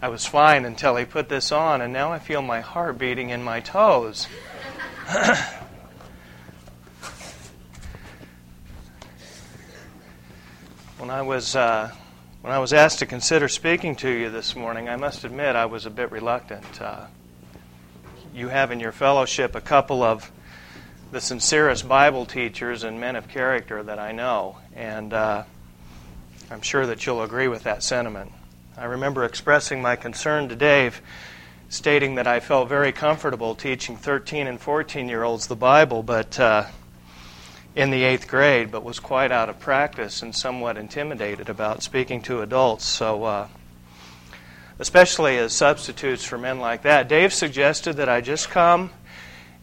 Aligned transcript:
I 0.00 0.08
was 0.08 0.24
fine 0.24 0.64
until 0.64 0.94
he 0.94 1.04
put 1.04 1.28
this 1.28 1.50
on, 1.50 1.80
and 1.80 1.92
now 1.92 2.12
I 2.12 2.20
feel 2.20 2.40
my 2.40 2.60
heart 2.60 2.98
beating 2.98 3.30
in 3.30 3.42
my 3.42 3.58
toes. 3.58 4.26
when 10.98 11.10
I 11.10 11.22
was 11.22 11.56
uh, 11.56 11.90
when 12.42 12.52
I 12.52 12.60
was 12.60 12.72
asked 12.72 13.00
to 13.00 13.06
consider 13.06 13.48
speaking 13.48 13.96
to 13.96 14.08
you 14.08 14.30
this 14.30 14.54
morning, 14.54 14.88
I 14.88 14.94
must 14.94 15.24
admit 15.24 15.56
I 15.56 15.66
was 15.66 15.84
a 15.84 15.90
bit 15.90 16.12
reluctant. 16.12 16.80
Uh, 16.80 17.06
you 18.32 18.50
have 18.50 18.70
in 18.70 18.78
your 18.78 18.92
fellowship 18.92 19.56
a 19.56 19.60
couple 19.60 20.04
of 20.04 20.30
the 21.10 21.20
sincerest 21.20 21.88
Bible 21.88 22.24
teachers 22.24 22.84
and 22.84 23.00
men 23.00 23.16
of 23.16 23.26
character 23.26 23.82
that 23.82 23.98
I 23.98 24.12
know, 24.12 24.58
and 24.76 25.12
uh, 25.12 25.42
I'm 26.52 26.62
sure 26.62 26.86
that 26.86 27.04
you'll 27.04 27.24
agree 27.24 27.48
with 27.48 27.64
that 27.64 27.82
sentiment. 27.82 28.30
I 28.78 28.84
remember 28.84 29.24
expressing 29.24 29.82
my 29.82 29.96
concern 29.96 30.48
to 30.50 30.54
Dave, 30.54 31.02
stating 31.68 32.14
that 32.14 32.28
I 32.28 32.38
felt 32.38 32.68
very 32.68 32.92
comfortable 32.92 33.56
teaching 33.56 33.96
13 33.96 34.46
and 34.46 34.60
14 34.60 35.08
year 35.08 35.24
olds 35.24 35.48
the 35.48 35.56
Bible, 35.56 36.04
but 36.04 36.38
uh, 36.38 36.66
in 37.74 37.90
the 37.90 38.04
eighth 38.04 38.28
grade, 38.28 38.70
but 38.70 38.84
was 38.84 39.00
quite 39.00 39.32
out 39.32 39.48
of 39.48 39.58
practice 39.58 40.22
and 40.22 40.32
somewhat 40.32 40.76
intimidated 40.76 41.48
about 41.48 41.82
speaking 41.82 42.22
to 42.22 42.40
adults. 42.40 42.84
So, 42.84 43.24
uh, 43.24 43.48
especially 44.78 45.38
as 45.38 45.52
substitutes 45.52 46.24
for 46.24 46.38
men 46.38 46.60
like 46.60 46.82
that, 46.82 47.08
Dave 47.08 47.34
suggested 47.34 47.94
that 47.94 48.08
I 48.08 48.20
just 48.20 48.48
come 48.48 48.90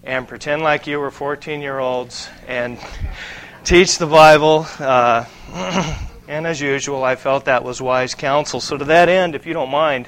and 0.04 0.28
pretend 0.28 0.62
like 0.62 0.88
you 0.88 1.00
were 1.00 1.10
14 1.10 1.62
year 1.62 1.80
olds 1.80 2.28
and 2.50 2.78
teach 3.64 3.98
the 3.98 4.08
Bible. 4.08 4.68
Uh, 4.78 5.24
and 6.28 6.48
as 6.48 6.60
usual, 6.62 7.04
I 7.04 7.16
felt 7.16 7.46
that 7.46 7.64
was 7.64 7.82
wise 7.82 8.16
counsel. 8.16 8.60
So, 8.62 8.78
to 8.78 8.86
that 8.86 9.10
end, 9.10 9.36
if 9.36 9.46
you 9.46 9.54
don't 9.54 9.70
mind, 9.70 10.08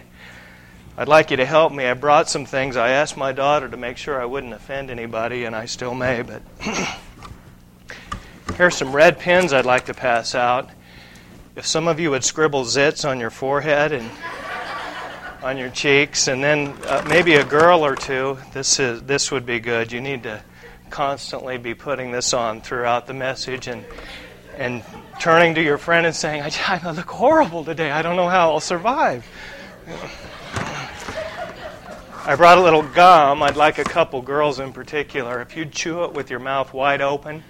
I'd 0.97 1.07
like 1.07 1.31
you 1.31 1.37
to 1.37 1.45
help 1.45 1.71
me. 1.71 1.85
I 1.85 1.93
brought 1.93 2.29
some 2.29 2.45
things. 2.45 2.75
I 2.75 2.89
asked 2.89 3.17
my 3.17 3.31
daughter 3.31 3.69
to 3.69 3.77
make 3.77 3.97
sure 3.97 4.21
I 4.21 4.25
wouldn't 4.25 4.53
offend 4.53 4.89
anybody, 4.89 5.45
and 5.45 5.55
I 5.55 5.65
still 5.65 5.93
may, 5.93 6.23
but 6.23 6.41
here's 8.55 8.75
some 8.75 8.95
red 8.95 9.19
pens 9.19 9.53
I'd 9.53 9.65
like 9.65 9.85
to 9.85 9.93
pass 9.93 10.33
out. 10.33 10.69
If 11.55 11.65
some 11.65 11.87
of 11.87 11.99
you 11.99 12.11
would 12.11 12.23
scribble 12.23 12.65
zits 12.65 13.07
on 13.07 13.19
your 13.19 13.29
forehead 13.29 13.91
and 13.91 14.09
on 15.43 15.57
your 15.57 15.69
cheeks, 15.69 16.27
and 16.27 16.43
then 16.43 16.75
uh, 16.85 17.05
maybe 17.07 17.35
a 17.35 17.43
girl 17.43 17.85
or 17.85 17.95
two. 17.95 18.37
This 18.53 18.79
is 18.79 19.03
this 19.03 19.31
would 19.31 19.45
be 19.45 19.59
good. 19.59 19.91
You 19.91 20.01
need 20.01 20.23
to 20.23 20.41
constantly 20.89 21.57
be 21.57 21.73
putting 21.73 22.11
this 22.11 22.33
on 22.33 22.61
throughout 22.61 23.07
the 23.07 23.13
message 23.13 23.67
and 23.67 23.85
and 24.57 24.83
turning 25.19 25.55
to 25.55 25.63
your 25.63 25.77
friend 25.77 26.05
and 26.05 26.15
saying, 26.15 26.41
"I, 26.41 26.51
I 26.83 26.91
look 26.91 27.09
horrible 27.09 27.63
today. 27.63 27.91
I 27.91 28.01
don't 28.01 28.15
know 28.15 28.29
how 28.29 28.51
I'll 28.51 28.59
survive." 28.59 29.25
I 32.25 32.35
brought 32.35 32.57
a 32.57 32.61
little 32.61 32.83
gum. 32.83 33.41
I'd 33.41 33.55
like 33.55 33.77
a 33.77 33.85
couple 33.85 34.21
girls 34.21 34.59
in 34.59 34.73
particular. 34.73 35.41
If 35.41 35.55
you'd 35.55 35.71
chew 35.71 36.03
it 36.03 36.13
with 36.13 36.29
your 36.29 36.39
mouth 36.39 36.73
wide 36.73 37.01
open, 37.01 37.43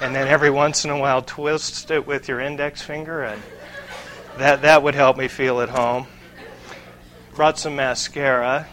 and 0.00 0.14
then 0.14 0.26
every 0.26 0.50
once 0.50 0.84
in 0.84 0.90
a 0.90 0.98
while 0.98 1.20
twist 1.20 1.90
it 1.90 2.06
with 2.06 2.28
your 2.28 2.40
index 2.40 2.80
finger, 2.80 3.24
and 3.24 3.42
that 4.38 4.62
that 4.62 4.82
would 4.82 4.94
help 4.94 5.16
me 5.16 5.28
feel 5.28 5.60
at 5.60 5.68
home 5.68 6.06
brought 7.34 7.58
some 7.58 7.74
mascara. 7.74 8.66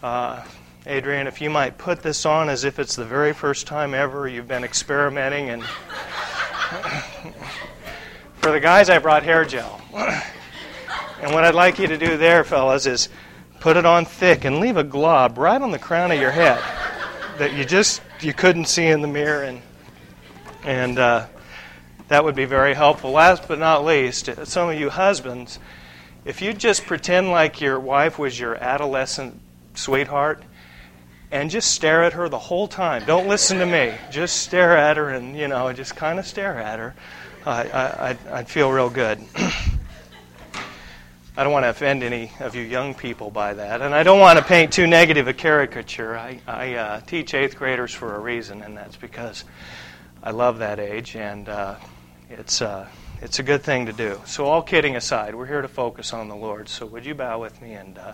Uh, 0.00 0.44
Adrian, 0.86 1.26
if 1.26 1.40
you 1.40 1.50
might 1.50 1.76
put 1.76 2.00
this 2.00 2.24
on 2.24 2.48
as 2.48 2.62
if 2.62 2.78
it's 2.78 2.94
the 2.94 3.04
very 3.04 3.32
first 3.32 3.66
time 3.66 3.94
ever 3.94 4.28
you've 4.28 4.46
been 4.46 4.62
experimenting. 4.62 5.50
And 5.50 5.64
for 8.36 8.52
the 8.52 8.60
guys, 8.60 8.88
I 8.90 8.98
brought 8.98 9.22
hair 9.22 9.44
gel. 9.44 9.80
and 9.94 11.32
what 11.32 11.44
I'd 11.44 11.54
like 11.54 11.78
you 11.78 11.86
to 11.86 11.98
do 11.98 12.16
there, 12.16 12.44
fellas, 12.44 12.86
is 12.86 13.08
put 13.60 13.76
it 13.76 13.86
on 13.86 14.04
thick 14.04 14.44
and 14.44 14.60
leave 14.60 14.76
a 14.76 14.84
glob 14.84 15.38
right 15.38 15.60
on 15.60 15.70
the 15.70 15.78
crown 15.78 16.12
of 16.12 16.20
your 16.20 16.30
head 16.30 16.62
that 17.38 17.54
you 17.54 17.64
just 17.64 18.02
you 18.20 18.32
couldn't 18.32 18.66
see 18.66 18.86
in 18.86 19.00
the 19.02 19.08
mirror, 19.08 19.42
and 19.42 19.60
and 20.64 20.98
uh, 20.98 21.26
that 22.08 22.24
would 22.24 22.34
be 22.34 22.44
very 22.44 22.74
helpful. 22.74 23.10
Last 23.10 23.48
but 23.48 23.58
not 23.58 23.84
least, 23.84 24.28
some 24.44 24.68
of 24.68 24.78
you 24.78 24.90
husbands 24.90 25.58
if 26.26 26.42
you 26.42 26.52
just 26.52 26.84
pretend 26.86 27.30
like 27.30 27.60
your 27.60 27.78
wife 27.78 28.18
was 28.18 28.38
your 28.38 28.56
adolescent 28.56 29.40
sweetheart 29.74 30.42
and 31.36 31.50
just 31.50 31.72
stare 31.72 32.02
at 32.02 32.14
her 32.14 32.30
the 32.30 32.38
whole 32.38 32.66
time, 32.66 33.04
don't 33.04 33.28
listen 33.28 33.58
to 33.58 33.66
me. 33.66 33.94
Just 34.10 34.38
stare 34.38 34.74
at 34.74 34.96
her 34.96 35.10
and, 35.10 35.36
you 35.36 35.48
know, 35.48 35.70
just 35.72 35.94
kind 35.94 36.18
of 36.18 36.26
stare 36.26 36.58
at 36.58 36.78
her. 36.78 36.94
I, 37.44 37.62
I, 37.68 38.16
I'd, 38.38 38.48
feel 38.48 38.72
real 38.72 38.88
good. 38.88 39.20
I 41.36 41.44
don't 41.44 41.52
want 41.52 41.64
to 41.64 41.68
offend 41.68 42.02
any 42.02 42.32
of 42.40 42.56
you 42.56 42.62
young 42.62 42.94
people 42.94 43.30
by 43.30 43.52
that, 43.52 43.82
and 43.82 43.94
I 43.94 44.02
don't 44.02 44.18
want 44.18 44.38
to 44.38 44.44
paint 44.44 44.72
too 44.72 44.86
negative 44.86 45.28
a 45.28 45.34
caricature. 45.34 46.16
I, 46.16 46.40
I 46.46 46.74
uh, 46.74 47.00
teach 47.00 47.34
eighth 47.34 47.56
graders 47.56 47.92
for 47.92 48.16
a 48.16 48.18
reason, 48.18 48.62
and 48.62 48.74
that's 48.74 48.96
because 48.96 49.44
I 50.22 50.30
love 50.30 50.58
that 50.60 50.80
age, 50.80 51.16
and 51.16 51.48
uh, 51.48 51.76
it's. 52.30 52.62
Uh, 52.62 52.88
it's 53.22 53.38
a 53.38 53.42
good 53.42 53.62
thing 53.62 53.86
to 53.86 53.94
do. 53.94 54.20
So, 54.26 54.44
all 54.44 54.60
kidding 54.60 54.94
aside, 54.94 55.34
we're 55.34 55.46
here 55.46 55.62
to 55.62 55.68
focus 55.68 56.12
on 56.12 56.28
the 56.28 56.36
Lord. 56.36 56.68
So, 56.68 56.84
would 56.84 57.06
you 57.06 57.14
bow 57.14 57.40
with 57.40 57.62
me 57.62 57.72
and 57.72 57.96
uh, 57.96 58.12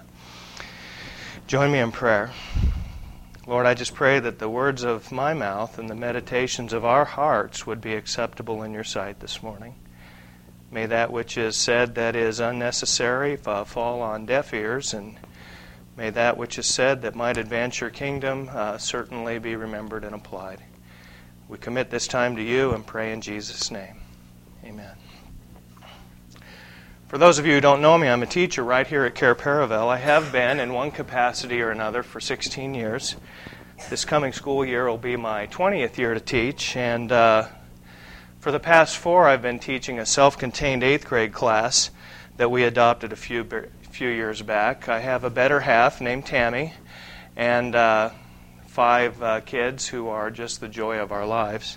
join 1.48 1.72
me 1.72 1.80
in 1.80 1.90
prayer? 1.90 2.30
Lord, 3.44 3.66
I 3.66 3.75
just 3.75 3.94
pray 3.94 4.20
that 4.20 4.38
the 4.38 4.48
words 4.48 4.84
of 4.84 5.10
my 5.10 5.34
mouth 5.34 5.76
and 5.76 5.91
the 5.91 5.97
meditations 5.97 6.72
of 6.72 6.84
our 6.84 7.04
hearts 7.04 7.66
would 7.66 7.80
be 7.80 7.94
acceptable 7.94 8.62
in 8.62 8.72
your 8.72 8.84
sight 8.84 9.19
this 9.19 9.42
morning. 9.42 9.75
May 10.70 10.86
that 10.86 11.10
which 11.10 11.36
is 11.36 11.56
said 11.56 11.97
that 11.97 12.14
is 12.14 12.38
unnecessary 12.38 13.36
fall 13.36 14.00
on 14.00 14.26
deaf 14.26 14.54
ears, 14.54 14.94
and 14.94 15.19
may 15.97 16.10
that 16.10 16.36
which 16.36 16.56
is 16.56 16.66
said 16.66 17.02
that 17.02 17.16
might 17.16 17.36
advance 17.36 17.81
your 17.81 17.91
kingdom 17.91 18.48
uh, 18.52 18.78
certainly 18.78 19.41
be 19.41 19.56
remembered 19.56 20.04
and 20.04 20.14
applied. 20.14 20.60
We 21.48 21.58
commit 21.58 21.91
this 21.91 22.06
time 22.06 22.36
to 22.36 22.42
you 22.42 22.70
and 22.70 22.86
pray 22.86 23.12
in 23.12 23.20
Jesus' 23.20 23.72
name. 23.72 23.97
Amen. 24.64 24.94
For 27.12 27.18
those 27.18 27.38
of 27.38 27.44
you 27.44 27.52
who 27.52 27.60
don't 27.60 27.82
know 27.82 27.98
me, 27.98 28.08
I'm 28.08 28.22
a 28.22 28.26
teacher 28.26 28.64
right 28.64 28.86
here 28.86 29.04
at 29.04 29.14
Cair 29.14 29.34
Paravel. 29.34 29.88
I 29.88 29.98
have 29.98 30.32
been 30.32 30.58
in 30.58 30.72
one 30.72 30.90
capacity 30.90 31.60
or 31.60 31.70
another 31.70 32.02
for 32.02 32.20
16 32.20 32.72
years. 32.72 33.16
This 33.90 34.06
coming 34.06 34.32
school 34.32 34.64
year 34.64 34.88
will 34.88 34.96
be 34.96 35.16
my 35.16 35.46
20th 35.48 35.98
year 35.98 36.14
to 36.14 36.20
teach, 36.20 36.74
and 36.74 37.12
uh, 37.12 37.48
for 38.40 38.50
the 38.50 38.58
past 38.58 38.96
four, 38.96 39.28
I've 39.28 39.42
been 39.42 39.58
teaching 39.58 39.98
a 39.98 40.06
self 40.06 40.38
contained 40.38 40.82
eighth 40.82 41.04
grade 41.04 41.34
class 41.34 41.90
that 42.38 42.50
we 42.50 42.64
adopted 42.64 43.12
a 43.12 43.16
few, 43.16 43.46
few 43.90 44.08
years 44.08 44.40
back. 44.40 44.88
I 44.88 45.00
have 45.00 45.22
a 45.22 45.28
better 45.28 45.60
half 45.60 46.00
named 46.00 46.24
Tammy, 46.24 46.72
and 47.36 47.74
uh, 47.74 48.08
five 48.68 49.22
uh, 49.22 49.40
kids 49.42 49.86
who 49.86 50.08
are 50.08 50.30
just 50.30 50.62
the 50.62 50.68
joy 50.68 50.96
of 50.96 51.12
our 51.12 51.26
lives. 51.26 51.76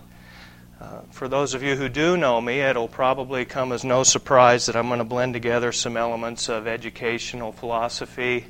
Uh, 0.80 1.00
for 1.12 1.28
those 1.28 1.54
of 1.54 1.64
you 1.64 1.76
who 1.76 1.88
do 1.88 2.18
know 2.18 2.42
me, 2.42 2.60
it'll 2.60 2.88
probably 2.88 3.46
come 3.46 3.72
as 3.72 3.84
no 3.86 4.04
surprise 4.04 4.66
that 4.66 4.76
I'm 4.76 4.88
going 4.88 5.00
to 5.00 5.06
blend 5.06 5.34
together 5.34 5.72
some 5.72 5.96
elements 5.96 6.50
of 6.50 6.68
educational 6.68 7.54
philosophy, 7.54 8.46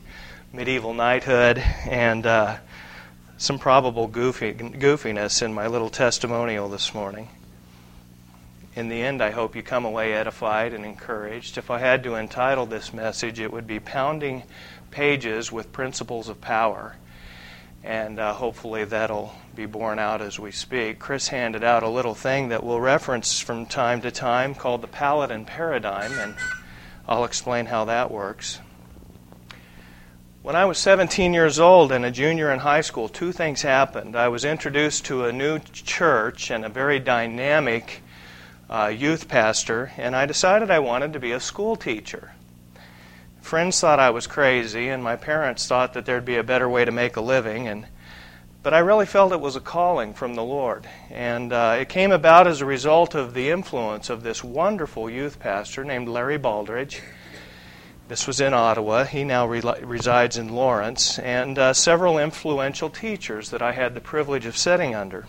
medieval 0.52 0.94
knighthood, 0.94 1.59
and 1.88 2.25
uh, 2.25 2.58
some 3.38 3.59
probable 3.59 4.08
goofy, 4.08 4.53
goofiness 4.53 5.44
in 5.44 5.53
my 5.53 5.68
little 5.68 5.90
testimonial 5.90 6.68
this 6.68 6.94
morning. 6.96 7.30
In 8.75 8.90
the 8.90 9.02
end, 9.02 9.22
I 9.22 9.30
hope 9.30 9.56
you 9.56 9.62
come 9.62 9.86
away 9.86 10.13
edified 10.13 10.74
and 10.74 10.84
encouraged. 10.84 11.57
If 11.57 11.69
I 11.69 11.78
had 11.78 12.03
to 12.03 12.16
entitle 12.16 12.66
this 12.66 12.92
message, 12.92 13.40
it 13.40 13.53
would 13.53 13.68
be 13.68 13.80
Pounding 13.80 14.44
Pages 14.90 15.52
with 15.52 15.72
Principles 15.72 16.28
of 16.28 16.42
Power 16.42 16.96
and 17.86 18.19
uh, 18.19 18.34
hopefully 18.34 18.84
that'll 18.84 19.34
be 19.56 19.66
borne 19.66 20.00
out 20.00 20.22
as 20.22 20.38
we 20.38 20.52
speak. 20.52 21.00
Chris 21.00 21.30
handed 21.30 21.64
out 21.64 21.82
a 21.82 21.90
little 21.90 22.14
thing 22.14 22.50
that 22.50 22.64
we'll 22.64 22.82
reference 22.82 23.40
from 23.40 23.66
time 23.66 24.02
to 24.02 24.12
time 24.12 24.54
called 24.54 24.82
the 24.82 24.88
Paladin 24.88 25.46
Paradigm, 25.46 26.12
and 26.20 26.36
I'll 27.08 27.24
explain 27.24 27.68
how 27.68 27.86
that 27.86 28.12
works. 28.12 28.60
When 30.42 30.56
I 30.56 30.66
was 30.66 30.78
17 30.78 31.34
years 31.34 31.57
old 31.57 31.92
and 31.92 32.04
a 32.04 32.12
junior 32.12 32.52
in 32.52 32.60
high 32.60 32.81
school, 32.81 33.07
two 33.07 33.31
things 33.31 33.62
happened. 33.62 34.16
I 34.16 34.28
was 34.28 34.46
introduced 34.46 35.06
to 35.06 35.25
a 35.25 35.31
new 35.31 35.60
church 35.60 36.51
and 36.51 36.66
a 36.66 36.69
very 36.69 37.00
dynamic 37.00 38.04
uh, 38.69 38.94
youth 38.96 39.28
pastor, 39.28 39.92
and 39.98 40.16
I 40.16 40.25
decided 40.25 40.69
I 40.69 40.80
wanted 40.80 41.13
to 41.13 41.19
be 41.19 41.31
a 41.31 41.40
school 41.40 41.75
teacher. 41.75 42.34
Friends 43.42 43.80
thought 43.80 44.00
I 44.00 44.10
was 44.10 44.28
crazy, 44.28 44.90
and 44.90 45.04
my 45.04 45.16
parents 45.16 45.66
thought 45.66 45.94
that 45.94 46.06
there'd 46.06 46.25
be 46.25 46.38
a 46.38 46.44
better 46.44 46.68
way 46.68 46.84
to 46.84 46.92
make 46.92 47.16
a 47.16 47.22
living. 47.22 47.68
And 47.68 47.86
but 48.65 48.73
I 48.73 48.79
really 48.79 49.06
felt 49.06 49.31
it 49.31 49.39
was 49.39 49.56
a 49.56 49.59
calling 49.59 50.15
from 50.15 50.33
the 50.33 50.41
Lord, 50.41 50.88
and 51.12 51.53
uh, 51.53 51.77
it 51.81 51.88
came 51.88 52.12
about 52.12 52.47
as 52.47 52.62
a 52.62 52.65
result 52.65 53.13
of 53.13 53.35
the 53.35 53.51
influence 53.51 54.09
of 54.09 54.23
this 54.23 54.44
wonderful 54.44 55.07
youth 55.07 55.38
pastor 55.38 55.83
named 55.83 56.09
Larry 56.09 56.39
Baldridge. 56.39 57.00
This 58.07 58.25
was 58.25 58.41
in 58.41 58.56
Ottawa. 58.56 59.03
He 59.03 59.23
now 59.23 59.45
re- 59.45 59.62
resides 59.83 60.38
in 60.38 60.50
Lawrence, 60.50 61.19
and 61.19 61.59
uh, 61.59 61.73
several 61.73 62.17
influential 62.17 62.89
teachers 62.89 63.51
that 63.51 63.62
I 63.62 63.71
had 63.71 63.94
the 63.94 64.01
privilege 64.01 64.47
of 64.47 64.57
sitting 64.57 64.95
under. 64.95 65.27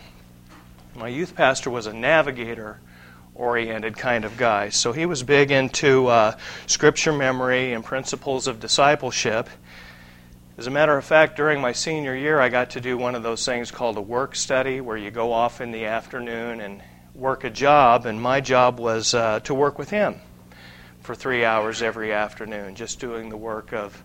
My 0.94 1.08
youth 1.08 1.34
pastor 1.34 1.68
was 1.68 1.86
a 1.86 1.92
navigator 1.92 2.80
oriented 3.34 3.98
kind 3.98 4.24
of 4.24 4.38
guy. 4.38 4.70
So 4.70 4.92
he 4.92 5.04
was 5.04 5.22
big 5.22 5.50
into 5.50 6.06
uh, 6.06 6.38
scripture 6.66 7.12
memory 7.12 7.74
and 7.74 7.84
principles 7.84 8.46
of 8.46 8.60
discipleship. 8.60 9.50
As 10.58 10.67
a 10.67 10.70
matter 10.70 10.97
of 10.97 11.05
fact, 11.05 11.37
during 11.37 11.61
my 11.61 11.73
senior 11.73 12.17
year, 12.17 12.41
I 12.41 12.49
got 12.49 12.70
to 12.70 12.81
do 12.81 12.97
one 12.97 13.14
of 13.14 13.23
those 13.23 13.44
things 13.44 13.70
called 13.70 13.99
a 13.99 14.00
work 14.00 14.35
study 14.35 14.81
where 14.81 14.97
you 14.97 15.11
go 15.11 15.31
off 15.31 15.61
in 15.61 15.70
the 15.70 15.85
afternoon 15.85 16.62
and 16.62 16.82
work 17.14 17.44
a 17.44 17.50
job, 17.50 18.06
and 18.06 18.19
my 18.19 18.41
job 18.41 18.81
was 18.81 19.12
uh, 19.12 19.41
to 19.41 19.53
work 19.53 19.79
with 19.79 19.91
him 19.91 20.14
for 21.03 21.14
three 21.14 21.44
hours 21.44 21.82
every 21.82 22.11
afternoon, 22.11 22.75
just 22.75 22.99
doing 23.00 23.29
the 23.29 23.37
work 23.37 23.75
of, 23.75 24.03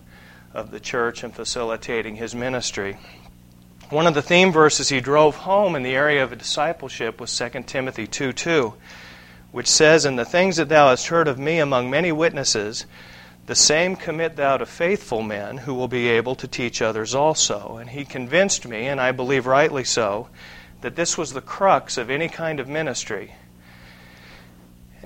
of 0.52 0.70
the 0.70 0.78
church 0.78 1.24
and 1.24 1.34
facilitating 1.34 2.16
his 2.16 2.34
ministry. 2.34 2.98
One 3.88 4.06
of 4.06 4.12
the 4.12 4.20
theme 4.20 4.52
verses 4.52 4.90
he 4.90 5.00
drove 5.00 5.36
home 5.36 5.74
in 5.74 5.82
the 5.82 5.94
area 5.94 6.22
of 6.22 6.36
discipleship 6.36 7.18
was 7.18 7.34
2 7.34 7.62
Timothy 7.62 8.06
2 8.06 8.34
2, 8.34 8.74
which 9.52 9.68
says, 9.68 10.04
And 10.04 10.18
the 10.18 10.26
things 10.26 10.58
that 10.58 10.68
thou 10.68 10.90
hast 10.90 11.06
heard 11.06 11.28
of 11.28 11.38
me 11.38 11.60
among 11.60 11.88
many 11.88 12.12
witnesses, 12.12 12.84
the 13.46 13.54
same 13.54 13.96
commit 13.96 14.36
thou 14.36 14.56
to 14.56 14.66
faithful 14.66 15.22
men 15.22 15.58
who 15.58 15.74
will 15.74 15.88
be 15.88 16.08
able 16.08 16.34
to 16.36 16.46
teach 16.46 16.80
others 16.80 17.14
also. 17.14 17.76
And 17.76 17.90
he 17.90 18.04
convinced 18.04 18.66
me, 18.66 18.86
and 18.86 19.00
I 19.00 19.12
believe 19.12 19.46
rightly 19.46 19.84
so, 19.84 20.28
that 20.80 20.96
this 20.96 21.18
was 21.18 21.32
the 21.32 21.40
crux 21.40 21.98
of 21.98 22.10
any 22.10 22.28
kind 22.28 22.60
of 22.60 22.68
ministry. 22.68 23.34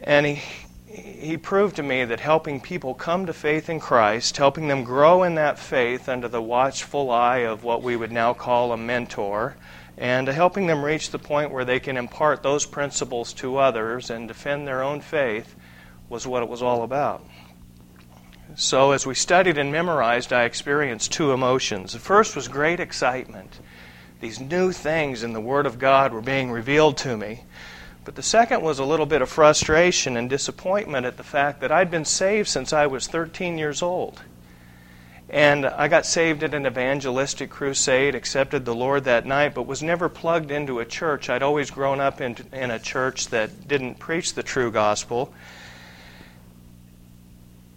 And 0.03 0.27
he, 0.27 0.43
he 0.87 1.37
proved 1.37 1.77
to 1.77 1.83
me 1.83 2.05
that 2.05 2.21
helping 2.21 2.61
people 2.61 2.94
come 2.94 3.27
to 3.27 3.33
faith 3.33 3.71
in 3.71 3.81
Christ, 3.81 4.37
helping 4.37 4.69
them 4.69 4.85
grow 4.85 5.23
in 5.23 5.35
that 5.37 5.59
faith 5.59 6.09
under 6.09 6.29
the 6.29 6.43
watchful 6.43 7.11
eye 7.11 7.38
of 7.38 7.65
what 7.65 7.83
we 7.83 7.97
would 7.97 8.12
now 8.12 8.35
call 8.35 8.73
a 8.73 8.77
mentor, 8.77 9.56
and 9.97 10.29
helping 10.29 10.67
them 10.67 10.85
reach 10.85 11.11
the 11.11 11.19
point 11.19 11.50
where 11.50 11.65
they 11.65 11.81
can 11.81 11.97
impart 11.97 12.43
those 12.43 12.67
principles 12.67 13.33
to 13.35 13.56
others 13.56 14.11
and 14.11 14.29
defend 14.29 14.67
their 14.67 14.83
own 14.83 15.00
faith 15.00 15.55
was 16.11 16.27
what 16.27 16.43
it 16.43 16.49
was 16.49 16.62
all 16.62 16.83
about. 16.83 17.25
So, 18.58 18.93
as 18.93 19.06
we 19.06 19.14
studied 19.14 19.58
and 19.58 19.70
memorized, 19.70 20.32
I 20.32 20.44
experienced 20.44 21.12
two 21.12 21.32
emotions. 21.32 21.93
The 21.93 21.99
first 21.99 22.35
was 22.35 22.49
great 22.49 22.81
excitement. 22.81 23.61
These 24.20 24.41
new 24.41 24.73
things 24.73 25.23
in 25.23 25.35
the 25.35 25.43
Word 25.43 25.67
of 25.67 25.79
God 25.79 26.14
were 26.14 26.23
being 26.23 26.50
revealed 26.50 26.97
to 26.99 27.19
me. 27.19 27.43
But 28.06 28.14
the 28.14 28.23
second 28.23 28.62
was 28.62 28.79
a 28.79 28.85
little 28.87 29.05
bit 29.05 29.20
of 29.20 29.29
frustration 29.29 30.17
and 30.17 30.31
disappointment 30.31 31.05
at 31.05 31.19
the 31.19 31.23
fact 31.23 31.61
that 31.61 31.70
I'd 31.70 31.91
been 31.91 32.06
saved 32.06 32.49
since 32.49 32.73
I 32.73 32.87
was 32.87 33.06
13 33.06 33.58
years 33.58 33.82
old. 33.82 34.23
And 35.29 35.67
I 35.67 35.88
got 35.88 36.06
saved 36.06 36.43
at 36.43 36.55
an 36.55 36.67
evangelistic 36.67 37.50
crusade, 37.50 38.14
accepted 38.14 38.64
the 38.64 38.75
Lord 38.75 39.05
that 39.05 39.26
night, 39.26 39.55
but 39.55 39.67
was 39.67 39.82
never 39.82 40.09
plugged 40.09 40.50
into 40.50 40.79
a 40.79 40.87
church. 40.87 41.29
I'd 41.29 41.43
always 41.43 41.70
grown 41.70 42.00
up 42.00 42.23
in, 42.23 42.37
in 42.55 42.70
a 42.70 42.79
church 42.79 43.29
that 43.29 43.69
didn't 43.69 43.99
preach 43.99 44.32
the 44.32 44.43
true 44.43 44.70
gospel. 44.70 45.35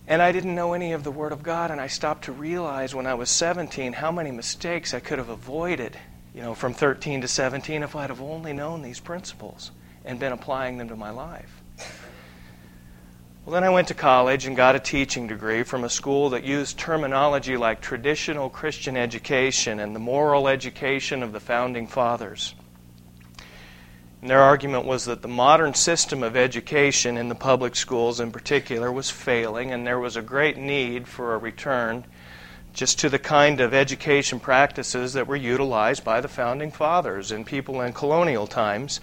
And 0.09 0.23
I 0.23 0.31
didn't 0.31 0.55
know 0.55 0.73
any 0.73 0.93
of 0.93 1.03
the 1.03 1.11
Word 1.11 1.31
of 1.31 1.43
God, 1.43 1.69
and 1.69 1.79
I 1.79 1.85
stopped 1.85 2.23
to 2.23 2.31
realize 2.31 2.95
when 2.95 3.05
I 3.05 3.13
was 3.13 3.29
17 3.29 3.93
how 3.93 4.11
many 4.11 4.31
mistakes 4.31 4.95
I 4.95 4.99
could 4.99 5.19
have 5.19 5.29
avoided, 5.29 5.95
you 6.33 6.41
know, 6.41 6.55
from 6.55 6.73
13 6.73 7.21
to 7.21 7.27
17 7.27 7.83
if 7.83 7.95
I'd 7.95 8.09
have 8.09 8.19
only 8.19 8.51
known 8.51 8.81
these 8.81 8.99
principles 8.99 9.69
and 10.03 10.19
been 10.19 10.31
applying 10.31 10.79
them 10.79 10.87
to 10.87 10.95
my 10.95 11.11
life. 11.11 11.61
Well, 13.45 13.53
then 13.53 13.63
I 13.63 13.69
went 13.69 13.89
to 13.89 13.93
college 13.93 14.47
and 14.47 14.55
got 14.55 14.75
a 14.75 14.79
teaching 14.79 15.27
degree 15.27 15.61
from 15.61 15.83
a 15.83 15.89
school 15.89 16.31
that 16.31 16.43
used 16.43 16.79
terminology 16.79 17.55
like 17.55 17.79
traditional 17.79 18.49
Christian 18.49 18.97
education 18.97 19.79
and 19.79 19.95
the 19.95 19.99
moral 19.99 20.47
education 20.47 21.21
of 21.21 21.33
the 21.33 21.39
founding 21.39 21.85
fathers. 21.85 22.55
And 24.21 24.29
their 24.29 24.41
argument 24.41 24.85
was 24.85 25.05
that 25.05 25.21
the 25.21 25.29
modern 25.29 25.73
system 25.73 26.23
of 26.23 26.35
education 26.35 27.15
in 27.15 27.29
the 27.29 27.35
public 27.35 27.75
schools 27.75 28.19
in 28.19 28.31
particular 28.31 28.91
was 28.91 29.09
failing, 29.09 29.71
and 29.71 29.87
there 29.87 29.99
was 29.99 30.17
a 30.17 30.21
great 30.21 30.57
need 30.57 31.07
for 31.07 31.33
a 31.33 31.37
return 31.37 32.05
just 32.73 32.99
to 32.99 33.09
the 33.09 33.19
kind 33.19 33.61
of 33.61 33.73
education 33.73 34.39
practices 34.39 35.13
that 35.13 35.27
were 35.27 35.35
utilized 35.35 36.03
by 36.03 36.21
the 36.21 36.27
founding 36.27 36.71
fathers 36.71 37.31
and 37.31 37.45
people 37.45 37.81
in 37.81 37.93
colonial 37.93 38.45
times. 38.45 38.99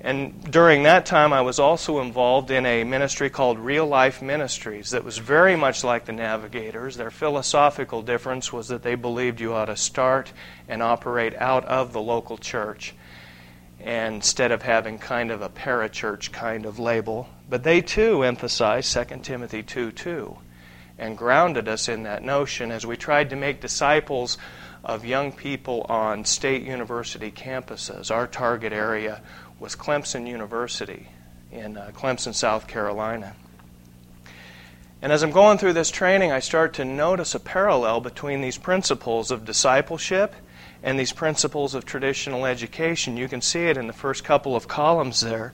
And 0.00 0.50
during 0.50 0.82
that 0.82 1.06
time, 1.06 1.32
I 1.32 1.40
was 1.40 1.58
also 1.58 2.00
involved 2.00 2.50
in 2.50 2.66
a 2.66 2.84
ministry 2.84 3.30
called 3.30 3.58
Real 3.58 3.86
Life 3.86 4.20
Ministries 4.20 4.90
that 4.90 5.04
was 5.04 5.18
very 5.18 5.56
much 5.56 5.84
like 5.84 6.04
the 6.04 6.12
Navigators. 6.12 6.96
Their 6.96 7.10
philosophical 7.10 8.02
difference 8.02 8.52
was 8.52 8.68
that 8.68 8.82
they 8.82 8.96
believed 8.96 9.40
you 9.40 9.54
ought 9.54 9.66
to 9.66 9.76
start 9.76 10.32
and 10.68 10.82
operate 10.82 11.34
out 11.36 11.64
of 11.66 11.92
the 11.92 12.02
local 12.02 12.36
church 12.36 12.94
and 13.84 14.14
instead 14.14 14.50
of 14.50 14.62
having 14.62 14.98
kind 14.98 15.30
of 15.30 15.42
a 15.42 15.48
parachurch 15.50 16.32
kind 16.32 16.64
of 16.64 16.78
label. 16.78 17.28
But 17.50 17.62
they 17.64 17.82
too 17.82 18.22
emphasized 18.22 18.90
2 18.92 19.18
Timothy 19.22 19.62
2 19.62 19.92
2 19.92 20.38
and 20.98 21.18
grounded 21.18 21.68
us 21.68 21.88
in 21.88 22.04
that 22.04 22.22
notion 22.22 22.72
as 22.72 22.86
we 22.86 22.96
tried 22.96 23.28
to 23.30 23.36
make 23.36 23.60
disciples 23.60 24.38
of 24.82 25.04
young 25.04 25.32
people 25.32 25.84
on 25.88 26.24
state 26.24 26.62
university 26.62 27.30
campuses. 27.30 28.10
Our 28.10 28.26
target 28.26 28.72
area 28.72 29.20
was 29.60 29.76
Clemson 29.76 30.26
University 30.26 31.08
in 31.52 31.76
uh, 31.76 31.90
Clemson, 31.94 32.34
South 32.34 32.66
Carolina. 32.66 33.34
And 35.04 35.12
as 35.12 35.22
I'm 35.22 35.32
going 35.32 35.58
through 35.58 35.74
this 35.74 35.90
training, 35.90 36.32
I 36.32 36.38
start 36.38 36.72
to 36.74 36.84
notice 36.86 37.34
a 37.34 37.38
parallel 37.38 38.00
between 38.00 38.40
these 38.40 38.56
principles 38.56 39.30
of 39.30 39.44
discipleship 39.44 40.34
and 40.82 40.98
these 40.98 41.12
principles 41.12 41.74
of 41.74 41.84
traditional 41.84 42.46
education. 42.46 43.18
You 43.18 43.28
can 43.28 43.42
see 43.42 43.64
it 43.64 43.76
in 43.76 43.86
the 43.86 43.92
first 43.92 44.24
couple 44.24 44.56
of 44.56 44.66
columns 44.66 45.20
there. 45.20 45.52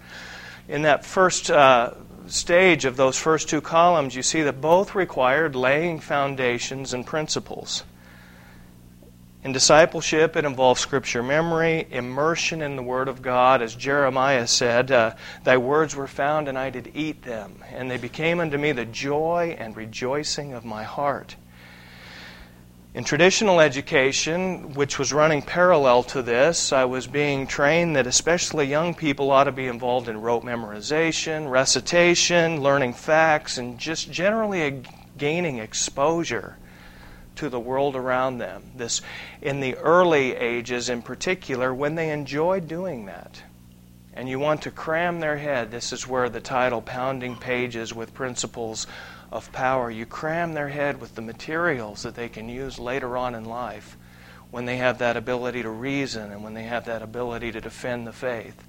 In 0.69 0.83
that 0.83 1.05
first 1.05 1.51
uh, 1.51 1.95
stage 2.29 2.85
of 2.85 2.97
those 2.97 3.19
first 3.19 3.49
two 3.49 3.61
columns, 3.61 4.15
you 4.15 4.23
see 4.23 4.43
that 4.43 4.61
both 4.61 4.95
required 4.95 5.57
laying 5.57 5.99
foundations 5.99 6.95
and 6.95 7.05
principles. 7.05 7.83
In 9.43 9.53
discipleship, 9.53 10.37
it 10.37 10.45
involves 10.45 10.83
scripture 10.83 11.23
memory, 11.23 11.87
immersion 11.91 12.61
in 12.61 12.77
the 12.77 12.83
Word 12.83 13.09
of 13.09 13.23
God. 13.23 13.63
As 13.63 13.75
Jeremiah 13.75 14.47
said, 14.47 14.91
uh, 14.91 15.15
Thy 15.45 15.57
words 15.57 15.97
were 15.97 16.07
found, 16.07 16.47
and 16.47 16.59
I 16.59 16.69
did 16.69 16.91
eat 16.95 17.23
them, 17.23 17.65
and 17.73 17.91
they 17.91 17.97
became 17.97 18.39
unto 18.39 18.59
me 18.59 18.73
the 18.73 18.85
joy 18.85 19.57
and 19.59 19.75
rejoicing 19.75 20.53
of 20.53 20.67
my 20.67 20.83
heart. 20.83 21.37
In 22.93 23.03
traditional 23.03 23.61
education, 23.61 24.75
which 24.75 24.99
was 24.99 25.11
running 25.11 25.41
parallel 25.41 26.03
to 26.03 26.21
this, 26.21 26.71
I 26.71 26.85
was 26.85 27.07
being 27.07 27.47
trained 27.47 27.97
that 27.97 28.07
especially 28.07 28.67
young 28.67 28.95
people 28.95 29.31
ought 29.31 29.45
to 29.45 29.53
be 29.53 29.69
involved 29.69 30.09
in 30.09 30.21
rote 30.21 30.45
memorization, 30.45 31.51
recitation, 31.51 32.61
learning 32.61 32.93
facts, 32.93 33.57
and 33.57 33.79
just 33.79 34.11
generally 34.11 34.83
gaining 35.17 35.61
exposure 35.61 36.59
to 37.37 37.49
the 37.49 37.61
world 37.61 37.97
around 37.97 38.39
them. 38.39 38.71
This 38.77 39.03
in 39.41 39.61
the 39.61 39.77
early 39.77 40.35
ages 40.35 40.89
in 40.89 41.03
particular 41.03 41.73
when 41.73 41.95
they 41.95 42.11
enjoy 42.11 42.61
doing 42.61 43.07
that. 43.07 43.43
And 44.13 44.29
you 44.29 44.39
want 44.39 44.63
to 44.63 44.71
cram 44.71 45.21
their 45.21 45.39
head. 45.39 45.71
This 45.71 45.93
is 45.93 46.07
where 46.07 46.29
the 46.29 46.41
title 46.41 46.83
Pounding 46.83 47.37
Pages 47.37 47.95
with 47.95 48.13
Principles 48.13 48.87
of 49.31 49.53
power. 49.53 49.91
You 49.91 50.05
cram 50.07 50.53
their 50.53 50.69
head 50.69 51.01
with 51.01 51.15
the 51.15 51.23
materials 51.23 52.03
that 52.03 52.17
they 52.17 52.29
can 52.29 52.49
use 52.49 52.79
later 52.79 53.17
on 53.17 53.35
in 53.35 53.45
life 53.45 53.97
when 54.51 54.65
they 54.65 54.79
have 54.79 54.99
that 54.99 55.17
ability 55.17 55.63
to 55.63 55.71
reason 55.71 56.33
and 56.33 56.43
when 56.43 56.55
they 56.55 56.65
have 56.65 56.87
that 56.87 57.03
ability 57.03 57.53
to 57.53 57.61
defend 57.61 58.07
the 58.07 58.13
faith. 58.13 58.61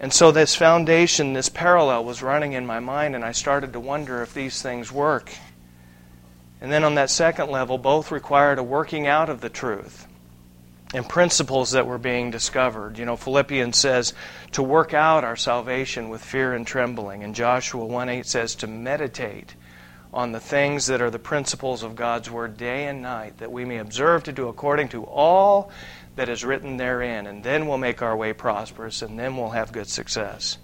And 0.00 0.12
so 0.12 0.30
this 0.30 0.54
foundation, 0.54 1.32
this 1.32 1.48
parallel 1.48 2.04
was 2.04 2.22
running 2.22 2.52
in 2.52 2.64
my 2.64 2.78
mind, 2.78 3.16
and 3.16 3.24
I 3.24 3.32
started 3.32 3.72
to 3.72 3.80
wonder 3.80 4.22
if 4.22 4.32
these 4.32 4.62
things 4.62 4.92
work. 4.92 5.32
And 6.60 6.72
then 6.72 6.84
on 6.84 6.96
that 6.96 7.10
second 7.10 7.50
level, 7.50 7.78
both 7.78 8.10
required 8.10 8.58
a 8.58 8.62
working 8.62 9.06
out 9.06 9.28
of 9.28 9.40
the 9.40 9.48
truth 9.48 10.06
and 10.94 11.08
principles 11.08 11.72
that 11.72 11.86
were 11.86 11.98
being 11.98 12.30
discovered. 12.30 12.98
You 12.98 13.04
know, 13.04 13.16
Philippians 13.16 13.76
says 13.76 14.14
to 14.52 14.62
work 14.62 14.94
out 14.94 15.24
our 15.24 15.36
salvation 15.36 16.08
with 16.08 16.24
fear 16.24 16.54
and 16.54 16.66
trembling, 16.66 17.22
and 17.22 17.34
Joshua 17.34 17.84
1 17.84 18.08
8 18.08 18.26
says 18.26 18.54
to 18.56 18.66
meditate 18.66 19.54
on 20.12 20.32
the 20.32 20.40
things 20.40 20.86
that 20.86 21.02
are 21.02 21.10
the 21.10 21.18
principles 21.18 21.82
of 21.82 21.94
God's 21.94 22.30
Word 22.30 22.56
day 22.56 22.86
and 22.86 23.02
night, 23.02 23.38
that 23.38 23.52
we 23.52 23.64
may 23.64 23.76
observe 23.76 24.24
to 24.24 24.32
do 24.32 24.48
according 24.48 24.88
to 24.88 25.04
all 25.04 25.70
that 26.16 26.30
is 26.30 26.44
written 26.44 26.78
therein, 26.78 27.26
and 27.26 27.44
then 27.44 27.66
we'll 27.66 27.78
make 27.78 28.00
our 28.00 28.16
way 28.16 28.32
prosperous, 28.32 29.02
and 29.02 29.18
then 29.18 29.36
we'll 29.36 29.50
have 29.50 29.70
good 29.70 29.88
success. 29.88 30.56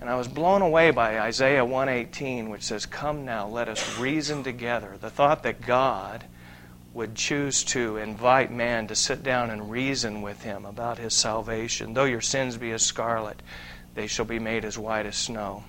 And 0.00 0.08
I 0.08 0.16
was 0.16 0.28
blown 0.28 0.62
away 0.62 0.92
by 0.92 1.20
Isaiah 1.20 1.64
118, 1.64 2.48
which 2.48 2.62
says, 2.62 2.86
Come 2.86 3.26
now, 3.26 3.46
let 3.46 3.68
us 3.68 3.98
reason 3.98 4.42
together. 4.42 4.96
The 4.98 5.10
thought 5.10 5.42
that 5.42 5.60
God 5.60 6.24
would 6.94 7.14
choose 7.14 7.62
to 7.64 7.98
invite 7.98 8.50
man 8.50 8.86
to 8.86 8.94
sit 8.94 9.22
down 9.22 9.50
and 9.50 9.70
reason 9.70 10.22
with 10.22 10.42
him 10.42 10.64
about 10.64 10.96
his 10.96 11.12
salvation. 11.12 11.92
Though 11.92 12.04
your 12.04 12.22
sins 12.22 12.56
be 12.56 12.72
as 12.72 12.82
scarlet, 12.82 13.42
they 13.94 14.06
shall 14.06 14.24
be 14.24 14.38
made 14.38 14.64
as 14.64 14.78
white 14.78 15.04
as 15.04 15.16
snow. 15.16 15.64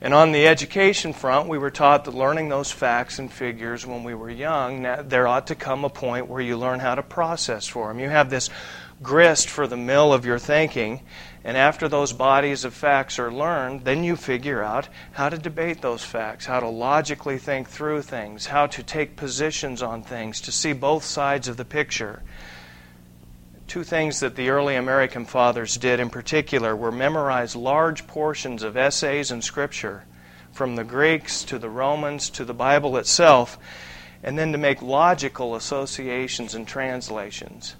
And 0.00 0.12
on 0.12 0.32
the 0.32 0.48
education 0.48 1.12
front, 1.12 1.48
we 1.48 1.58
were 1.58 1.70
taught 1.70 2.04
that 2.06 2.14
learning 2.14 2.48
those 2.48 2.72
facts 2.72 3.20
and 3.20 3.32
figures 3.32 3.86
when 3.86 4.02
we 4.02 4.14
were 4.14 4.30
young, 4.30 4.82
there 4.82 5.28
ought 5.28 5.46
to 5.48 5.54
come 5.54 5.84
a 5.84 5.90
point 5.90 6.26
where 6.26 6.40
you 6.40 6.56
learn 6.56 6.80
how 6.80 6.96
to 6.96 7.02
process 7.02 7.68
for 7.68 7.88
them. 7.88 8.00
You 8.00 8.08
have 8.08 8.28
this 8.28 8.50
grist 9.02 9.48
for 9.48 9.66
the 9.66 9.76
mill 9.76 10.12
of 10.12 10.24
your 10.26 10.38
thinking. 10.38 11.02
And 11.42 11.56
after 11.56 11.88
those 11.88 12.12
bodies 12.12 12.64
of 12.64 12.74
facts 12.74 13.18
are 13.18 13.32
learned, 13.32 13.84
then 13.84 14.04
you 14.04 14.14
figure 14.16 14.62
out 14.62 14.88
how 15.12 15.30
to 15.30 15.38
debate 15.38 15.80
those 15.80 16.04
facts, 16.04 16.44
how 16.44 16.60
to 16.60 16.68
logically 16.68 17.38
think 17.38 17.68
through 17.68 18.02
things, 18.02 18.46
how 18.46 18.66
to 18.66 18.82
take 18.82 19.16
positions 19.16 19.82
on 19.82 20.02
things, 20.02 20.40
to 20.42 20.52
see 20.52 20.74
both 20.74 21.02
sides 21.02 21.48
of 21.48 21.56
the 21.56 21.64
picture. 21.64 22.22
Two 23.66 23.84
things 23.84 24.20
that 24.20 24.36
the 24.36 24.50
early 24.50 24.76
American 24.76 25.24
fathers 25.24 25.76
did 25.76 25.98
in 25.98 26.10
particular 26.10 26.76
were 26.76 26.92
memorize 26.92 27.56
large 27.56 28.06
portions 28.06 28.62
of 28.62 28.76
essays 28.76 29.30
and 29.30 29.42
scripture, 29.42 30.04
from 30.52 30.76
the 30.76 30.84
Greeks 30.84 31.42
to 31.44 31.58
the 31.58 31.70
Romans 31.70 32.28
to 32.30 32.44
the 32.44 32.52
Bible 32.52 32.98
itself, 32.98 33.56
and 34.22 34.38
then 34.38 34.52
to 34.52 34.58
make 34.58 34.82
logical 34.82 35.54
associations 35.54 36.54
and 36.54 36.68
translations 36.68 37.76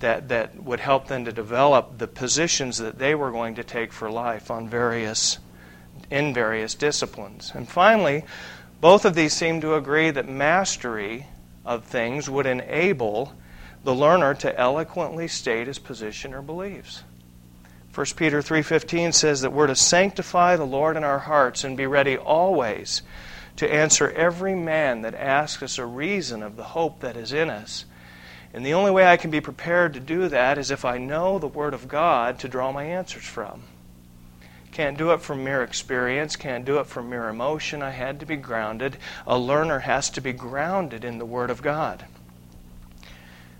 that, 0.00 0.28
that 0.28 0.62
would 0.62 0.80
help 0.80 1.08
them 1.08 1.24
to 1.24 1.32
develop 1.32 1.98
the 1.98 2.06
positions 2.06 2.78
that 2.78 2.98
they 2.98 3.14
were 3.14 3.30
going 3.30 3.54
to 3.56 3.64
take 3.64 3.92
for 3.92 4.10
life 4.10 4.50
on 4.50 4.68
various 4.68 5.38
in 6.10 6.32
various 6.32 6.74
disciplines. 6.74 7.52
And 7.54 7.68
finally, 7.68 8.24
both 8.80 9.04
of 9.04 9.14
these 9.14 9.32
seem 9.32 9.60
to 9.60 9.74
agree 9.74 10.10
that 10.10 10.28
mastery 10.28 11.26
of 11.64 11.84
things 11.84 12.30
would 12.30 12.46
enable 12.46 13.34
the 13.84 13.94
learner 13.94 14.34
to 14.34 14.58
eloquently 14.58 15.28
state 15.28 15.66
his 15.66 15.78
position 15.78 16.32
or 16.32 16.42
beliefs. 16.42 17.02
1 17.94 18.06
Peter 18.16 18.40
3:15 18.40 19.12
says 19.12 19.40
that 19.40 19.52
we're 19.52 19.66
to 19.66 19.74
sanctify 19.74 20.56
the 20.56 20.64
Lord 20.64 20.96
in 20.96 21.04
our 21.04 21.18
hearts 21.18 21.64
and 21.64 21.76
be 21.76 21.86
ready 21.86 22.16
always 22.16 23.02
to 23.56 23.72
answer 23.72 24.10
every 24.12 24.54
man 24.54 25.02
that 25.02 25.14
asks 25.14 25.62
us 25.62 25.78
a 25.78 25.84
reason 25.84 26.42
of 26.42 26.56
the 26.56 26.64
hope 26.64 27.00
that 27.00 27.16
is 27.16 27.32
in 27.32 27.50
us 27.50 27.84
and 28.58 28.66
the 28.66 28.74
only 28.74 28.90
way 28.90 29.06
I 29.06 29.16
can 29.16 29.30
be 29.30 29.40
prepared 29.40 29.94
to 29.94 30.00
do 30.00 30.28
that 30.30 30.58
is 30.58 30.72
if 30.72 30.84
I 30.84 30.98
know 30.98 31.38
the 31.38 31.46
Word 31.46 31.74
of 31.74 31.86
God 31.86 32.40
to 32.40 32.48
draw 32.48 32.72
my 32.72 32.82
answers 32.82 33.22
from. 33.22 33.62
Can't 34.72 34.98
do 34.98 35.12
it 35.12 35.20
from 35.20 35.44
mere 35.44 35.62
experience, 35.62 36.34
can't 36.34 36.64
do 36.64 36.80
it 36.80 36.88
from 36.88 37.08
mere 37.08 37.28
emotion. 37.28 37.84
I 37.84 37.90
had 37.90 38.18
to 38.18 38.26
be 38.26 38.34
grounded. 38.34 38.96
A 39.28 39.38
learner 39.38 39.78
has 39.78 40.10
to 40.10 40.20
be 40.20 40.32
grounded 40.32 41.04
in 41.04 41.18
the 41.18 41.24
Word 41.24 41.50
of 41.50 41.62
God. 41.62 42.06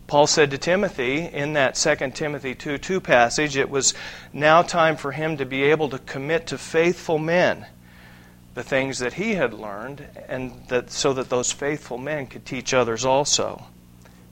Paul 0.08 0.26
said 0.26 0.50
to 0.50 0.58
Timothy 0.58 1.26
in 1.26 1.52
that 1.52 1.76
2 1.76 2.10
Timothy 2.10 2.56
2 2.56 2.76
2 2.78 3.00
passage, 3.00 3.56
it 3.56 3.70
was 3.70 3.94
now 4.32 4.62
time 4.62 4.96
for 4.96 5.12
him 5.12 5.36
to 5.36 5.46
be 5.46 5.62
able 5.62 5.90
to 5.90 6.00
commit 6.00 6.48
to 6.48 6.58
faithful 6.58 7.18
men 7.18 7.66
the 8.54 8.64
things 8.64 8.98
that 8.98 9.12
he 9.12 9.34
had 9.34 9.54
learned, 9.54 10.08
and 10.28 10.66
that, 10.66 10.90
so 10.90 11.12
that 11.12 11.28
those 11.28 11.52
faithful 11.52 11.98
men 11.98 12.26
could 12.26 12.44
teach 12.44 12.74
others 12.74 13.04
also. 13.04 13.64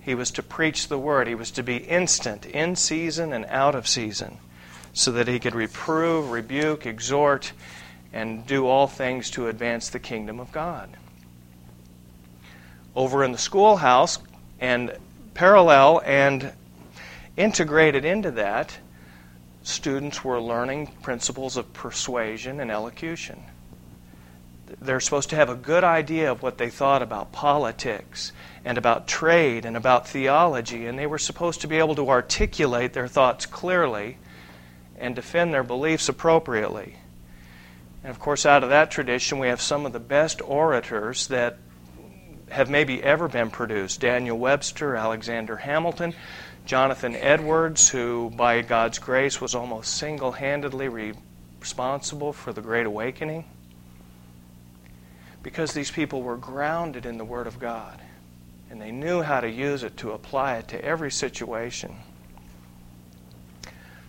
He 0.06 0.14
was 0.14 0.30
to 0.30 0.42
preach 0.44 0.86
the 0.86 1.00
word. 1.00 1.26
He 1.26 1.34
was 1.34 1.50
to 1.50 1.64
be 1.64 1.78
instant, 1.78 2.46
in 2.46 2.76
season 2.76 3.32
and 3.32 3.44
out 3.46 3.74
of 3.74 3.88
season, 3.88 4.38
so 4.92 5.10
that 5.10 5.26
he 5.26 5.40
could 5.40 5.56
reprove, 5.56 6.30
rebuke, 6.30 6.86
exhort, 6.86 7.50
and 8.12 8.46
do 8.46 8.68
all 8.68 8.86
things 8.86 9.30
to 9.32 9.48
advance 9.48 9.90
the 9.90 9.98
kingdom 9.98 10.38
of 10.38 10.52
God. 10.52 10.90
Over 12.94 13.24
in 13.24 13.32
the 13.32 13.38
schoolhouse, 13.38 14.20
and 14.60 14.96
parallel 15.34 16.00
and 16.04 16.52
integrated 17.36 18.04
into 18.04 18.30
that, 18.30 18.78
students 19.64 20.22
were 20.22 20.40
learning 20.40 20.86
principles 21.02 21.56
of 21.56 21.72
persuasion 21.72 22.60
and 22.60 22.70
elocution. 22.70 23.42
They're 24.80 25.00
supposed 25.00 25.30
to 25.30 25.36
have 25.36 25.48
a 25.48 25.54
good 25.54 25.84
idea 25.84 26.30
of 26.30 26.42
what 26.42 26.58
they 26.58 26.70
thought 26.70 27.02
about 27.02 27.32
politics 27.32 28.32
and 28.64 28.76
about 28.76 29.06
trade 29.06 29.64
and 29.64 29.76
about 29.76 30.08
theology, 30.08 30.86
and 30.86 30.98
they 30.98 31.06
were 31.06 31.18
supposed 31.18 31.60
to 31.60 31.68
be 31.68 31.78
able 31.78 31.94
to 31.94 32.08
articulate 32.08 32.92
their 32.92 33.08
thoughts 33.08 33.46
clearly 33.46 34.18
and 34.98 35.14
defend 35.14 35.54
their 35.54 35.62
beliefs 35.62 36.08
appropriately. 36.08 36.96
And 38.02 38.10
of 38.10 38.18
course, 38.18 38.44
out 38.44 38.62
of 38.62 38.70
that 38.70 38.90
tradition, 38.90 39.38
we 39.38 39.48
have 39.48 39.60
some 39.60 39.86
of 39.86 39.92
the 39.92 40.00
best 40.00 40.40
orators 40.42 41.28
that 41.28 41.58
have 42.50 42.70
maybe 42.70 43.02
ever 43.02 43.28
been 43.28 43.50
produced 43.50 44.00
Daniel 44.00 44.38
Webster, 44.38 44.96
Alexander 44.96 45.56
Hamilton, 45.56 46.14
Jonathan 46.64 47.14
Edwards, 47.16 47.88
who, 47.88 48.30
by 48.36 48.62
God's 48.62 48.98
grace, 48.98 49.40
was 49.40 49.54
almost 49.54 49.96
single 49.96 50.32
handedly 50.32 51.12
responsible 51.60 52.32
for 52.32 52.52
the 52.52 52.60
Great 52.60 52.86
Awakening. 52.86 53.44
Because 55.46 55.72
these 55.72 55.92
people 55.92 56.22
were 56.22 56.36
grounded 56.36 57.06
in 57.06 57.18
the 57.18 57.24
Word 57.24 57.46
of 57.46 57.60
God 57.60 58.00
and 58.68 58.82
they 58.82 58.90
knew 58.90 59.22
how 59.22 59.38
to 59.38 59.48
use 59.48 59.84
it 59.84 59.96
to 59.98 60.10
apply 60.10 60.56
it 60.56 60.66
to 60.66 60.84
every 60.84 61.12
situation. 61.12 61.94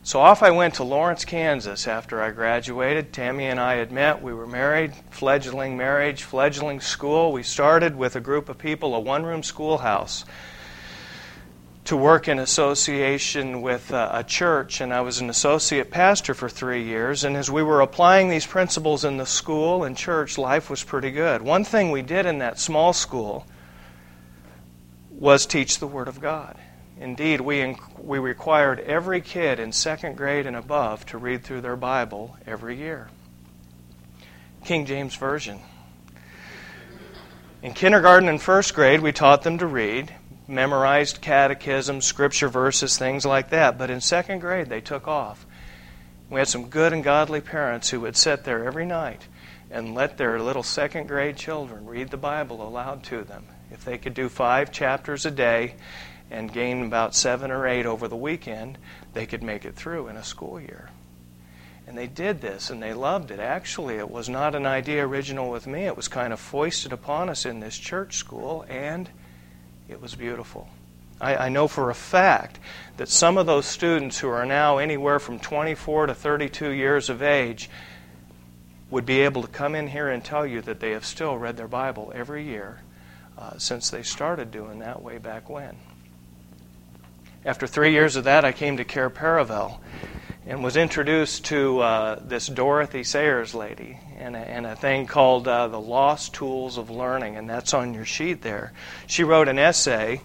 So 0.01 0.20
off 0.20 0.41
I 0.41 0.50
went 0.50 0.74
to 0.74 0.84
Lawrence, 0.84 1.25
Kansas 1.25 1.88
after 1.88 2.24
I 2.24 2.32
graduated. 2.32 3.13
Tammy 3.13 3.46
and 3.46 3.60
I 3.60 3.75
had 3.75 3.91
met. 3.91 4.24
We 4.24 4.34
were 4.34 4.48
married, 4.48 4.96
fledgling 5.12 5.77
marriage, 5.77 6.24
fledgling 6.24 6.82
school. 6.82 7.32
We 7.32 7.44
started 7.44 7.96
with 7.96 8.15
a 8.15 8.20
group 8.20 8.50
of 8.50 8.58
people, 8.58 8.96
a 8.96 9.00
one 9.00 9.24
room 9.24 9.44
schoolhouse, 9.44 10.25
to 11.88 11.96
work 11.96 12.27
in 12.27 12.38
association 12.38 13.62
with 13.62 13.94
uh, 13.94 14.10
a 14.12 14.22
church. 14.22 14.82
And 14.82 14.94
I 14.94 15.00
was 15.00 15.22
an 15.22 15.29
associate 15.29 15.89
pastor 15.89 16.34
for 16.34 16.50
three 16.50 16.84
years. 16.84 17.24
And 17.24 17.38
as 17.38 17.50
we 17.50 17.63
were 17.63 17.79
applying 17.79 18.29
these 18.29 18.46
principles 18.46 19.06
in 19.06 19.15
the 19.15 19.25
school 19.25 19.86
and 19.86 19.96
church, 19.96 20.38
life 20.38 20.70
was 20.70 20.84
pretty 20.84 21.12
good. 21.12 21.41
One 21.41 21.63
thing 21.63 21.89
we 21.91 22.01
did 22.01 22.25
in 22.25 22.39
that 22.39 22.60
small 22.60 22.91
school 22.91 23.48
was 25.10 25.46
teach 25.46 25.79
the 25.79 25.88
Word 25.88 26.10
of 26.10 26.20
God. 26.20 26.58
Indeed, 27.00 27.39
we, 27.39 27.77
we 27.98 28.20
required 28.20 28.82
every 28.82 29.22
kid 29.22 29.58
in 29.58 29.72
second 29.72 30.17
grade 30.17 30.46
and 30.46 30.58
above 30.58 31.06
to 31.08 31.17
read 31.17 31.46
through 31.46 31.62
their 31.62 31.77
Bible 31.77 32.36
every 32.46 32.75
year. 32.75 33.08
King 34.65 34.86
James 34.86 35.15
Version. 35.15 35.60
In 37.62 37.74
kindergarten 37.74 38.27
and 38.27 38.41
first 38.41 38.75
grade, 38.75 39.00
we 39.00 39.13
taught 39.13 39.44
them 39.44 39.60
to 39.60 39.65
read, 39.65 40.13
memorized 40.48 41.22
catechism, 41.22 42.01
scripture 42.01 42.50
verses, 42.50 42.98
things 42.98 43.25
like 43.25 43.50
that. 43.50 43.77
But 43.77 43.89
in 43.89 44.01
second 44.01 44.39
grade, 44.39 44.68
they 44.68 44.82
took 44.82 45.08
off. 45.08 45.46
We 46.30 46.39
had 46.39 46.48
some 46.48 46.70
good 46.70 46.94
and 46.94 47.04
godly 47.04 47.42
parents 47.42 47.89
who 47.89 48.01
would 48.01 48.18
sit 48.18 48.44
there 48.44 48.66
every 48.66 48.86
night 48.86 49.27
and 49.70 49.94
let 49.94 50.18
their 50.18 50.39
little 50.39 50.63
second 50.63 51.08
grade 51.08 51.38
children 51.38 51.86
read 51.86 52.10
the 52.10 52.18
Bible 52.18 52.66
aloud 52.66 53.04
to 53.04 53.24
them 53.24 53.46
if 53.72 53.84
they 53.84 53.98
could 53.98 54.13
do 54.13 54.30
five 54.30 54.72
chapters 54.72 55.25
a 55.25 55.32
day 55.32 55.75
and 56.30 56.51
gain 56.51 56.86
about 56.86 57.16
seven 57.16 57.51
or 57.51 57.68
eight 57.68 57.86
over 57.86 58.08
the 58.08 58.16
weekend, 58.16 58.77
they 59.13 59.25
could 59.25 59.44
make 59.44 59.66
it 59.66 59.75
through 59.75 60.08
in 60.08 60.18
a 60.18 60.24
school 60.24 60.60
year. 60.60 60.89
And 61.86 61.98
they 61.98 62.08
did 62.08 62.42
this 62.42 62.70
and 62.70 62.84
they 62.84 62.94
loved 62.94 63.32
it. 63.32 63.39
Actually, 63.39 63.96
it 63.96 64.10
was 64.10 64.27
not 64.27 64.56
an 64.56 64.66
idea 64.66 65.08
original 65.08 65.50
with 65.50 65.68
me, 65.68 65.86
it 65.86 65.96
was 65.96 66.08
kind 66.08 66.34
of 66.34 66.39
foisted 66.39 66.92
upon 66.92 67.30
us 67.30 67.46
in 67.46 67.60
this 67.60 67.77
church 67.77 68.18
school, 68.18 68.66
and 68.68 69.10
it 69.89 70.01
was 70.01 70.15
beautiful. 70.15 70.70
I, 71.20 71.36
I 71.36 71.50
know 71.50 71.67
for 71.67 71.89
a 71.89 71.96
fact 71.96 72.60
that 72.98 73.10
some 73.10 73.38
of 73.38 73.46
those 73.46 73.65
students 73.65 74.20
who 74.20 74.29
are 74.29 74.46
now 74.46 74.77
anywhere 74.77 75.20
from 75.20 75.39
24 75.39 76.08
to 76.08 76.13
32 76.13 76.70
years 76.70 77.10
of 77.10 77.22
age 77.22 77.70
would 78.89 79.06
be 79.06 79.22
able 79.22 79.41
to 79.41 79.48
come 79.48 79.75
in 79.75 79.88
here 79.88 80.10
and 80.10 80.24
tell 80.24 80.46
you 80.46 80.62
that 80.62 80.79
they 80.79 80.91
have 80.91 81.06
still 81.06 81.38
read 81.38 81.58
their 81.58 81.67
Bible 81.67 82.12
every 82.15 82.44
year 82.44 82.82
uh, 83.38 83.58
since 83.58 83.89
they 83.89 84.03
started 84.03 84.51
doing 84.51 84.79
that 84.79 85.01
way 85.01 85.17
back 85.17 85.50
when. 85.50 85.75
After 87.46 87.67
three 87.67 87.91
years 87.91 88.15
of 88.15 88.25
that, 88.25 88.46
I 88.46 88.51
came 88.51 88.77
to 88.77 88.84
Cair 88.84 89.10
Paravel 89.10 89.79
and 90.46 90.63
was 90.63 90.77
introduced 90.77 91.46
to 91.46 91.79
uh, 91.79 92.20
this 92.24 92.48
Dorothy 92.48 93.03
Sayers 93.03 93.53
lady 93.53 94.00
and 94.18 94.36
a, 94.36 94.40
and 94.40 94.66
a 94.66 94.76
thing 94.76 95.06
called 95.08 95.48
uh, 95.48 95.68
The 95.68 95.80
Lost 95.80 96.34
Tools 96.34 96.78
of 96.78 96.90
Learning, 96.90 97.36
and 97.38 97.50
that's 97.50 97.74
on 97.74 97.94
your 97.94 98.06
sheet 98.06 98.42
there. 98.42 98.74
She 99.08 99.24
wrote 99.24 99.48
an 99.48 99.60
essay 99.60 100.22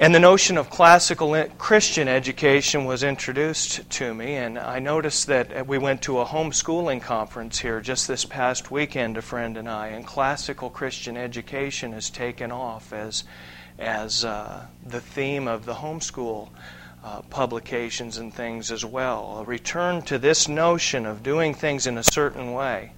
and 0.00 0.14
the 0.14 0.20
notion 0.20 0.56
of 0.56 0.70
classical 0.70 1.44
Christian 1.58 2.06
education 2.06 2.84
was 2.84 3.02
introduced 3.02 3.90
to 3.90 4.14
me, 4.14 4.36
and 4.36 4.56
I 4.56 4.78
noticed 4.78 5.26
that 5.26 5.66
we 5.66 5.76
went 5.76 6.02
to 6.02 6.20
a 6.20 6.24
homeschooling 6.24 7.02
conference 7.02 7.58
here 7.58 7.80
just 7.80 8.06
this 8.06 8.24
past 8.24 8.70
weekend, 8.70 9.16
a 9.16 9.22
friend 9.22 9.56
and 9.56 9.68
I, 9.68 9.88
and 9.88 10.06
classical 10.06 10.70
Christian 10.70 11.16
education 11.16 11.94
has 11.94 12.10
taken 12.10 12.52
off 12.52 12.92
as, 12.92 13.24
as 13.76 14.24
uh, 14.24 14.66
the 14.86 15.00
theme 15.00 15.48
of 15.48 15.64
the 15.64 15.74
homeschool 15.74 16.50
uh, 17.08 17.22
publications 17.30 18.18
and 18.18 18.34
things 18.34 18.70
as 18.70 18.84
well. 18.84 19.38
A 19.38 19.44
return 19.44 20.02
to 20.02 20.18
this 20.18 20.46
notion 20.46 21.06
of 21.06 21.22
doing 21.22 21.54
things 21.54 21.86
in 21.86 21.96
a 21.96 22.02
certain 22.02 22.52
way. 22.52 22.92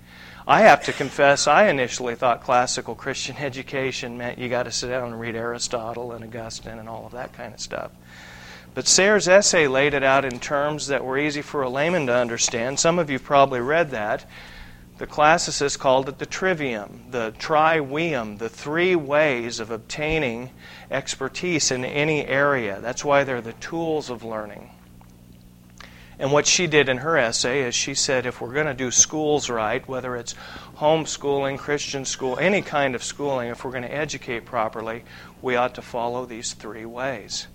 I 0.48 0.62
have 0.62 0.82
to 0.84 0.92
confess, 0.92 1.46
I 1.46 1.68
initially 1.68 2.16
thought 2.16 2.42
classical 2.42 2.96
Christian 2.96 3.36
education 3.38 4.18
meant 4.18 4.38
you 4.38 4.48
got 4.48 4.64
to 4.64 4.72
sit 4.72 4.88
down 4.88 5.12
and 5.12 5.20
read 5.20 5.36
Aristotle 5.36 6.10
and 6.10 6.24
Augustine 6.24 6.80
and 6.80 6.88
all 6.88 7.06
of 7.06 7.12
that 7.12 7.32
kind 7.34 7.54
of 7.54 7.60
stuff. 7.60 7.92
But 8.74 8.88
Sayers' 8.88 9.28
essay 9.28 9.68
laid 9.68 9.94
it 9.94 10.02
out 10.02 10.24
in 10.24 10.40
terms 10.40 10.88
that 10.88 11.04
were 11.04 11.18
easy 11.18 11.42
for 11.42 11.62
a 11.62 11.68
layman 11.68 12.06
to 12.06 12.14
understand. 12.14 12.80
Some 12.80 12.98
of 12.98 13.10
you 13.10 13.20
probably 13.20 13.60
read 13.60 13.90
that. 13.90 14.24
The 15.00 15.06
classicists 15.06 15.78
called 15.78 16.10
it 16.10 16.18
the 16.18 16.26
trivium, 16.26 17.06
the 17.10 17.32
trivium, 17.38 18.36
the 18.36 18.50
three 18.50 18.94
ways 18.94 19.58
of 19.58 19.70
obtaining 19.70 20.50
expertise 20.90 21.70
in 21.70 21.86
any 21.86 22.26
area. 22.26 22.82
That's 22.82 23.02
why 23.02 23.24
they're 23.24 23.40
the 23.40 23.54
tools 23.54 24.10
of 24.10 24.24
learning. 24.24 24.68
And 26.18 26.32
what 26.32 26.46
she 26.46 26.66
did 26.66 26.90
in 26.90 26.98
her 26.98 27.16
essay 27.16 27.62
is 27.62 27.74
she 27.74 27.94
said 27.94 28.26
if 28.26 28.42
we're 28.42 28.52
going 28.52 28.66
to 28.66 28.74
do 28.74 28.90
schools 28.90 29.48
right, 29.48 29.88
whether 29.88 30.16
it's 30.16 30.34
homeschooling, 30.76 31.56
Christian 31.56 32.04
school, 32.04 32.38
any 32.38 32.60
kind 32.60 32.94
of 32.94 33.02
schooling, 33.02 33.48
if 33.48 33.64
we're 33.64 33.70
going 33.70 33.84
to 33.84 33.94
educate 33.94 34.44
properly, 34.44 35.04
we 35.40 35.56
ought 35.56 35.76
to 35.76 35.82
follow 35.82 36.26
these 36.26 36.52
three 36.52 36.84
ways. 36.84 37.46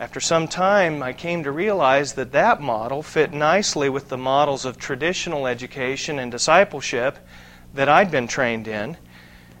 After 0.00 0.18
some 0.18 0.48
time, 0.48 1.04
I 1.04 1.12
came 1.12 1.44
to 1.44 1.52
realize 1.52 2.14
that 2.14 2.32
that 2.32 2.60
model 2.60 3.02
fit 3.02 3.32
nicely 3.32 3.88
with 3.88 4.08
the 4.08 4.16
models 4.16 4.64
of 4.64 4.76
traditional 4.76 5.46
education 5.46 6.18
and 6.18 6.32
discipleship 6.32 7.18
that 7.74 7.88
I'd 7.88 8.10
been 8.10 8.26
trained 8.26 8.66
in. 8.66 8.96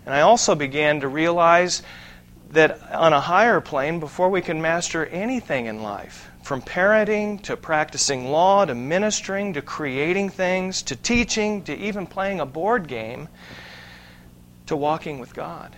And 0.04 0.14
I 0.14 0.22
also 0.22 0.56
began 0.56 1.00
to 1.00 1.08
realize 1.08 1.82
that 2.50 2.80
on 2.92 3.12
a 3.12 3.20
higher 3.20 3.60
plane, 3.60 4.00
before 4.00 4.28
we 4.28 4.42
can 4.42 4.60
master 4.60 5.06
anything 5.06 5.66
in 5.66 5.82
life, 5.82 6.30
from 6.42 6.62
parenting 6.62 7.40
to 7.42 7.56
practicing 7.56 8.30
law 8.30 8.64
to 8.64 8.74
ministering 8.74 9.52
to 9.54 9.62
creating 9.62 10.30
things 10.30 10.82
to 10.82 10.96
teaching 10.96 11.62
to 11.62 11.74
even 11.76 12.06
playing 12.06 12.40
a 12.40 12.46
board 12.46 12.88
game 12.88 13.28
to 14.66 14.76
walking 14.76 15.20
with 15.20 15.32
God. 15.32 15.74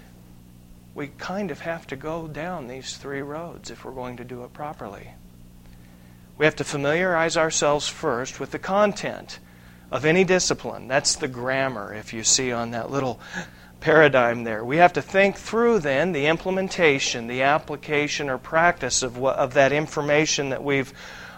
We 0.96 1.08
kind 1.18 1.50
of 1.50 1.60
have 1.60 1.86
to 1.88 1.96
go 1.96 2.26
down 2.26 2.68
these 2.68 2.96
three 2.96 3.20
roads 3.20 3.70
if 3.70 3.84
we're 3.84 3.92
going 3.92 4.16
to 4.16 4.24
do 4.24 4.44
it 4.44 4.54
properly. 4.54 5.10
We 6.38 6.46
have 6.46 6.56
to 6.56 6.64
familiarize 6.64 7.36
ourselves 7.36 7.86
first 7.86 8.40
with 8.40 8.50
the 8.50 8.58
content 8.58 9.38
of 9.90 10.06
any 10.06 10.24
discipline. 10.24 10.88
That's 10.88 11.16
the 11.16 11.28
grammar, 11.28 11.92
if 11.92 12.14
you 12.14 12.24
see 12.24 12.50
on 12.50 12.70
that 12.70 12.90
little 12.90 13.20
paradigm 13.78 14.44
there. 14.44 14.64
We 14.64 14.78
have 14.78 14.94
to 14.94 15.02
think 15.02 15.36
through 15.36 15.80
then 15.80 16.12
the 16.12 16.28
implementation, 16.28 17.26
the 17.26 17.42
application 17.42 18.30
or 18.30 18.38
practice 18.38 19.02
of, 19.02 19.18
what, 19.18 19.36
of 19.36 19.52
that 19.52 19.72
information 19.72 20.48
that 20.48 20.64
we've 20.64 20.94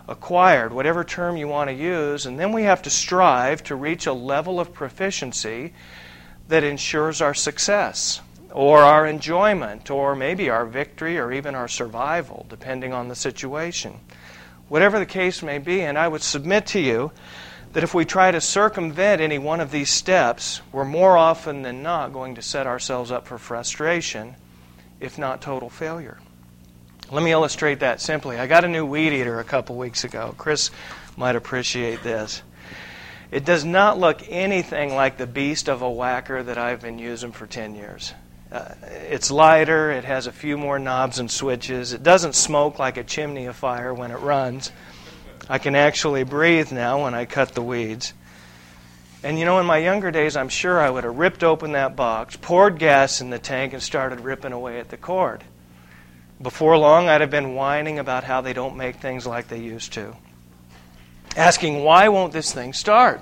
acquired, 0.06 0.72
whatever 0.72 1.02
term 1.02 1.36
you 1.36 1.48
want 1.48 1.68
to 1.68 1.74
use, 1.74 2.26
and 2.26 2.38
then 2.38 2.52
we 2.52 2.62
have 2.62 2.82
to 2.82 2.90
strive 2.90 3.64
to 3.64 3.74
reach 3.74 4.06
a 4.06 4.12
level 4.12 4.60
of 4.60 4.72
proficiency 4.72 5.74
that 6.46 6.62
ensures 6.62 7.20
our 7.20 7.34
success 7.34 8.20
or 8.52 8.78
our 8.78 9.06
enjoyment 9.06 9.90
or 9.90 10.16
maybe 10.16 10.50
our 10.50 10.64
victory 10.64 11.18
or 11.18 11.32
even 11.32 11.54
our 11.54 11.68
survival, 11.68 12.46
depending 12.48 12.92
on 12.92 13.08
the 13.08 13.14
situation. 13.14 14.00
Whatever 14.68 14.98
the 14.98 15.06
case 15.06 15.42
may 15.42 15.58
be, 15.58 15.80
and 15.80 15.98
I 15.98 16.08
would 16.08 16.22
submit 16.22 16.66
to 16.68 16.80
you 16.80 17.12
that 17.72 17.82
if 17.82 17.94
we 17.94 18.04
try 18.04 18.30
to 18.30 18.40
circumvent 18.40 19.20
any 19.20 19.38
one 19.38 19.60
of 19.60 19.70
these 19.70 19.90
steps, 19.90 20.60
we're 20.72 20.84
more 20.84 21.16
often 21.16 21.62
than 21.62 21.82
not 21.82 22.12
going 22.12 22.34
to 22.34 22.42
set 22.42 22.66
ourselves 22.66 23.10
up 23.10 23.26
for 23.26 23.38
frustration, 23.38 24.34
if 25.00 25.18
not 25.18 25.42
total 25.42 25.68
failure. 25.68 26.18
Let 27.10 27.22
me 27.22 27.32
illustrate 27.32 27.80
that 27.80 28.00
simply. 28.00 28.38
I 28.38 28.46
got 28.46 28.64
a 28.64 28.68
new 28.68 28.84
weed 28.84 29.12
eater 29.12 29.40
a 29.40 29.44
couple 29.44 29.76
weeks 29.76 30.04
ago. 30.04 30.34
Chris 30.36 30.70
might 31.16 31.36
appreciate 31.36 32.02
this. 32.02 32.42
It 33.30 33.44
does 33.44 33.64
not 33.64 33.98
look 33.98 34.22
anything 34.28 34.94
like 34.94 35.18
the 35.18 35.26
beast 35.26 35.68
of 35.68 35.82
a 35.82 35.90
whacker 35.90 36.42
that 36.42 36.58
I've 36.58 36.80
been 36.80 36.98
using 36.98 37.32
for 37.32 37.46
10 37.46 37.74
years. 37.74 38.14
Uh, 38.50 38.74
it's 39.10 39.30
lighter, 39.30 39.90
it 39.90 40.04
has 40.04 40.26
a 40.26 40.32
few 40.32 40.56
more 40.56 40.78
knobs 40.78 41.18
and 41.18 41.30
switches, 41.30 41.92
it 41.92 42.02
doesn't 42.02 42.34
smoke 42.34 42.78
like 42.78 42.96
a 42.96 43.04
chimney 43.04 43.44
of 43.46 43.56
fire 43.56 43.92
when 43.92 44.10
it 44.10 44.18
runs. 44.20 44.72
I 45.50 45.58
can 45.58 45.74
actually 45.74 46.24
breathe 46.24 46.72
now 46.72 47.04
when 47.04 47.14
I 47.14 47.26
cut 47.26 47.54
the 47.54 47.62
weeds. 47.62 48.14
And 49.22 49.38
you 49.38 49.44
know, 49.44 49.58
in 49.58 49.66
my 49.66 49.78
younger 49.78 50.10
days, 50.10 50.36
I'm 50.36 50.48
sure 50.48 50.80
I 50.80 50.88
would 50.88 51.04
have 51.04 51.18
ripped 51.18 51.42
open 51.42 51.72
that 51.72 51.96
box, 51.96 52.36
poured 52.36 52.78
gas 52.78 53.20
in 53.20 53.30
the 53.30 53.38
tank, 53.38 53.72
and 53.72 53.82
started 53.82 54.20
ripping 54.20 54.52
away 54.52 54.78
at 54.78 54.90
the 54.90 54.96
cord. 54.96 55.42
Before 56.40 56.78
long, 56.78 57.08
I'd 57.08 57.20
have 57.20 57.30
been 57.30 57.54
whining 57.54 57.98
about 57.98 58.24
how 58.24 58.40
they 58.40 58.52
don't 58.52 58.76
make 58.76 58.96
things 58.96 59.26
like 59.26 59.48
they 59.48 59.58
used 59.58 59.92
to. 59.94 60.14
Asking, 61.36 61.82
why 61.82 62.08
won't 62.08 62.32
this 62.32 62.52
thing 62.52 62.72
start? 62.72 63.20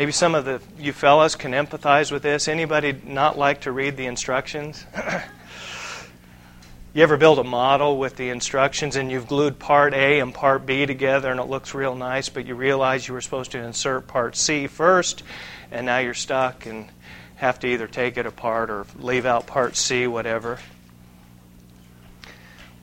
Maybe 0.00 0.12
some 0.12 0.34
of 0.34 0.46
the 0.46 0.62
you 0.78 0.94
fellas 0.94 1.34
can 1.34 1.52
empathize 1.52 2.10
with 2.10 2.22
this. 2.22 2.48
Anybody 2.48 2.98
not 3.04 3.36
like 3.36 3.60
to 3.60 3.70
read 3.70 3.98
the 3.98 4.06
instructions? 4.06 4.86
You 6.92 7.04
ever 7.04 7.16
build 7.16 7.38
a 7.38 7.44
model 7.44 7.98
with 7.98 8.16
the 8.16 8.30
instructions 8.30 8.96
and 8.96 9.12
you've 9.12 9.28
glued 9.28 9.60
part 9.60 9.94
A 9.94 10.18
and 10.18 10.34
part 10.34 10.66
B 10.66 10.86
together 10.86 11.30
and 11.30 11.38
it 11.38 11.44
looks 11.44 11.72
real 11.72 11.94
nice, 11.94 12.28
but 12.28 12.46
you 12.46 12.56
realize 12.56 13.06
you 13.06 13.14
were 13.14 13.20
supposed 13.20 13.52
to 13.52 13.58
insert 13.58 14.08
part 14.08 14.34
C 14.34 14.66
first, 14.66 15.22
and 15.70 15.86
now 15.86 15.98
you're 15.98 16.14
stuck 16.14 16.66
and 16.66 16.88
have 17.36 17.60
to 17.60 17.68
either 17.68 17.86
take 17.86 18.16
it 18.16 18.26
apart 18.26 18.70
or 18.70 18.86
leave 18.98 19.24
out 19.24 19.46
part 19.46 19.76
C, 19.76 20.08
whatever. 20.08 20.58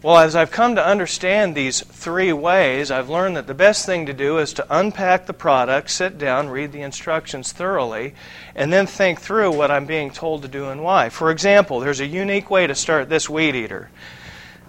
Well, 0.04 0.18
as 0.18 0.36
I've 0.36 0.52
come 0.52 0.76
to 0.76 0.86
understand 0.86 1.56
these 1.56 1.82
three 1.82 2.32
ways, 2.32 2.92
I've 2.92 3.10
learned 3.10 3.36
that 3.36 3.48
the 3.48 3.56
best 3.56 3.84
thing 3.84 4.06
to 4.06 4.14
do 4.14 4.38
is 4.38 4.54
to 4.54 4.68
unpack 4.70 5.26
the 5.26 5.34
product, 5.34 5.90
sit 5.90 6.20
down, 6.20 6.50
read 6.50 6.72
the 6.72 6.82
instructions 6.82 7.52
thoroughly, 7.52 8.14
and 8.54 8.72
then 8.72 8.86
think 8.86 9.20
through 9.20 9.52
what 9.54 9.72
I'm 9.72 9.88
being 9.88 10.12
told 10.12 10.44
to 10.44 10.48
do 10.48 10.70
and 10.70 10.84
why. 10.84 11.10
For 11.10 11.32
example, 11.32 11.80
there's 11.80 12.00
a 12.00 12.06
unique 12.06 12.52
way 12.52 12.68
to 12.68 12.76
start 12.76 13.10
this 13.10 13.28
weed 13.28 13.56
eater. 13.56 13.90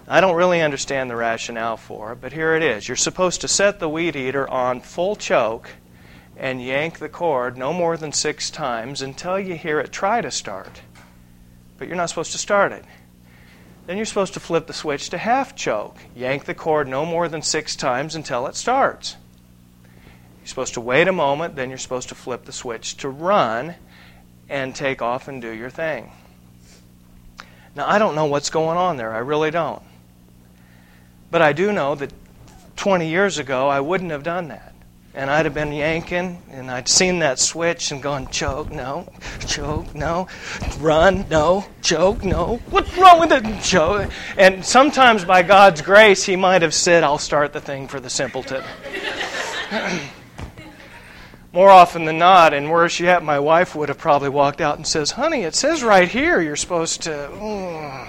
I 0.07 0.19
don't 0.19 0.35
really 0.35 0.63
understand 0.63 1.11
the 1.11 1.15
rationale 1.15 1.77
for 1.77 2.13
it, 2.13 2.21
but 2.21 2.33
here 2.33 2.55
it 2.55 2.63
is. 2.63 2.87
You're 2.87 2.97
supposed 2.97 3.41
to 3.41 3.47
set 3.47 3.79
the 3.79 3.87
weed 3.87 4.15
eater 4.15 4.49
on 4.49 4.81
full 4.81 5.15
choke 5.15 5.69
and 6.37 6.59
yank 6.59 6.97
the 6.97 7.07
cord 7.07 7.55
no 7.55 7.71
more 7.71 7.97
than 7.97 8.13
six 8.13 8.49
times 8.49 9.03
until 9.03 9.39
you 9.39 9.53
hear 9.53 9.79
it 9.79 9.91
try 9.91 10.21
to 10.21 10.31
start. 10.31 10.81
But 11.77 11.87
you're 11.87 11.97
not 11.97 12.09
supposed 12.09 12.31
to 12.31 12.39
start 12.39 12.71
it. 12.71 12.83
Then 13.89 13.97
you're 13.97 14.05
supposed 14.05 14.35
to 14.35 14.39
flip 14.39 14.67
the 14.67 14.73
switch 14.73 15.09
to 15.09 15.17
half 15.17 15.55
choke. 15.55 15.97
Yank 16.15 16.45
the 16.45 16.53
cord 16.53 16.87
no 16.87 17.07
more 17.07 17.27
than 17.27 17.41
six 17.41 17.75
times 17.75 18.13
until 18.13 18.45
it 18.45 18.55
starts. 18.55 19.15
You're 20.41 20.47
supposed 20.47 20.75
to 20.75 20.81
wait 20.81 21.07
a 21.07 21.11
moment, 21.11 21.55
then 21.55 21.69
you're 21.69 21.79
supposed 21.79 22.09
to 22.09 22.13
flip 22.13 22.45
the 22.45 22.51
switch 22.51 22.97
to 22.97 23.09
run 23.09 23.73
and 24.47 24.75
take 24.75 25.01
off 25.01 25.27
and 25.27 25.41
do 25.41 25.49
your 25.49 25.71
thing. 25.71 26.11
Now, 27.73 27.89
I 27.89 27.97
don't 27.97 28.13
know 28.13 28.25
what's 28.25 28.51
going 28.51 28.77
on 28.77 28.97
there. 28.97 29.11
I 29.11 29.17
really 29.17 29.49
don't. 29.49 29.81
But 31.31 31.41
I 31.41 31.51
do 31.51 31.71
know 31.71 31.95
that 31.95 32.13
20 32.75 33.09
years 33.09 33.39
ago, 33.39 33.69
I 33.69 33.79
wouldn't 33.79 34.11
have 34.11 34.21
done 34.21 34.49
that 34.49 34.68
and 35.13 35.29
I'd 35.29 35.45
have 35.45 35.53
been 35.53 35.71
yanking, 35.71 36.41
and 36.51 36.69
I'd 36.69 36.87
seen 36.87 37.19
that 37.19 37.39
switch 37.39 37.91
and 37.91 38.01
gone, 38.01 38.27
choke, 38.29 38.71
no, 38.71 39.11
choke, 39.47 39.93
no, 39.95 40.27
run, 40.79 41.25
no, 41.29 41.65
choke, 41.81 42.23
no. 42.23 42.59
What's 42.69 42.95
wrong 42.97 43.19
with 43.19 43.31
it? 43.31 43.61
Choke. 43.63 44.11
And 44.37 44.63
sometimes, 44.63 45.25
by 45.25 45.43
God's 45.43 45.81
grace, 45.81 46.23
He 46.23 46.35
might 46.35 46.61
have 46.61 46.73
said, 46.73 47.03
I'll 47.03 47.17
start 47.17 47.53
the 47.53 47.61
thing 47.61 47.87
for 47.87 47.99
the 47.99 48.09
simpleton. 48.09 48.63
More 51.51 51.71
often 51.71 52.05
than 52.05 52.19
not, 52.19 52.53
and 52.53 52.69
worse 52.69 52.99
yet, 52.99 53.23
my 53.23 53.39
wife 53.39 53.73
would 53.73 53.89
have 53.89 53.97
probably 53.97 54.29
walked 54.29 54.61
out 54.61 54.77
and 54.77 54.85
says, 54.85 55.09
"Honey, 55.11 55.41
it 55.41 55.55
says 55.55 55.81
right 55.81 56.07
here 56.07 56.39
you're 56.39 56.55
supposed 56.55 57.01
to." 57.03 57.27
Oh. 57.31 58.07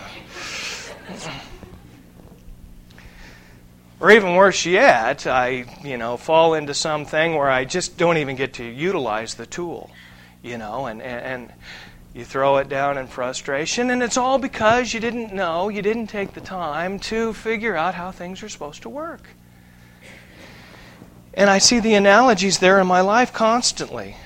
Or 4.00 4.10
even 4.10 4.34
worse 4.34 4.64
yet, 4.64 5.26
I, 5.26 5.66
you 5.84 5.98
know, 5.98 6.16
fall 6.16 6.54
into 6.54 6.72
something 6.72 7.34
where 7.34 7.50
I 7.50 7.66
just 7.66 7.98
don't 7.98 8.16
even 8.16 8.34
get 8.34 8.54
to 8.54 8.64
utilize 8.64 9.34
the 9.34 9.44
tool, 9.44 9.90
you 10.42 10.56
know, 10.56 10.86
and, 10.86 11.02
and, 11.02 11.20
and 11.20 11.52
you 12.14 12.24
throw 12.24 12.56
it 12.56 12.70
down 12.70 12.96
in 12.96 13.06
frustration, 13.06 13.90
and 13.90 14.02
it's 14.02 14.16
all 14.16 14.38
because 14.38 14.94
you 14.94 15.00
didn't 15.00 15.34
know, 15.34 15.68
you 15.68 15.82
didn't 15.82 16.06
take 16.06 16.32
the 16.32 16.40
time 16.40 16.98
to 17.00 17.34
figure 17.34 17.76
out 17.76 17.94
how 17.94 18.10
things 18.10 18.42
are 18.42 18.48
supposed 18.48 18.82
to 18.82 18.88
work. 18.88 19.28
And 21.34 21.50
I 21.50 21.58
see 21.58 21.78
the 21.78 21.94
analogies 21.94 22.58
there 22.58 22.80
in 22.80 22.86
my 22.86 23.02
life 23.02 23.34
constantly. 23.34 24.16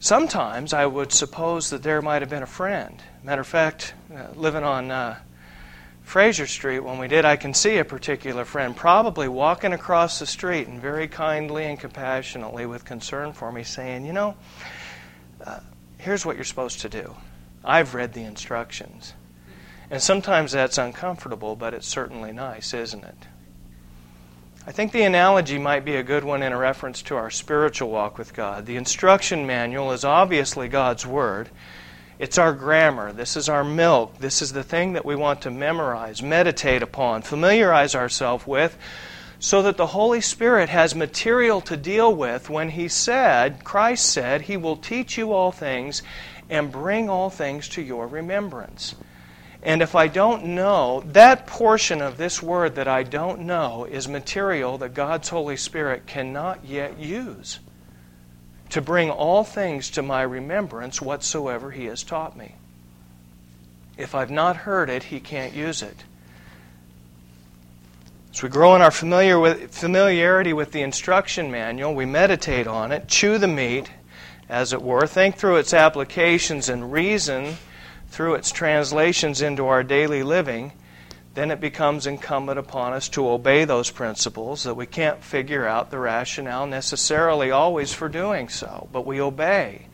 Sometimes 0.00 0.72
I 0.72 0.86
would 0.86 1.12
suppose 1.12 1.68
that 1.70 1.82
there 1.82 2.00
might 2.00 2.22
have 2.22 2.30
been 2.30 2.42
a 2.42 2.46
friend. 2.46 3.00
Matter 3.22 3.42
of 3.42 3.46
fact, 3.46 3.92
uh, 4.14 4.28
living 4.34 4.64
on 4.64 4.90
uh, 4.90 5.18
Fraser 6.06 6.46
Street, 6.46 6.78
when 6.78 6.98
we 6.98 7.08
did, 7.08 7.24
I 7.24 7.34
can 7.34 7.52
see 7.52 7.78
a 7.78 7.84
particular 7.84 8.44
friend 8.44 8.76
probably 8.76 9.26
walking 9.26 9.72
across 9.72 10.20
the 10.20 10.24
street 10.24 10.68
and 10.68 10.80
very 10.80 11.08
kindly 11.08 11.64
and 11.64 11.80
compassionately, 11.80 12.64
with 12.64 12.84
concern 12.84 13.32
for 13.32 13.50
me, 13.50 13.64
saying, 13.64 14.06
You 14.06 14.12
know, 14.12 14.36
uh, 15.44 15.58
here's 15.98 16.24
what 16.24 16.36
you're 16.36 16.44
supposed 16.44 16.80
to 16.82 16.88
do. 16.88 17.16
I've 17.64 17.96
read 17.96 18.12
the 18.12 18.22
instructions. 18.22 19.14
And 19.90 20.00
sometimes 20.00 20.52
that's 20.52 20.78
uncomfortable, 20.78 21.56
but 21.56 21.74
it's 21.74 21.88
certainly 21.88 22.32
nice, 22.32 22.72
isn't 22.72 23.02
it? 23.02 23.26
I 24.64 24.70
think 24.70 24.92
the 24.92 25.02
analogy 25.02 25.58
might 25.58 25.84
be 25.84 25.96
a 25.96 26.04
good 26.04 26.22
one 26.22 26.40
in 26.40 26.52
a 26.52 26.56
reference 26.56 27.02
to 27.02 27.16
our 27.16 27.30
spiritual 27.30 27.90
walk 27.90 28.16
with 28.16 28.32
God. 28.32 28.66
The 28.66 28.76
instruction 28.76 29.44
manual 29.44 29.90
is 29.90 30.04
obviously 30.04 30.68
God's 30.68 31.04
Word. 31.04 31.50
It's 32.18 32.38
our 32.38 32.54
grammar. 32.54 33.12
This 33.12 33.36
is 33.36 33.48
our 33.48 33.62
milk. 33.62 34.18
This 34.18 34.40
is 34.40 34.52
the 34.52 34.62
thing 34.62 34.94
that 34.94 35.04
we 35.04 35.14
want 35.14 35.42
to 35.42 35.50
memorize, 35.50 36.22
meditate 36.22 36.82
upon, 36.82 37.22
familiarize 37.22 37.94
ourselves 37.94 38.46
with 38.46 38.78
so 39.38 39.60
that 39.62 39.76
the 39.76 39.88
Holy 39.88 40.22
Spirit 40.22 40.70
has 40.70 40.94
material 40.94 41.60
to 41.60 41.76
deal 41.76 42.14
with 42.14 42.48
when 42.48 42.70
He 42.70 42.88
said, 42.88 43.64
Christ 43.64 44.10
said, 44.10 44.42
He 44.42 44.56
will 44.56 44.76
teach 44.76 45.18
you 45.18 45.32
all 45.32 45.52
things 45.52 46.02
and 46.48 46.72
bring 46.72 47.10
all 47.10 47.28
things 47.28 47.68
to 47.70 47.82
your 47.82 48.06
remembrance. 48.06 48.94
And 49.62 49.82
if 49.82 49.94
I 49.94 50.06
don't 50.08 50.44
know, 50.44 51.02
that 51.08 51.46
portion 51.46 52.00
of 52.00 52.16
this 52.16 52.42
word 52.42 52.76
that 52.76 52.88
I 52.88 53.02
don't 53.02 53.40
know 53.40 53.84
is 53.84 54.08
material 54.08 54.78
that 54.78 54.94
God's 54.94 55.28
Holy 55.28 55.56
Spirit 55.56 56.06
cannot 56.06 56.64
yet 56.64 56.98
use 56.98 57.58
to 58.70 58.80
bring 58.80 59.10
all 59.10 59.44
things 59.44 59.90
to 59.90 60.02
my 60.02 60.22
remembrance 60.22 61.00
whatsoever 61.00 61.70
He 61.70 61.86
has 61.86 62.02
taught 62.02 62.36
me. 62.36 62.54
If 63.96 64.14
I've 64.14 64.30
not 64.30 64.56
heard 64.56 64.90
it, 64.90 65.04
He 65.04 65.20
can't 65.20 65.54
use 65.54 65.82
it. 65.82 66.04
As 68.34 68.42
we 68.42 68.48
grow 68.48 68.74
in 68.74 68.82
our 68.82 68.90
familiar 68.90 69.38
with, 69.38 69.74
familiarity 69.74 70.52
with 70.52 70.72
the 70.72 70.82
instruction 70.82 71.50
manual, 71.50 71.94
we 71.94 72.04
meditate 72.04 72.66
on 72.66 72.92
it, 72.92 73.08
chew 73.08 73.38
the 73.38 73.48
meat, 73.48 73.90
as 74.48 74.72
it 74.72 74.82
were, 74.82 75.06
think 75.06 75.36
through 75.36 75.56
its 75.56 75.72
applications 75.72 76.68
and 76.68 76.92
reason 76.92 77.56
through 78.08 78.34
its 78.34 78.50
translations 78.50 79.42
into 79.42 79.66
our 79.66 79.82
daily 79.82 80.22
living, 80.22 80.72
then 81.36 81.50
it 81.50 81.60
becomes 81.60 82.06
incumbent 82.06 82.58
upon 82.58 82.94
us 82.94 83.10
to 83.10 83.28
obey 83.28 83.66
those 83.66 83.90
principles 83.90 84.62
that 84.62 84.74
we 84.74 84.86
can't 84.86 85.22
figure 85.22 85.66
out 85.66 85.90
the 85.90 85.98
rationale 85.98 86.66
necessarily 86.66 87.50
always 87.50 87.92
for 87.92 88.08
doing 88.08 88.48
so, 88.48 88.88
but 88.90 89.04
we 89.04 89.20
obey. 89.20 89.86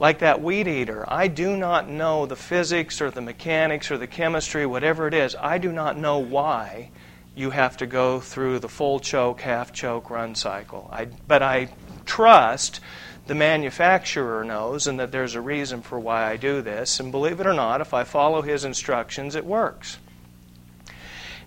Like 0.00 0.18
that 0.18 0.42
weed 0.42 0.66
eater, 0.66 1.04
I 1.06 1.28
do 1.28 1.56
not 1.56 1.88
know 1.88 2.26
the 2.26 2.34
physics 2.34 3.00
or 3.00 3.12
the 3.12 3.20
mechanics 3.20 3.92
or 3.92 3.98
the 3.98 4.08
chemistry, 4.08 4.66
whatever 4.66 5.06
it 5.06 5.14
is. 5.14 5.36
I 5.40 5.58
do 5.58 5.70
not 5.70 5.96
know 5.96 6.18
why 6.18 6.90
you 7.36 7.50
have 7.50 7.76
to 7.76 7.86
go 7.86 8.18
through 8.18 8.58
the 8.58 8.68
full 8.68 8.98
choke, 8.98 9.42
half 9.42 9.72
choke 9.72 10.10
run 10.10 10.34
cycle. 10.34 10.90
I, 10.92 11.04
but 11.04 11.40
I 11.40 11.68
trust 12.04 12.80
the 13.28 13.36
manufacturer 13.36 14.42
knows 14.42 14.88
and 14.88 14.98
that 14.98 15.12
there's 15.12 15.36
a 15.36 15.40
reason 15.40 15.82
for 15.82 16.00
why 16.00 16.28
I 16.28 16.36
do 16.36 16.62
this. 16.62 16.98
And 16.98 17.12
believe 17.12 17.38
it 17.38 17.46
or 17.46 17.54
not, 17.54 17.80
if 17.80 17.94
I 17.94 18.02
follow 18.02 18.42
his 18.42 18.64
instructions, 18.64 19.36
it 19.36 19.46
works. 19.46 19.98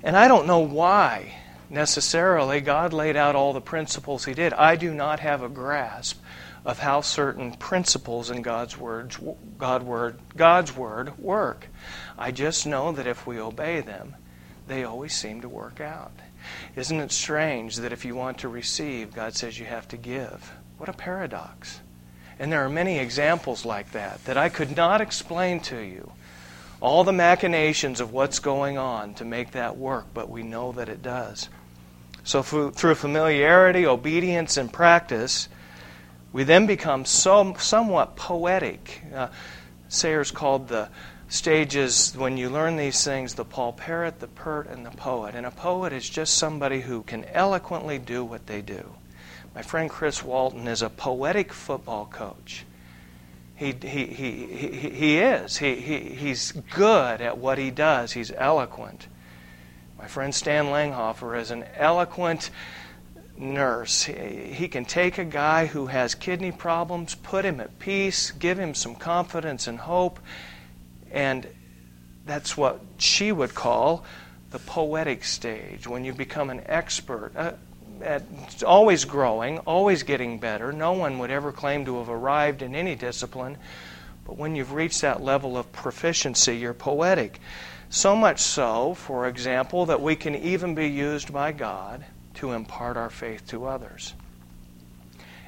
And 0.03 0.15
I 0.15 0.27
don't 0.27 0.47
know 0.47 0.60
why 0.60 1.36
necessarily 1.69 2.62
God 2.62 2.93
laid 2.93 3.15
out 3.15 3.36
all 3.36 3.53
the 3.53 3.62
principles 3.62 4.25
he 4.25 4.33
did. 4.33 4.53
I 4.53 4.75
do 4.75 4.93
not 4.93 5.19
have 5.19 5.43
a 5.43 5.49
grasp 5.49 6.21
of 6.65 6.79
how 6.79 7.01
certain 7.01 7.53
principles 7.53 8.29
in 8.29 8.41
God's 8.41 8.77
word, 8.77 9.15
God 9.57 9.83
word, 9.83 10.19
God's 10.36 10.75
word 10.75 11.17
work. 11.17 11.67
I 12.17 12.31
just 12.31 12.67
know 12.67 12.91
that 12.91 13.07
if 13.07 13.25
we 13.25 13.39
obey 13.39 13.81
them, 13.81 14.15
they 14.67 14.83
always 14.83 15.13
seem 15.13 15.41
to 15.41 15.49
work 15.49 15.79
out. 15.79 16.12
Isn't 16.75 16.99
it 16.99 17.12
strange 17.12 17.77
that 17.77 17.93
if 17.93 18.05
you 18.05 18.15
want 18.15 18.39
to 18.39 18.49
receive, 18.49 19.13
God 19.13 19.33
says 19.36 19.57
you 19.57 19.65
have 19.65 19.88
to 19.89 19.97
give? 19.97 20.51
What 20.77 20.89
a 20.89 20.93
paradox. 20.93 21.79
And 22.39 22.51
there 22.51 22.63
are 22.63 22.69
many 22.69 22.99
examples 22.99 23.65
like 23.65 23.91
that 23.93 24.23
that 24.25 24.38
I 24.38 24.49
could 24.49 24.75
not 24.75 25.01
explain 25.01 25.60
to 25.62 25.79
you. 25.79 26.12
All 26.79 27.03
the 27.03 27.13
machinations 27.13 27.99
of 27.99 28.13
what's 28.13 28.39
going 28.39 28.77
on 28.77 29.15
to 29.15 29.25
make 29.25 29.51
that 29.51 29.77
work, 29.77 30.05
but 30.13 30.29
we 30.29 30.43
know 30.43 30.71
that 30.73 30.89
it 30.89 31.01
does. 31.01 31.49
So, 32.23 32.43
through 32.43 32.95
familiarity, 32.95 33.85
obedience, 33.85 34.57
and 34.57 34.71
practice, 34.71 35.47
we 36.33 36.43
then 36.43 36.67
become 36.67 37.05
so, 37.05 37.55
somewhat 37.57 38.15
poetic. 38.15 39.01
Uh, 39.13 39.29
Sayers 39.89 40.31
called 40.31 40.67
the 40.67 40.89
stages 41.29 42.13
when 42.15 42.37
you 42.37 42.49
learn 42.49 42.75
these 42.75 43.03
things 43.03 43.35
the 43.35 43.45
poll-parrot, 43.45 44.19
the 44.19 44.27
pert, 44.27 44.67
and 44.67 44.85
the 44.85 44.91
poet. 44.91 45.35
And 45.35 45.45
a 45.45 45.51
poet 45.51 45.93
is 45.93 46.09
just 46.09 46.37
somebody 46.37 46.81
who 46.81 47.03
can 47.03 47.25
eloquently 47.25 47.97
do 47.97 48.23
what 48.23 48.47
they 48.47 48.61
do. 48.61 48.93
My 49.55 49.61
friend 49.61 49.89
Chris 49.89 50.23
Walton 50.23 50.67
is 50.67 50.81
a 50.81 50.89
poetic 50.89 51.51
football 51.51 52.05
coach. 52.05 52.65
He, 53.57 53.75
he, 53.81 54.05
he, 54.05 54.89
he, 54.89 55.17
is. 55.17 55.57
He, 55.57 55.75
he, 55.75 55.99
he's 55.99 56.51
good 56.51 57.21
at 57.21 57.39
what 57.39 57.57
he 57.57 57.71
does, 57.71 58.13
he's 58.13 58.31
eloquent. 58.31 59.07
My 59.97 60.07
friend 60.07 60.33
Stan 60.33 60.65
Langhofer 60.65 61.39
is 61.39 61.49
an 61.49 61.65
eloquent 61.75 62.51
nurse. 63.35 64.03
He, 64.03 64.13
he 64.53 64.67
can 64.67 64.85
take 64.85 65.17
a 65.17 65.25
guy 65.25 65.65
who 65.65 65.87
has 65.87 66.13
kidney 66.13 66.51
problems, 66.51 67.15
put 67.15 67.45
him 67.45 67.59
at 67.59 67.79
peace, 67.79 68.29
give 68.29 68.59
him 68.59 68.75
some 68.75 68.93
confidence 68.93 69.65
and 69.65 69.79
hope, 69.79 70.19
and 71.11 71.47
that's 72.25 72.55
what 72.55 72.81
she 72.99 73.31
would 73.31 73.55
call 73.55 74.05
the 74.51 74.59
poetic 74.59 75.23
stage, 75.23 75.87
when 75.87 76.05
you 76.05 76.13
become 76.13 76.49
an 76.49 76.61
expert, 76.67 77.31
uh, 77.35 77.53
at, 78.01 78.23
always 78.65 79.05
growing, 79.05 79.60
always 79.60 80.03
getting 80.03 80.39
better. 80.39 80.71
No 80.71 80.93
one 80.93 81.19
would 81.19 81.31
ever 81.31 81.51
claim 81.51 81.86
to 81.86 81.97
have 81.99 82.10
arrived 82.10 82.62
in 82.62 82.75
any 82.75 82.95
discipline, 82.95 83.57
but 84.25 84.38
when 84.38 84.55
you've 84.55 84.73
reached 84.73 85.01
that 85.01 85.21
level 85.21 85.57
of 85.57 85.71
proficiency, 85.71 86.57
you're 86.57 86.73
poetic. 86.73 87.39
So 87.89 88.15
much 88.15 88.41
so, 88.41 88.93
for 88.93 89.27
example, 89.27 89.86
that 89.86 90.01
we 90.01 90.15
can 90.15 90.36
even 90.36 90.75
be 90.75 90.88
used 90.88 91.31
by 91.31 91.51
God 91.51 92.05
to 92.36 92.51
impart 92.51 92.97
our 92.97 93.10
faith 93.10 93.47
to 93.47 93.65
others 93.65 94.13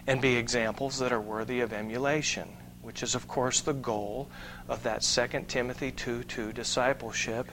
and 0.07 0.21
be 0.21 0.35
examples 0.38 0.99
that 0.99 1.12
are 1.12 1.21
worthy 1.21 1.59
of 1.59 1.73
emulation 1.73 2.49
which 2.81 3.03
is, 3.03 3.15
of 3.15 3.27
course, 3.27 3.62
the 3.62 3.73
goal 3.73 4.29
of 4.67 4.83
that 4.83 5.01
2 5.01 5.45
Timothy 5.47 5.91
2 5.91 6.23
2 6.23 6.53
discipleship 6.53 7.47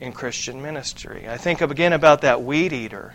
in 0.00 0.12
Christian 0.12 0.60
ministry. 0.60 1.28
I 1.28 1.36
think 1.36 1.60
again 1.60 1.92
about 1.92 2.22
that 2.22 2.42
weed 2.42 2.72
eater. 2.72 3.14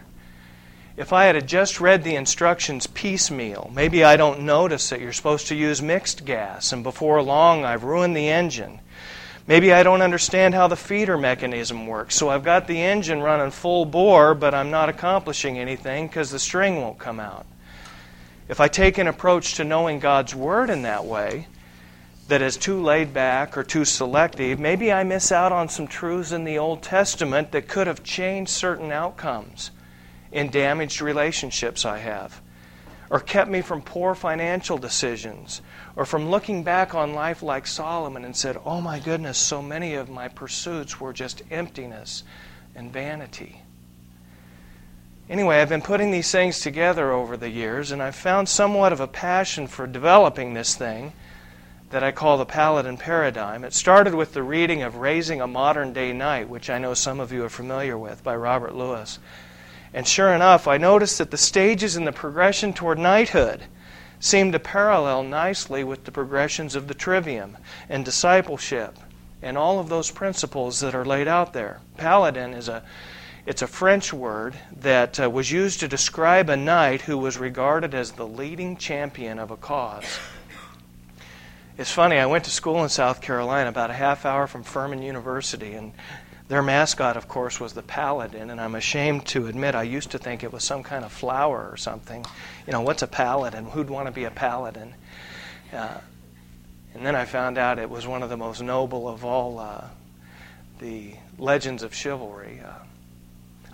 If 0.97 1.13
I 1.13 1.25
had 1.25 1.47
just 1.47 1.79
read 1.79 2.03
the 2.03 2.15
instructions 2.15 2.87
piecemeal, 2.87 3.69
maybe 3.71 4.03
I 4.03 4.17
don't 4.17 4.41
notice 4.41 4.89
that 4.89 4.99
you're 4.99 5.13
supposed 5.13 5.45
to 5.47 5.55
use 5.55 5.79
mixed 5.79 6.25
gas, 6.25 6.73
and 6.73 6.81
before 6.81 7.21
long 7.21 7.63
I've 7.63 7.83
ruined 7.83 8.17
the 8.17 8.29
engine. 8.29 8.79
Maybe 9.45 9.71
I 9.71 9.83
don't 9.83 10.01
understand 10.01 10.55
how 10.55 10.67
the 10.67 10.75
feeder 10.75 11.15
mechanism 11.15 11.85
works, 11.85 12.15
so 12.15 12.29
I've 12.29 12.43
got 12.43 12.65
the 12.65 12.81
engine 12.81 13.21
running 13.21 13.51
full 13.51 13.85
bore, 13.85 14.33
but 14.33 14.55
I'm 14.55 14.71
not 14.71 14.89
accomplishing 14.89 15.59
anything 15.59 16.07
because 16.07 16.31
the 16.31 16.39
string 16.39 16.81
won't 16.81 16.97
come 16.97 17.19
out. 17.19 17.45
If 18.49 18.59
I 18.59 18.67
take 18.67 18.97
an 18.97 19.07
approach 19.07 19.53
to 19.53 19.63
knowing 19.63 19.99
God's 19.99 20.33
Word 20.33 20.71
in 20.71 20.81
that 20.81 21.05
way, 21.05 21.45
that 22.27 22.41
is 22.41 22.57
too 22.57 22.81
laid 22.81 23.13
back 23.13 23.55
or 23.55 23.63
too 23.63 23.85
selective, 23.85 24.59
maybe 24.59 24.91
I 24.91 25.03
miss 25.03 25.31
out 25.31 25.51
on 25.51 25.69
some 25.69 25.85
truths 25.85 26.31
in 26.31 26.43
the 26.43 26.57
Old 26.57 26.81
Testament 26.81 27.51
that 27.51 27.67
could 27.67 27.85
have 27.85 28.03
changed 28.03 28.49
certain 28.49 28.91
outcomes 28.91 29.69
in 30.37 30.51
damaged 30.51 31.01
relationships 31.01 31.83
I 31.83 31.97
have, 31.97 32.43
or 33.09 33.19
kept 33.19 33.49
me 33.49 33.61
from 33.61 33.81
poor 33.81 34.13
financial 34.13 34.77
decisions, 34.77 35.61
or 35.95 36.05
from 36.05 36.29
looking 36.29 36.61
back 36.61 36.93
on 36.93 37.15
life 37.15 37.41
like 37.41 37.65
Solomon 37.65 38.23
and 38.23 38.35
said, 38.35 38.55
Oh 38.63 38.79
my 38.79 38.99
goodness, 38.99 39.39
so 39.39 39.63
many 39.63 39.95
of 39.95 40.11
my 40.11 40.27
pursuits 40.27 41.01
were 41.01 41.11
just 41.11 41.41
emptiness 41.49 42.23
and 42.75 42.93
vanity. 42.93 43.63
Anyway, 45.27 45.59
I've 45.59 45.69
been 45.69 45.81
putting 45.81 46.11
these 46.11 46.31
things 46.31 46.59
together 46.59 47.11
over 47.11 47.35
the 47.35 47.49
years, 47.49 47.91
and 47.91 48.03
I've 48.03 48.15
found 48.15 48.47
somewhat 48.47 48.93
of 48.93 48.99
a 48.99 49.07
passion 49.07 49.65
for 49.65 49.87
developing 49.87 50.53
this 50.53 50.75
thing 50.75 51.13
that 51.89 52.03
I 52.03 52.11
call 52.11 52.37
the 52.37 52.45
Paladin 52.45 52.97
paradigm. 52.97 53.63
It 53.63 53.73
started 53.73 54.13
with 54.13 54.33
the 54.33 54.43
reading 54.43 54.83
of 54.83 54.97
Raising 54.97 55.41
a 55.41 55.47
Modern 55.47 55.93
Day 55.93 56.13
Knight, 56.13 56.47
which 56.47 56.69
I 56.69 56.77
know 56.77 56.93
some 56.93 57.19
of 57.19 57.31
you 57.31 57.43
are 57.43 57.49
familiar 57.49 57.97
with, 57.97 58.23
by 58.23 58.35
Robert 58.35 58.75
Lewis. 58.75 59.17
And 59.97 60.07
sure 60.07 60.31
enough, 60.31 60.67
I 60.67 60.77
noticed 60.77 61.17
that 61.17 61.31
the 61.31 61.39
stages 61.39 61.95
in 61.95 62.05
the 62.05 62.11
progression 62.11 62.71
toward 62.71 62.99
knighthood 62.99 63.63
seemed 64.19 64.53
to 64.53 64.59
parallel 64.59 65.23
nicely 65.23 65.83
with 65.83 66.03
the 66.03 66.11
progressions 66.11 66.75
of 66.75 66.87
the 66.87 66.93
trivium 66.93 67.57
and 67.89 68.05
discipleship 68.05 68.95
and 69.41 69.57
all 69.57 69.79
of 69.79 69.89
those 69.89 70.11
principles 70.11 70.81
that 70.81 70.93
are 70.93 71.03
laid 71.03 71.27
out 71.27 71.53
there. 71.53 71.79
Paladin 71.97 72.53
is 72.53 72.69
a 72.69 72.83
it's 73.47 73.63
a 73.63 73.67
French 73.67 74.13
word 74.13 74.53
that 74.81 75.19
uh, 75.19 75.31
was 75.31 75.51
used 75.51 75.79
to 75.79 75.87
describe 75.87 76.51
a 76.51 76.55
knight 76.55 77.01
who 77.01 77.17
was 77.17 77.39
regarded 77.39 77.95
as 77.95 78.11
the 78.11 78.27
leading 78.27 78.77
champion 78.77 79.39
of 79.39 79.49
a 79.49 79.57
cause. 79.57 80.19
It's 81.75 81.91
funny, 81.91 82.17
I 82.17 82.27
went 82.27 82.43
to 82.43 82.51
school 82.51 82.83
in 82.83 82.89
South 82.89 83.19
Carolina 83.19 83.69
about 83.69 83.89
a 83.89 83.93
half 83.93 84.27
hour 84.27 84.45
from 84.45 84.61
Furman 84.61 85.01
University, 85.01 85.73
and 85.73 85.93
their 86.47 86.61
mascot, 86.61 87.17
of 87.17 87.27
course, 87.27 87.59
was 87.59 87.73
the 87.73 87.81
paladin, 87.81 88.49
and 88.49 88.61
I'm 88.61 88.75
ashamed 88.75 89.25
to 89.27 89.47
admit 89.47 89.75
I 89.75 89.83
used 89.83 90.11
to 90.11 90.17
think 90.17 90.43
it 90.43 90.53
was 90.53 90.63
some 90.63 90.81
kind 90.81 91.03
of 91.03 91.11
flower 91.11 91.69
or 91.69 91.75
something. 91.75 92.25
You 92.65 92.73
know, 92.73 92.81
what's 92.81 93.01
a 93.01 93.07
paladin? 93.07 93.65
Who'd 93.65 93.89
want 93.89 94.07
to 94.07 94.13
be 94.13 94.23
a 94.23 94.31
paladin? 94.31 94.93
Uh, 95.73 95.97
and 96.93 97.05
then 97.05 97.15
I 97.15 97.25
found 97.25 97.57
out 97.57 97.79
it 97.79 97.89
was 97.89 98.07
one 98.07 98.23
of 98.23 98.29
the 98.29 98.37
most 98.37 98.61
noble 98.61 99.09
of 99.09 99.25
all 99.25 99.59
uh, 99.59 99.85
the 100.79 101.15
legends 101.37 101.83
of 101.83 101.93
chivalry. 101.93 102.61
Uh, 102.65 102.79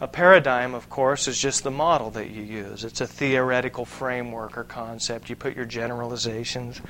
a 0.02 0.08
paradigm, 0.08 0.74
of 0.74 0.90
course, 0.90 1.28
is 1.28 1.40
just 1.40 1.64
the 1.64 1.72
model 1.72 2.10
that 2.12 2.32
you 2.32 2.42
use. 2.42 2.84
It's 2.84 3.02
a 3.02 3.08
theoretical 3.08 3.86
framework 3.86 4.58
or 4.58 4.64
concept. 4.64 5.30
You 5.30 5.36
put 5.36 5.56
your 5.56 5.66
generalizations, 5.66 6.82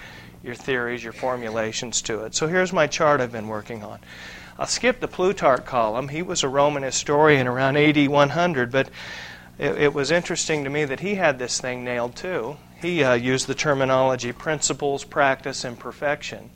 your 0.43 0.55
theories, 0.55 1.03
your 1.03 1.13
formulations 1.13 2.01
to 2.03 2.21
it. 2.23 2.33
So 2.33 2.47
here's 2.47 2.71
my 2.71 2.87
chart 2.87 3.19
I've 3.19 3.33
been 3.33 3.49
working 3.49 3.83
on. 3.83 3.99
I'll 4.57 4.67
skip 4.67 4.99
the 4.99 5.07
Plutarch 5.07 5.65
column. 5.65 6.09
He 6.09 6.21
was 6.21 6.43
a 6.43 6.47
Roman 6.47 6.83
historian 6.83 7.47
around 7.47 7.75
AD 7.77 8.07
100, 8.07 8.71
but 8.71 8.89
it, 9.57 9.77
it 9.77 9.93
was 9.93 10.11
interesting 10.11 10.63
to 10.63 10.69
me 10.69 10.85
that 10.85 10.99
he 10.99 11.15
had 11.15 11.39
this 11.39 11.59
thing 11.59 11.83
nailed 11.83 12.15
too. 12.15 12.57
He 12.81 13.03
uh, 13.03 13.13
used 13.13 13.47
the 13.47 13.55
terminology 13.55 14.31
principles, 14.31 15.03
practice, 15.03 15.63
and 15.63 15.79
perfection. 15.79 16.51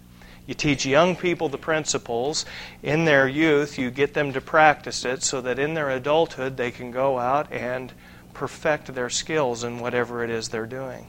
You 0.46 0.54
teach 0.54 0.86
young 0.86 1.16
people 1.16 1.50
the 1.50 1.58
principles. 1.58 2.46
In 2.84 3.06
their 3.06 3.28
youth, 3.28 3.78
you 3.78 3.90
get 3.90 4.14
them 4.14 4.32
to 4.34 4.42
practice 4.42 5.04
it 5.04 5.24
so 5.24 5.42
that 5.42 5.60
in 5.60 5.74
their 5.74 5.90
adulthood 5.90 6.56
they 6.56 6.72
can 6.72 6.92
go 6.92 7.18
out 7.20 7.52
and 7.52 7.92
perfect 8.34 8.94
their 8.94 9.10
skills 9.10 9.64
in 9.64 9.80
whatever 9.80 10.24
it 10.24 10.30
is 10.30 10.50
they're 10.50 10.66
doing. 10.66 11.08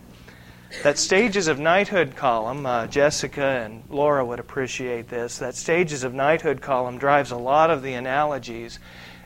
That 0.82 0.98
stages 0.98 1.48
of 1.48 1.58
knighthood 1.58 2.14
column, 2.14 2.66
uh, 2.66 2.86
Jessica 2.86 3.42
and 3.42 3.82
Laura 3.88 4.24
would 4.24 4.38
appreciate 4.38 5.08
this. 5.08 5.38
That 5.38 5.54
stages 5.54 6.04
of 6.04 6.12
knighthood 6.12 6.60
column 6.60 6.98
drives 6.98 7.30
a 7.30 7.36
lot 7.36 7.70
of 7.70 7.82
the 7.82 7.94
analogies 7.94 8.78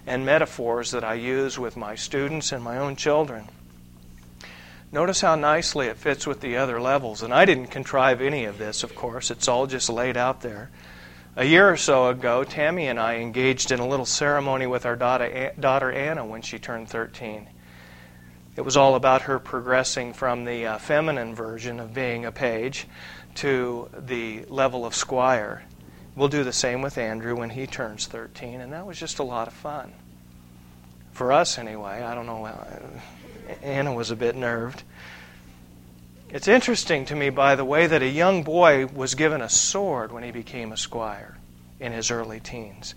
and 0.07 0.24
metaphors 0.24 0.92
that 0.92 1.02
I 1.02 1.14
use 1.14 1.59
with 1.59 1.76
my 1.76 1.96
students 1.96 2.52
and 2.52 2.62
my 2.62 2.78
own 2.78 2.94
children. 2.94 3.48
Notice 4.92 5.20
how 5.20 5.35
nicely 5.35 5.88
it 5.88 5.96
fits 5.96 6.26
with 6.26 6.40
the 6.40 6.57
other 6.57 6.81
levels. 6.81 7.22
And 7.22 7.35
I 7.35 7.44
didn't 7.44 7.68
contrive 7.68 8.20
any 8.20 8.44
of 8.44 8.59
this, 8.59 8.85
of 8.85 8.94
course, 8.94 9.31
it's 9.31 9.48
all 9.48 9.66
just 9.66 9.90
laid 9.90 10.16
out 10.16 10.42
there. 10.42 10.70
A 11.35 11.44
year 11.44 11.68
or 11.68 11.78
so 11.78 12.09
ago, 12.09 12.44
Tammy 12.44 12.87
and 12.87 13.00
I 13.00 13.16
engaged 13.16 13.72
in 13.72 13.81
a 13.81 13.88
little 13.88 14.07
ceremony 14.07 14.66
with 14.66 14.87
our 14.87 14.96
daughter 14.96 15.92
Anna 15.92 16.24
when 16.24 16.42
she 16.42 16.59
turned 16.59 16.88
13. 16.88 17.48
It 18.54 18.62
was 18.62 18.76
all 18.76 18.94
about 18.94 19.22
her 19.22 19.38
progressing 19.38 20.12
from 20.12 20.44
the 20.44 20.66
uh, 20.66 20.78
feminine 20.78 21.34
version 21.34 21.80
of 21.80 21.94
being 21.94 22.26
a 22.26 22.32
page 22.32 22.86
to 23.36 23.88
the 23.96 24.44
level 24.46 24.84
of 24.84 24.94
squire. 24.94 25.62
We'll 26.14 26.28
do 26.28 26.44
the 26.44 26.52
same 26.52 26.82
with 26.82 26.98
Andrew 26.98 27.34
when 27.34 27.50
he 27.50 27.66
turns 27.66 28.06
13, 28.06 28.60
and 28.60 28.74
that 28.74 28.86
was 28.86 28.98
just 28.98 29.18
a 29.18 29.22
lot 29.22 29.48
of 29.48 29.54
fun. 29.54 29.94
For 31.12 31.32
us, 31.32 31.56
anyway. 31.56 32.02
I 32.02 32.14
don't 32.14 32.26
know. 32.26 32.44
Uh, 32.44 32.80
Anna 33.62 33.94
was 33.94 34.10
a 34.10 34.16
bit 34.16 34.36
nerved. 34.36 34.82
It's 36.28 36.48
interesting 36.48 37.06
to 37.06 37.16
me, 37.16 37.30
by 37.30 37.54
the 37.54 37.64
way, 37.64 37.86
that 37.86 38.02
a 38.02 38.08
young 38.08 38.42
boy 38.42 38.86
was 38.86 39.14
given 39.14 39.40
a 39.40 39.48
sword 39.48 40.12
when 40.12 40.24
he 40.24 40.30
became 40.30 40.72
a 40.72 40.76
squire 40.76 41.38
in 41.80 41.92
his 41.92 42.10
early 42.10 42.40
teens 42.40 42.94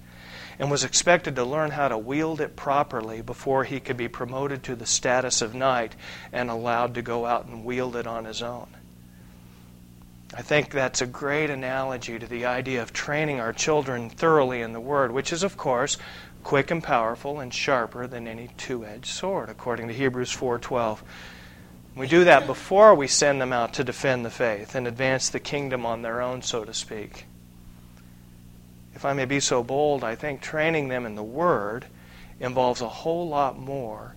and 0.60 0.72
was 0.72 0.84
expected 0.84 1.36
to 1.36 1.44
learn 1.44 1.72
how 1.72 1.88
to 1.88 1.98
wield 1.98 2.40
it 2.40 2.56
properly 2.56 3.22
before 3.22 3.64
he 3.64 3.80
could 3.80 3.98
be 3.98 4.08
promoted 4.08 4.64
to 4.64 4.76
the 4.76 4.86
status 4.86 5.42
of 5.42 5.56
knight 5.56 5.96
and 6.32 6.50
allowed 6.50 6.94
to 6.96 7.02
go 7.02 7.26
out 7.26 7.46
and 7.46 7.66
wield 7.66 7.96
it 7.96 8.08
on 8.08 8.26
his 8.26 8.42
own. 8.42 8.68
I 10.34 10.42
think 10.42 10.72
that's 10.72 11.02
a 11.02 11.08
great 11.08 11.50
analogy 11.50 12.20
to 12.20 12.28
the 12.28 12.46
idea 12.46 12.82
of 12.82 12.92
training 12.92 13.40
our 13.40 13.54
children 13.54 14.10
thoroughly 14.10 14.62
in 14.62 14.74
the 14.74 14.80
Word, 14.80 15.12
which 15.12 15.32
is, 15.32 15.44
of 15.44 15.56
course, 15.56 15.98
quick 16.44 16.72
and 16.72 16.84
powerful 16.84 17.40
and 17.40 17.54
sharper 17.54 18.06
than 18.06 18.28
any 18.28 18.50
two-edged 18.58 19.06
sword 19.06 19.50
according 19.50 19.88
to 19.88 19.94
Hebrews 19.94 20.32
4:12. 20.32 21.04
We 21.96 22.08
do 22.08 22.26
that 22.26 22.46
before 22.46 22.94
we 22.94 23.08
send 23.08 23.40
them 23.40 23.54
out 23.54 23.74
to 23.76 23.84
defend 23.84 24.26
the 24.26 24.30
faith 24.30 24.76
and 24.76 24.88
advance 24.88 25.30
the 25.30 25.40
kingdom 25.40 25.86
on 25.86 26.02
their 26.02 26.22
own, 26.22 26.42
so 26.42 26.66
to 26.66 26.74
speak. 26.74 27.26
If 28.96 29.04
I 29.04 29.14
may 29.14 29.26
be 29.26 29.42
so 29.42 29.62
bold, 29.62 30.04
I 30.04 30.16
think 30.16 30.42
training 30.42 30.88
them 30.88 31.06
in 31.06 31.16
the 31.16 31.24
Word 31.24 31.86
involves 32.40 32.82
a 32.82 32.88
whole 32.88 33.28
lot 33.28 33.60
more 33.60 34.16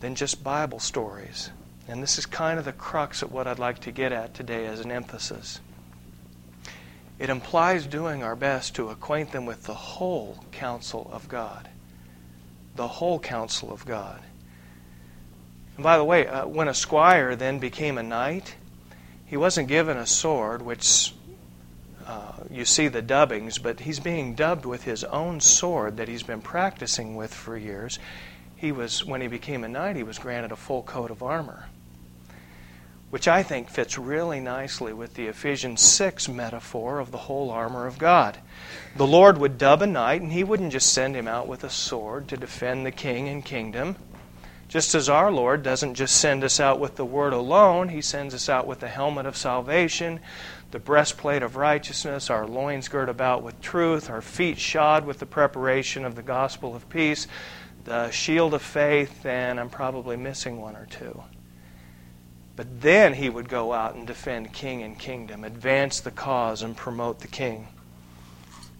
than 0.00 0.14
just 0.14 0.44
Bible 0.44 0.78
stories. 0.78 1.50
And 1.88 2.02
this 2.02 2.18
is 2.18 2.26
kind 2.26 2.58
of 2.58 2.64
the 2.64 2.72
crux 2.72 3.22
of 3.22 3.32
what 3.32 3.46
I'd 3.46 3.58
like 3.58 3.80
to 3.80 3.90
get 3.90 4.12
at 4.12 4.34
today 4.34 4.66
as 4.66 4.80
an 4.80 4.92
emphasis. 4.92 5.60
It 7.18 7.30
implies 7.30 7.86
doing 7.86 8.22
our 8.22 8.36
best 8.36 8.74
to 8.76 8.90
acquaint 8.90 9.32
them 9.32 9.46
with 9.46 9.64
the 9.64 9.74
whole 9.74 10.44
counsel 10.52 11.10
of 11.12 11.28
God. 11.28 11.68
The 12.76 12.88
whole 12.88 13.18
counsel 13.18 13.72
of 13.72 13.86
God. 13.86 14.20
And 15.76 15.82
by 15.82 15.96
the 15.96 16.04
way, 16.04 16.26
uh, 16.26 16.46
when 16.46 16.68
a 16.68 16.74
squire 16.74 17.34
then 17.36 17.58
became 17.58 17.96
a 17.96 18.02
knight, 18.02 18.56
he 19.24 19.36
wasn't 19.36 19.68
given 19.68 19.96
a 19.96 20.06
sword, 20.06 20.62
which 20.62 21.14
uh, 22.06 22.32
you 22.50 22.64
see 22.64 22.88
the 22.88 23.02
dubbings, 23.02 23.58
but 23.58 23.80
he's 23.80 24.00
being 24.00 24.34
dubbed 24.34 24.64
with 24.64 24.84
his 24.84 25.04
own 25.04 25.40
sword 25.40 25.96
that 25.96 26.08
he's 26.08 26.22
been 26.22 26.40
practicing 26.40 27.16
with 27.16 27.32
for 27.32 27.56
years. 27.56 27.98
He 28.56 28.72
was, 28.72 29.04
when 29.04 29.20
he 29.20 29.28
became 29.28 29.64
a 29.64 29.68
knight, 29.68 29.96
he 29.96 30.02
was 30.02 30.18
granted 30.18 30.52
a 30.52 30.56
full 30.56 30.82
coat 30.82 31.10
of 31.10 31.22
armor 31.22 31.66
which 33.12 33.28
I 33.28 33.42
think 33.42 33.68
fits 33.68 33.98
really 33.98 34.40
nicely 34.40 34.94
with 34.94 35.12
the 35.12 35.26
Ephesians 35.26 35.82
6 35.82 36.30
metaphor 36.30 36.98
of 36.98 37.10
the 37.10 37.18
whole 37.18 37.50
armor 37.50 37.86
of 37.86 37.98
God. 37.98 38.38
The 38.96 39.06
Lord 39.06 39.36
would 39.36 39.58
dub 39.58 39.82
a 39.82 39.86
knight, 39.86 40.22
and 40.22 40.32
he 40.32 40.42
wouldn't 40.42 40.72
just 40.72 40.94
send 40.94 41.14
him 41.14 41.28
out 41.28 41.46
with 41.46 41.62
a 41.62 41.68
sword 41.68 42.26
to 42.28 42.38
defend 42.38 42.86
the 42.86 42.90
king 42.90 43.28
and 43.28 43.44
kingdom. 43.44 43.96
Just 44.66 44.94
as 44.94 45.10
our 45.10 45.30
Lord 45.30 45.62
doesn't 45.62 45.96
just 45.96 46.16
send 46.16 46.42
us 46.42 46.58
out 46.58 46.80
with 46.80 46.96
the 46.96 47.04
word 47.04 47.34
alone, 47.34 47.90
he 47.90 48.00
sends 48.00 48.32
us 48.32 48.48
out 48.48 48.66
with 48.66 48.80
the 48.80 48.88
helmet 48.88 49.26
of 49.26 49.36
salvation, 49.36 50.18
the 50.72 50.78
breastplate 50.78 51.42
of 51.42 51.56
righteousness, 51.56 52.30
our 52.30 52.46
loins 52.46 52.88
girt 52.88 53.10
about 53.10 53.42
with 53.42 53.60
truth, 53.60 54.08
our 54.08 54.22
feet 54.22 54.58
shod 54.58 55.04
with 55.04 55.18
the 55.18 55.26
preparation 55.26 56.04
of 56.04 56.14
the 56.16 56.22
gospel 56.22 56.74
of 56.74 56.88
peace, 56.88 57.28
the 57.84 58.10
shield 58.10 58.54
of 58.54 58.62
faith, 58.62 59.24
and 59.26 59.60
I'm 59.60 59.68
probably 59.68 60.16
missing 60.16 60.60
one 60.60 60.74
or 60.74 60.86
two. 60.86 61.22
But 62.56 62.80
then 62.80 63.12
he 63.14 63.28
would 63.28 63.50
go 63.50 63.72
out 63.74 63.94
and 63.94 64.06
defend 64.06 64.54
king 64.54 64.82
and 64.82 64.98
kingdom, 64.98 65.44
advance 65.44 66.00
the 66.00 66.10
cause, 66.10 66.62
and 66.62 66.74
promote 66.74 67.20
the 67.20 67.28
king. 67.28 67.68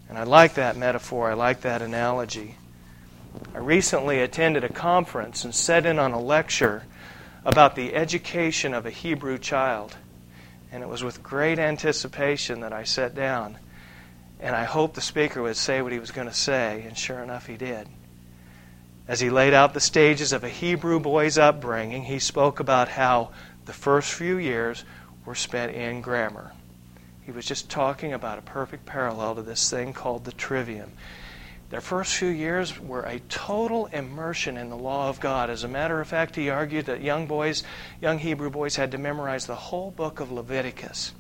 And 0.09 0.17
I 0.17 0.25
like 0.25 0.55
that 0.55 0.77
metaphor. 0.77 1.31
I 1.31 1.35
like 1.35 1.61
that 1.63 1.83
analogy. 1.83 2.57
I 3.55 3.59
recently 3.59 4.21
attended 4.21 4.65
a 4.65 4.69
conference 4.69 5.45
and 5.45 5.55
sat 5.55 5.85
in 5.85 5.99
on 5.99 6.13
a 6.13 6.21
lecture 6.21 6.85
about 7.45 7.77
the 7.77 7.95
education 7.95 8.73
of 8.73 8.87
a 8.87 8.91
Hebrew 8.91 9.37
child. 9.39 9.97
And 10.73 10.83
it 10.83 10.89
was 10.89 11.05
with 11.05 11.23
great 11.23 11.59
anticipation 11.59 12.61
that 12.61 12.73
I 12.73 12.83
sat 12.85 13.15
down. 13.15 13.59
And 14.41 14.57
I 14.57 14.65
hoped 14.65 14.95
the 14.95 15.01
speaker 15.01 15.43
would 15.43 15.57
say 15.57 15.83
what 15.83 15.93
he 15.93 16.01
was 16.01 16.11
going 16.11 16.27
to 16.27 16.35
say, 16.35 16.83
and 16.87 16.99
sure 16.99 17.23
enough, 17.23 17.47
he 17.47 17.57
did. 17.57 17.87
As 19.07 19.21
he 19.21 19.31
laid 19.31 19.53
out 19.53 19.75
the 19.75 19.81
stages 19.81 20.33
of 20.33 20.43
a 20.43 20.49
Hebrew 20.49 20.99
boy's 20.99 21.39
upbringing, 21.39 22.05
he 22.05 22.19
spoke 22.19 22.59
about 22.59 22.89
how 22.89 23.31
the 23.67 23.73
first 23.73 24.13
few 24.13 24.39
years 24.39 24.85
were 25.25 25.35
spent 25.35 25.75
in 25.75 26.01
grammar. 26.01 26.53
He 27.23 27.31
was 27.31 27.47
just 27.47 27.71
talking 27.71 28.13
about 28.13 28.39
a 28.39 28.43
perfect 28.43 28.87
parallel 28.87 29.37
to 29.37 29.43
this 29.43 29.71
thing 29.71 29.93
called 29.93 30.25
the 30.25 30.33
trivium. 30.33 30.93
Their 31.73 31.81
first 31.81 32.17
few 32.17 32.29
years 32.29 32.79
were 32.79 33.05
a 33.05 33.19
total 33.31 33.87
immersion 33.87 34.59
in 34.59 34.69
the 34.69 34.77
law 34.77 35.09
of 35.09 35.21
God. 35.21 35.49
As 35.49 35.65
a 35.65 35.69
matter 35.69 36.03
of 36.03 36.07
fact, 36.07 36.37
he 36.37 36.51
argued 36.51 36.85
that 36.85 37.01
young 37.01 37.27
boys, 37.27 37.63
young 37.99 38.19
Hebrew 38.19 38.51
boys, 38.51 38.77
had 38.77 38.91
to 38.91 38.99
memorize 38.99 39.47
the 39.47 39.55
whole 39.55 39.91
book 39.91 40.21
of 40.21 40.31
Leviticus, 40.31 41.15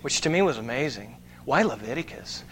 which 0.00 0.22
to 0.22 0.30
me 0.30 0.40
was 0.40 0.56
amazing. 0.56 1.18
Why 1.44 1.64
Leviticus? 1.64 2.44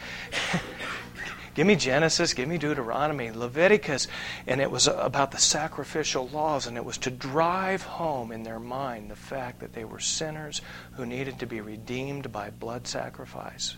Give 1.55 1.67
me 1.67 1.77
Genesis, 1.77 2.35
give 2.35 2.51
me 2.51 2.59
Deuteronomy, 2.59 3.31
Leviticus. 3.31 4.09
And 4.47 4.61
it 4.61 4.71
was 4.71 4.87
about 4.87 5.31
the 5.31 5.39
sacrificial 5.39 6.29
laws, 6.29 6.67
and 6.67 6.77
it 6.77 6.85
was 6.85 6.99
to 6.99 7.11
drive 7.11 7.83
home 7.83 8.31
in 8.31 8.43
their 8.43 8.61
mind 8.61 9.11
the 9.11 9.17
fact 9.17 9.61
that 9.61 9.73
they 9.73 9.87
were 9.87 10.01
sinners 10.01 10.61
who 10.93 11.07
needed 11.07 11.39
to 11.39 11.47
be 11.47 11.63
redeemed 11.63 12.31
by 12.31 12.51
blood 12.51 12.87
sacrifice. 12.87 13.75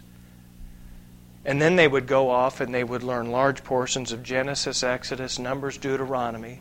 And 1.44 1.62
then 1.62 1.76
they 1.76 1.88
would 1.88 2.06
go 2.06 2.30
off 2.30 2.60
and 2.60 2.74
they 2.74 2.84
would 2.84 3.02
learn 3.02 3.30
large 3.30 3.64
portions 3.64 4.12
of 4.12 4.22
Genesis, 4.22 4.82
Exodus, 4.82 5.38
Numbers, 5.38 5.78
Deuteronomy, 5.78 6.60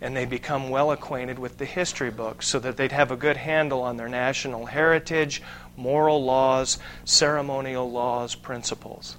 and 0.00 0.16
they 0.16 0.24
become 0.24 0.70
well 0.70 0.92
acquainted 0.92 1.38
with 1.38 1.58
the 1.58 1.64
history 1.64 2.10
books 2.10 2.46
so 2.46 2.58
that 2.58 2.76
they'd 2.76 2.92
have 2.92 3.10
a 3.10 3.16
good 3.16 3.36
handle 3.36 3.82
on 3.82 3.96
their 3.96 4.08
national 4.08 4.66
heritage, 4.66 5.42
moral 5.76 6.24
laws, 6.24 6.78
ceremonial 7.04 7.90
laws, 7.90 8.34
principles. 8.34 9.16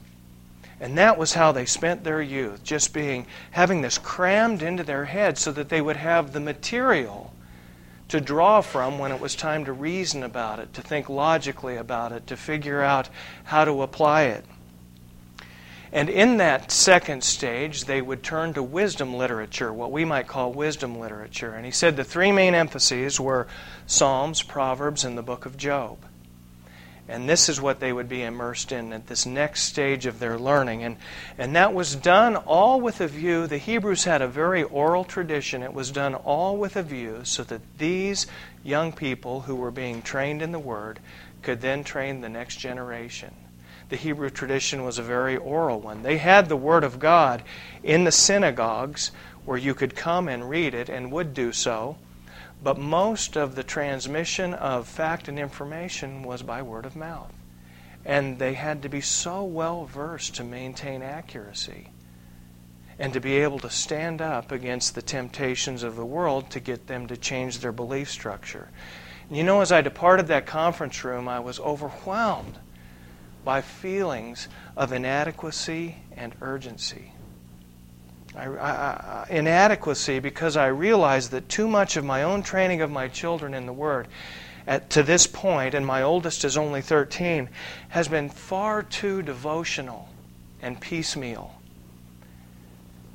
And 0.79 0.97
that 0.97 1.17
was 1.17 1.33
how 1.33 1.51
they 1.51 1.65
spent 1.65 2.03
their 2.03 2.21
youth, 2.21 2.63
just 2.63 2.93
being 2.93 3.25
having 3.51 3.81
this 3.81 3.97
crammed 3.97 4.61
into 4.61 4.83
their 4.83 5.05
heads 5.05 5.41
so 5.41 5.51
that 5.51 5.67
they 5.67 5.81
would 5.81 5.97
have 5.97 6.31
the 6.31 6.39
material 6.39 7.33
to 8.07 8.21
draw 8.21 8.61
from 8.61 8.97
when 8.97 9.11
it 9.11 9.19
was 9.19 9.35
time 9.35 9.65
to 9.65 9.73
reason 9.73 10.23
about 10.23 10.59
it, 10.59 10.73
to 10.73 10.81
think 10.81 11.09
logically 11.09 11.75
about 11.75 12.11
it, 12.11 12.25
to 12.27 12.37
figure 12.37 12.81
out 12.81 13.09
how 13.43 13.65
to 13.65 13.81
apply 13.81 14.23
it. 14.23 14.45
And 15.91 16.09
in 16.09 16.37
that 16.37 16.71
second 16.71 17.23
stage, 17.23 17.85
they 17.85 18.01
would 18.01 18.21
turn 18.21 18.53
to 18.53 18.61
wisdom 18.61 19.15
literature, 19.15 19.73
what 19.73 19.91
we 19.91 20.05
might 20.05 20.27
call 20.27 20.53
wisdom 20.53 20.99
literature. 20.99 21.53
And 21.53 21.65
he 21.65 21.71
said 21.71 21.95
the 21.95 22.03
three 22.03 22.31
main 22.31 22.53
emphases 22.53 23.19
were 23.19 23.47
Psalms, 23.87 24.43
Proverbs, 24.43 25.03
and 25.03 25.17
the 25.17 25.23
book 25.23 25.47
of 25.47 25.57
Job. 25.57 25.97
And 27.07 27.27
this 27.27 27.49
is 27.49 27.59
what 27.59 27.79
they 27.79 27.91
would 27.91 28.07
be 28.07 28.21
immersed 28.21 28.71
in 28.71 28.93
at 28.93 29.07
this 29.07 29.25
next 29.25 29.63
stage 29.63 30.05
of 30.05 30.19
their 30.19 30.37
learning. 30.37 30.83
And, 30.83 30.97
and 31.39 31.55
that 31.55 31.73
was 31.73 31.95
done 31.95 32.35
all 32.35 32.79
with 32.79 33.01
a 33.01 33.07
view, 33.07 33.47
the 33.47 33.57
Hebrews 33.57 34.03
had 34.03 34.21
a 34.21 34.27
very 34.27 34.61
oral 34.61 35.03
tradition. 35.03 35.63
It 35.63 35.73
was 35.73 35.89
done 35.89 36.13
all 36.13 36.55
with 36.55 36.75
a 36.75 36.83
view 36.83 37.21
so 37.23 37.43
that 37.45 37.61
these 37.79 38.27
young 38.63 38.93
people 38.93 39.41
who 39.41 39.55
were 39.55 39.71
being 39.71 40.03
trained 40.03 40.43
in 40.43 40.51
the 40.51 40.59
Word 40.59 40.99
could 41.41 41.61
then 41.61 41.83
train 41.83 42.21
the 42.21 42.29
next 42.29 42.57
generation. 42.57 43.33
The 43.89 43.95
Hebrew 43.95 44.29
tradition 44.29 44.83
was 44.83 44.99
a 44.99 45.03
very 45.03 45.35
oral 45.35 45.79
one. 45.79 46.03
They 46.03 46.17
had 46.17 46.47
the 46.47 46.55
Word 46.55 46.83
of 46.83 46.99
God 46.99 47.43
in 47.83 48.03
the 48.03 48.11
synagogues 48.11 49.11
where 49.45 49.57
you 49.57 49.73
could 49.73 49.95
come 49.95 50.27
and 50.27 50.47
read 50.47 50.75
it 50.75 50.89
and 50.89 51.11
would 51.11 51.33
do 51.33 51.51
so. 51.51 51.97
But 52.61 52.77
most 52.77 53.35
of 53.35 53.55
the 53.55 53.63
transmission 53.63 54.53
of 54.53 54.87
fact 54.87 55.27
and 55.27 55.39
information 55.39 56.23
was 56.23 56.43
by 56.43 56.61
word 56.61 56.85
of 56.85 56.95
mouth. 56.95 57.33
And 58.05 58.37
they 58.37 58.53
had 58.53 58.83
to 58.83 58.89
be 58.89 59.01
so 59.01 59.43
well 59.43 59.85
versed 59.85 60.35
to 60.35 60.43
maintain 60.43 61.01
accuracy 61.01 61.89
and 62.97 63.13
to 63.13 63.19
be 63.19 63.37
able 63.37 63.59
to 63.59 63.69
stand 63.69 64.21
up 64.21 64.51
against 64.51 64.93
the 64.93 65.01
temptations 65.01 65.83
of 65.83 65.95
the 65.95 66.05
world 66.05 66.49
to 66.51 66.59
get 66.59 66.87
them 66.87 67.07
to 67.07 67.15
change 67.15 67.59
their 67.59 67.71
belief 67.71 68.11
structure. 68.11 68.67
You 69.31 69.43
know, 69.43 69.61
as 69.61 69.71
I 69.71 69.81
departed 69.81 70.27
that 70.27 70.45
conference 70.45 71.03
room, 71.03 71.27
I 71.27 71.39
was 71.39 71.59
overwhelmed 71.59 72.59
by 73.49 73.61
feelings 73.61 74.47
of 74.77 74.93
inadequacy 74.93 75.95
and 76.15 76.35
urgency. 76.39 77.11
I, 78.35 78.45
I, 78.45 79.27
inadequacy 79.27 80.19
because 80.19 80.55
I 80.55 80.67
realized 80.67 81.31
that 81.31 81.49
too 81.49 81.67
much 81.67 81.97
of 81.97 82.05
my 82.05 82.21
own 82.21 82.43
training 82.43 82.81
of 82.81 82.91
my 82.91 83.07
children 83.07 83.55
in 83.55 83.65
the 83.65 83.73
Word 83.73 84.07
at, 84.67 84.91
to 84.91 85.01
this 85.01 85.25
point, 85.25 85.73
and 85.73 85.83
my 85.83 86.03
oldest 86.03 86.45
is 86.45 86.57
only 86.57 86.83
13, 86.83 87.49
has 87.87 88.07
been 88.07 88.29
far 88.29 88.83
too 88.83 89.23
devotional 89.23 90.09
and 90.61 90.79
piecemeal. 90.79 91.59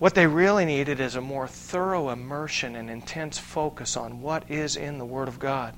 What 0.01 0.17
they 0.17 0.27
really 0.27 0.65
needed 0.65 0.99
is 0.99 1.15
a 1.15 1.21
more 1.21 1.47
thorough 1.47 2.09
immersion 2.09 2.75
and 2.75 2.91
intense 2.91 3.39
focus 3.39 3.97
on 3.97 4.21
what 4.21 4.51
is 4.51 4.75
in 4.75 4.99
the 4.99 5.07
Word 5.07 5.29
of 5.29 5.39
God. 5.39 5.77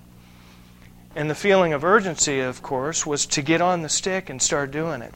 And 1.17 1.31
the 1.31 1.35
feeling 1.35 1.73
of 1.73 1.83
urgency, 1.83 2.41
of 2.41 2.61
course, 2.61 3.07
was 3.07 3.25
to 3.25 3.41
get 3.41 3.63
on 3.63 3.81
the 3.81 3.89
stick 3.89 4.29
and 4.29 4.41
start 4.41 4.71
doing 4.71 5.01
it. 5.01 5.15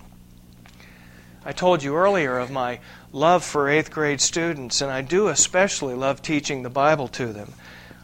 I 1.44 1.52
told 1.52 1.82
you 1.82 1.94
earlier 1.94 2.38
of 2.38 2.50
my 2.50 2.80
love 3.12 3.44
for 3.44 3.68
eighth 3.68 3.90
grade 3.90 4.22
students, 4.22 4.80
and 4.80 4.90
I 4.90 5.02
do 5.02 5.28
especially 5.28 5.92
love 5.92 6.22
teaching 6.22 6.62
the 6.62 6.70
Bible 6.70 7.06
to 7.08 7.26
them. 7.34 7.52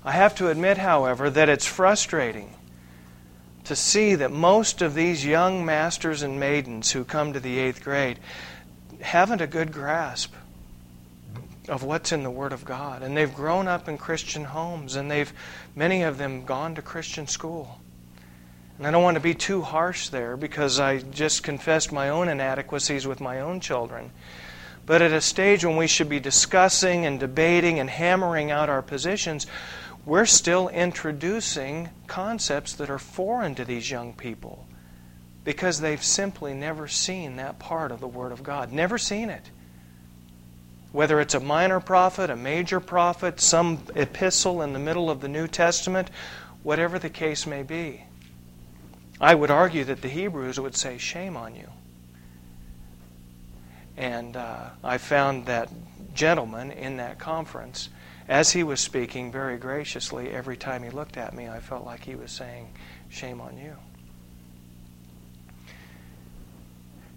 I 0.04 0.12
have 0.12 0.34
to 0.36 0.50
admit, 0.50 0.76
however, 0.76 1.30
that 1.30 1.48
it's 1.48 1.64
frustrating 1.64 2.52
to 3.64 3.74
see 3.74 4.14
that 4.14 4.30
most 4.30 4.82
of 4.82 4.92
these 4.92 5.24
young 5.24 5.64
masters 5.64 6.20
and 6.20 6.38
maidens 6.38 6.92
who 6.92 7.02
come 7.02 7.32
to 7.32 7.40
the 7.40 7.58
eighth 7.58 7.82
grade 7.82 8.18
haven't 9.00 9.40
a 9.40 9.46
good 9.46 9.72
grasp 9.72 10.34
of 11.66 11.82
what's 11.82 12.12
in 12.12 12.24
the 12.24 12.30
Word 12.30 12.52
of 12.52 12.66
God. 12.66 13.02
And 13.02 13.16
they've 13.16 13.34
grown 13.34 13.66
up 13.66 13.88
in 13.88 13.96
Christian 13.96 14.44
homes, 14.44 14.96
and 14.96 15.10
they've, 15.10 15.32
many 15.74 16.02
of 16.02 16.18
them, 16.18 16.44
gone 16.44 16.74
to 16.74 16.82
Christian 16.82 17.26
school. 17.26 17.80
And 18.78 18.86
I 18.86 18.90
don't 18.90 19.02
want 19.02 19.14
to 19.14 19.20
be 19.20 19.34
too 19.34 19.62
harsh 19.62 20.10
there 20.10 20.36
because 20.36 20.78
I 20.78 20.98
just 20.98 21.42
confessed 21.42 21.92
my 21.92 22.08
own 22.10 22.28
inadequacies 22.28 23.06
with 23.06 23.20
my 23.20 23.40
own 23.40 23.60
children. 23.60 24.10
But 24.84 25.02
at 25.02 25.12
a 25.12 25.20
stage 25.20 25.64
when 25.64 25.76
we 25.76 25.86
should 25.86 26.08
be 26.08 26.20
discussing 26.20 27.06
and 27.06 27.18
debating 27.18 27.80
and 27.80 27.90
hammering 27.90 28.50
out 28.50 28.68
our 28.68 28.82
positions, 28.82 29.46
we're 30.04 30.26
still 30.26 30.68
introducing 30.68 31.88
concepts 32.06 32.74
that 32.74 32.90
are 32.90 32.98
foreign 32.98 33.54
to 33.56 33.64
these 33.64 33.90
young 33.90 34.12
people 34.12 34.66
because 35.42 35.80
they've 35.80 36.02
simply 36.02 36.54
never 36.54 36.86
seen 36.86 37.36
that 37.36 37.58
part 37.58 37.92
of 37.92 38.00
the 38.00 38.08
Word 38.08 38.32
of 38.32 38.42
God. 38.42 38.72
Never 38.72 38.98
seen 38.98 39.30
it. 39.30 39.50
Whether 40.92 41.20
it's 41.20 41.34
a 41.34 41.40
minor 41.40 41.80
prophet, 41.80 42.30
a 42.30 42.36
major 42.36 42.80
prophet, 42.80 43.40
some 43.40 43.80
epistle 43.94 44.62
in 44.62 44.72
the 44.72 44.78
middle 44.78 45.08
of 45.08 45.20
the 45.20 45.28
New 45.28 45.46
Testament, 45.46 46.10
whatever 46.62 46.98
the 46.98 47.10
case 47.10 47.46
may 47.46 47.62
be. 47.62 48.05
I 49.20 49.34
would 49.34 49.50
argue 49.50 49.84
that 49.84 50.02
the 50.02 50.08
Hebrews 50.08 50.60
would 50.60 50.76
say, 50.76 50.98
Shame 50.98 51.36
on 51.36 51.54
you. 51.54 51.68
And 53.96 54.36
uh, 54.36 54.70
I 54.84 54.98
found 54.98 55.46
that 55.46 55.70
gentleman 56.14 56.70
in 56.70 56.98
that 56.98 57.18
conference, 57.18 57.88
as 58.28 58.52
he 58.52 58.62
was 58.62 58.80
speaking 58.80 59.32
very 59.32 59.56
graciously, 59.56 60.30
every 60.30 60.56
time 60.56 60.82
he 60.82 60.90
looked 60.90 61.16
at 61.16 61.34
me, 61.34 61.48
I 61.48 61.60
felt 61.60 61.86
like 61.86 62.04
he 62.04 62.14
was 62.14 62.30
saying, 62.30 62.68
Shame 63.08 63.40
on 63.40 63.56
you. 63.56 63.76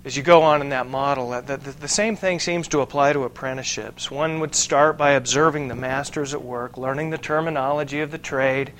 As 0.05 0.15
you 0.15 0.23
go 0.23 0.43
on 0.43 0.61
in 0.61 0.69
that 0.69 0.87
model, 0.87 1.31
the, 1.41 1.57
the, 1.57 1.71
the 1.71 1.87
same 1.89 2.15
thing 2.15 2.39
seems 2.39 2.69
to 2.69 2.79
apply 2.79 3.11
to 3.11 3.25
apprenticeships. 3.25 4.09
One 4.09 4.39
would 4.39 4.55
start 4.55 4.97
by 4.97 5.11
observing 5.11 5.67
the 5.67 5.75
masters 5.75 6.33
at 6.33 6.41
work, 6.41 6.77
learning 6.77 7.09
the 7.09 7.17
terminology 7.17 7.99
of 7.99 8.09
the 8.09 8.17
trade, 8.17 8.71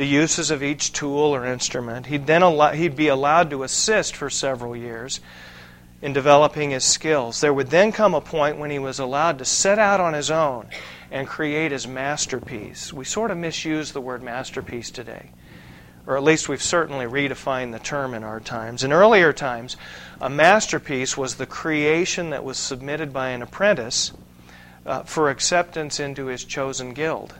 the 0.00 0.06
uses 0.06 0.50
of 0.50 0.62
each 0.62 0.94
tool 0.94 1.34
or 1.34 1.44
instrument. 1.44 2.06
He'd 2.06 2.26
then 2.26 2.40
allow, 2.40 2.70
he'd 2.70 2.96
be 2.96 3.08
allowed 3.08 3.50
to 3.50 3.64
assist 3.64 4.16
for 4.16 4.30
several 4.30 4.74
years 4.74 5.20
in 6.00 6.14
developing 6.14 6.70
his 6.70 6.84
skills. 6.84 7.42
There 7.42 7.52
would 7.52 7.68
then 7.68 7.92
come 7.92 8.14
a 8.14 8.22
point 8.22 8.56
when 8.56 8.70
he 8.70 8.78
was 8.78 8.98
allowed 8.98 9.36
to 9.40 9.44
set 9.44 9.78
out 9.78 10.00
on 10.00 10.14
his 10.14 10.30
own 10.30 10.68
and 11.10 11.28
create 11.28 11.70
his 11.70 11.86
masterpiece. 11.86 12.94
We 12.94 13.04
sort 13.04 13.30
of 13.30 13.36
misuse 13.36 13.92
the 13.92 14.00
word 14.00 14.22
masterpiece 14.22 14.90
today, 14.90 15.32
or 16.06 16.16
at 16.16 16.22
least 16.22 16.48
we've 16.48 16.62
certainly 16.62 17.04
redefined 17.04 17.72
the 17.72 17.78
term 17.78 18.14
in 18.14 18.24
our 18.24 18.40
times. 18.40 18.82
In 18.82 18.94
earlier 18.94 19.34
times, 19.34 19.76
a 20.18 20.30
masterpiece 20.30 21.14
was 21.14 21.34
the 21.34 21.44
creation 21.44 22.30
that 22.30 22.42
was 22.42 22.56
submitted 22.56 23.12
by 23.12 23.28
an 23.28 23.42
apprentice 23.42 24.12
uh, 24.86 25.02
for 25.02 25.28
acceptance 25.28 26.00
into 26.00 26.24
his 26.24 26.42
chosen 26.42 26.94
guild. 26.94 27.34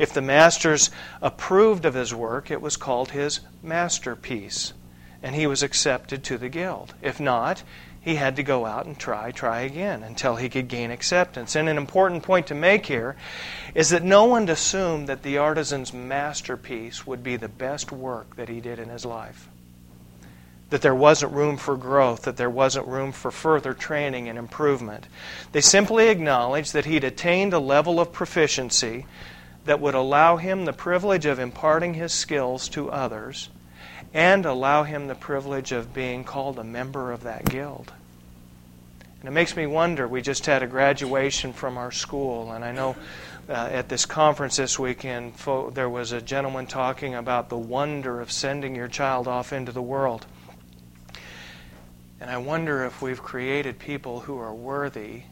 If 0.00 0.14
the 0.14 0.22
masters 0.22 0.90
approved 1.20 1.84
of 1.84 1.92
his 1.92 2.14
work, 2.14 2.50
it 2.50 2.62
was 2.62 2.78
called 2.78 3.10
his 3.10 3.40
masterpiece, 3.62 4.72
and 5.22 5.34
he 5.34 5.46
was 5.46 5.62
accepted 5.62 6.24
to 6.24 6.38
the 6.38 6.48
guild. 6.48 6.94
If 7.02 7.20
not, 7.20 7.62
he 8.00 8.14
had 8.14 8.34
to 8.36 8.42
go 8.42 8.64
out 8.64 8.86
and 8.86 8.98
try, 8.98 9.30
try 9.30 9.60
again 9.60 10.02
until 10.02 10.36
he 10.36 10.48
could 10.48 10.68
gain 10.68 10.90
acceptance. 10.90 11.54
And 11.54 11.68
an 11.68 11.76
important 11.76 12.22
point 12.22 12.46
to 12.46 12.54
make 12.54 12.86
here 12.86 13.14
is 13.74 13.90
that 13.90 14.02
no 14.02 14.24
one 14.24 14.48
assumed 14.48 15.06
that 15.08 15.22
the 15.22 15.36
artisan's 15.36 15.92
masterpiece 15.92 17.06
would 17.06 17.22
be 17.22 17.36
the 17.36 17.48
best 17.48 17.92
work 17.92 18.36
that 18.36 18.48
he 18.48 18.62
did 18.62 18.78
in 18.78 18.88
his 18.88 19.04
life. 19.04 19.50
That 20.70 20.80
there 20.80 20.94
wasn't 20.94 21.34
room 21.34 21.58
for 21.58 21.76
growth, 21.76 22.22
that 22.22 22.38
there 22.38 22.48
wasn't 22.48 22.88
room 22.88 23.12
for 23.12 23.30
further 23.30 23.74
training 23.74 24.30
and 24.30 24.38
improvement. 24.38 25.08
They 25.52 25.60
simply 25.60 26.08
acknowledged 26.08 26.72
that 26.72 26.86
he'd 26.86 27.04
attained 27.04 27.52
a 27.52 27.58
level 27.58 28.00
of 28.00 28.14
proficiency 28.14 29.04
that 29.70 29.78
would 29.78 29.94
allow 29.94 30.36
him 30.36 30.64
the 30.64 30.72
privilege 30.72 31.26
of 31.26 31.38
imparting 31.38 31.94
his 31.94 32.12
skills 32.12 32.68
to 32.68 32.90
others 32.90 33.50
and 34.12 34.44
allow 34.44 34.82
him 34.82 35.06
the 35.06 35.14
privilege 35.14 35.70
of 35.70 35.94
being 35.94 36.24
called 36.24 36.58
a 36.58 36.64
member 36.64 37.12
of 37.12 37.22
that 37.22 37.44
guild. 37.44 37.92
And 39.20 39.28
it 39.28 39.30
makes 39.30 39.54
me 39.54 39.68
wonder. 39.68 40.08
We 40.08 40.22
just 40.22 40.44
had 40.46 40.64
a 40.64 40.66
graduation 40.66 41.52
from 41.52 41.78
our 41.78 41.92
school, 41.92 42.50
and 42.50 42.64
I 42.64 42.72
know 42.72 42.96
uh, 43.48 43.52
at 43.70 43.88
this 43.88 44.06
conference 44.06 44.56
this 44.56 44.76
weekend 44.76 45.36
fo- 45.36 45.70
there 45.70 45.88
was 45.88 46.10
a 46.10 46.20
gentleman 46.20 46.66
talking 46.66 47.14
about 47.14 47.48
the 47.48 47.56
wonder 47.56 48.20
of 48.20 48.32
sending 48.32 48.74
your 48.74 48.88
child 48.88 49.28
off 49.28 49.52
into 49.52 49.70
the 49.70 49.80
world. 49.80 50.26
And 52.20 52.28
I 52.28 52.38
wonder 52.38 52.84
if 52.86 53.00
we've 53.00 53.22
created 53.22 53.78
people 53.78 54.18
who 54.18 54.36
are 54.36 54.52
worthy 54.52 55.22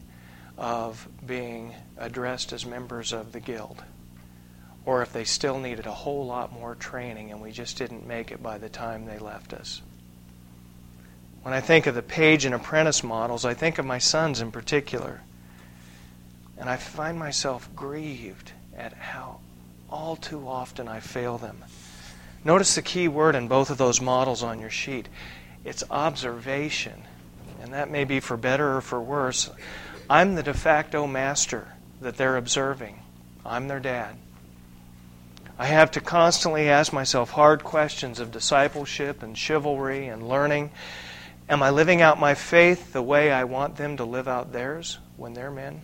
of 0.57 1.09
being 1.27 1.75
addressed 1.97 2.53
as 2.53 2.65
members 2.65 3.13
of 3.13 3.33
the 3.33 3.41
guild 3.41 3.83
or 4.89 5.03
if 5.03 5.13
they 5.13 5.25
still 5.25 5.59
needed 5.59 5.85
a 5.85 5.93
whole 5.93 6.25
lot 6.25 6.51
more 6.51 6.75
training 6.75 7.31
and 7.31 7.43
we 7.43 7.53
just 7.53 7.77
didn't 7.77 8.07
make 8.07 8.31
it 8.31 8.43
by 8.43 8.57
the 8.57 8.71
time 8.71 9.05
they 9.05 9.19
left 9.19 9.53
us. 9.53 9.83
When 11.43 11.53
I 11.53 11.61
think 11.61 11.87
of 11.87 11.95
the 11.95 12.01
page 12.01 12.47
and 12.47 12.55
apprentice 12.55 13.05
models, 13.05 13.45
I 13.45 13.53
think 13.53 13.77
of 13.77 13.85
my 13.85 13.99
sons 13.99 14.41
in 14.41 14.51
particular. 14.51 15.21
And 16.57 16.71
I 16.71 16.77
find 16.77 17.19
myself 17.19 17.69
grieved 17.77 18.53
at 18.75 18.95
how 18.95 19.41
all 19.91 20.17
too 20.17 20.49
often 20.49 20.89
I 20.89 21.01
fail 21.01 21.37
them. 21.37 21.67
Notice 22.43 22.75
the 22.75 22.81
key 22.81 23.09
word 23.09 23.35
in 23.35 23.47
both 23.47 23.69
of 23.69 23.77
those 23.77 24.01
models 24.01 24.43
on 24.43 24.59
your 24.59 24.71
sheet 24.71 25.11
it's 25.67 25.85
observation. 25.91 27.03
And 27.61 27.75
that 27.75 27.91
may 27.91 28.05
be 28.05 28.21
for 28.21 28.39
better 28.39 28.79
or 28.79 28.81
for 28.81 29.03
worse. 29.03 29.51
I'm 30.09 30.35
the 30.35 30.43
de 30.43 30.55
facto 30.55 31.07
master 31.07 31.75
that 32.01 32.17
they're 32.17 32.39
observing, 32.39 33.01
I'm 33.45 33.69
their 33.69 33.81
dad. 33.81 34.17
I 35.59 35.67
have 35.67 35.91
to 35.93 36.01
constantly 36.01 36.69
ask 36.69 36.93
myself 36.93 37.31
hard 37.31 37.65
questions 37.65 38.21
of 38.21 38.31
discipleship 38.31 39.23
and 39.23 39.37
chivalry 39.37 40.07
and 40.07 40.29
learning. 40.29 40.71
Am 41.49 41.63
I 41.63 41.71
living 41.71 42.01
out 42.01 42.21
my 42.21 42.35
faith 42.35 42.93
the 42.93 43.03
way 43.03 43.33
I 43.33 43.43
want 43.45 43.77
them 43.77 43.97
to 43.97 44.05
live 44.05 44.29
out 44.29 44.53
theirs 44.53 44.99
when 45.17 45.35
they're 45.35 45.51
men? 45.51 45.81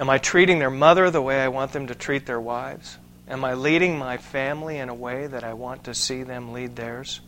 Am 0.00 0.10
I 0.10 0.18
treating 0.18 0.58
their 0.58 0.70
mother 0.70 1.10
the 1.10 1.22
way 1.22 1.40
I 1.42 1.48
want 1.48 1.72
them 1.72 1.86
to 1.86 1.94
treat 1.94 2.26
their 2.26 2.40
wives? 2.40 2.96
Am 3.28 3.44
I 3.44 3.54
leading 3.54 3.98
my 3.98 4.16
family 4.16 4.78
in 4.78 4.88
a 4.88 4.94
way 4.94 5.28
that 5.28 5.44
I 5.44 5.52
want 5.52 5.84
to 5.84 5.94
see 5.94 6.24
them 6.24 6.52
lead 6.52 6.74
theirs? 6.74 7.20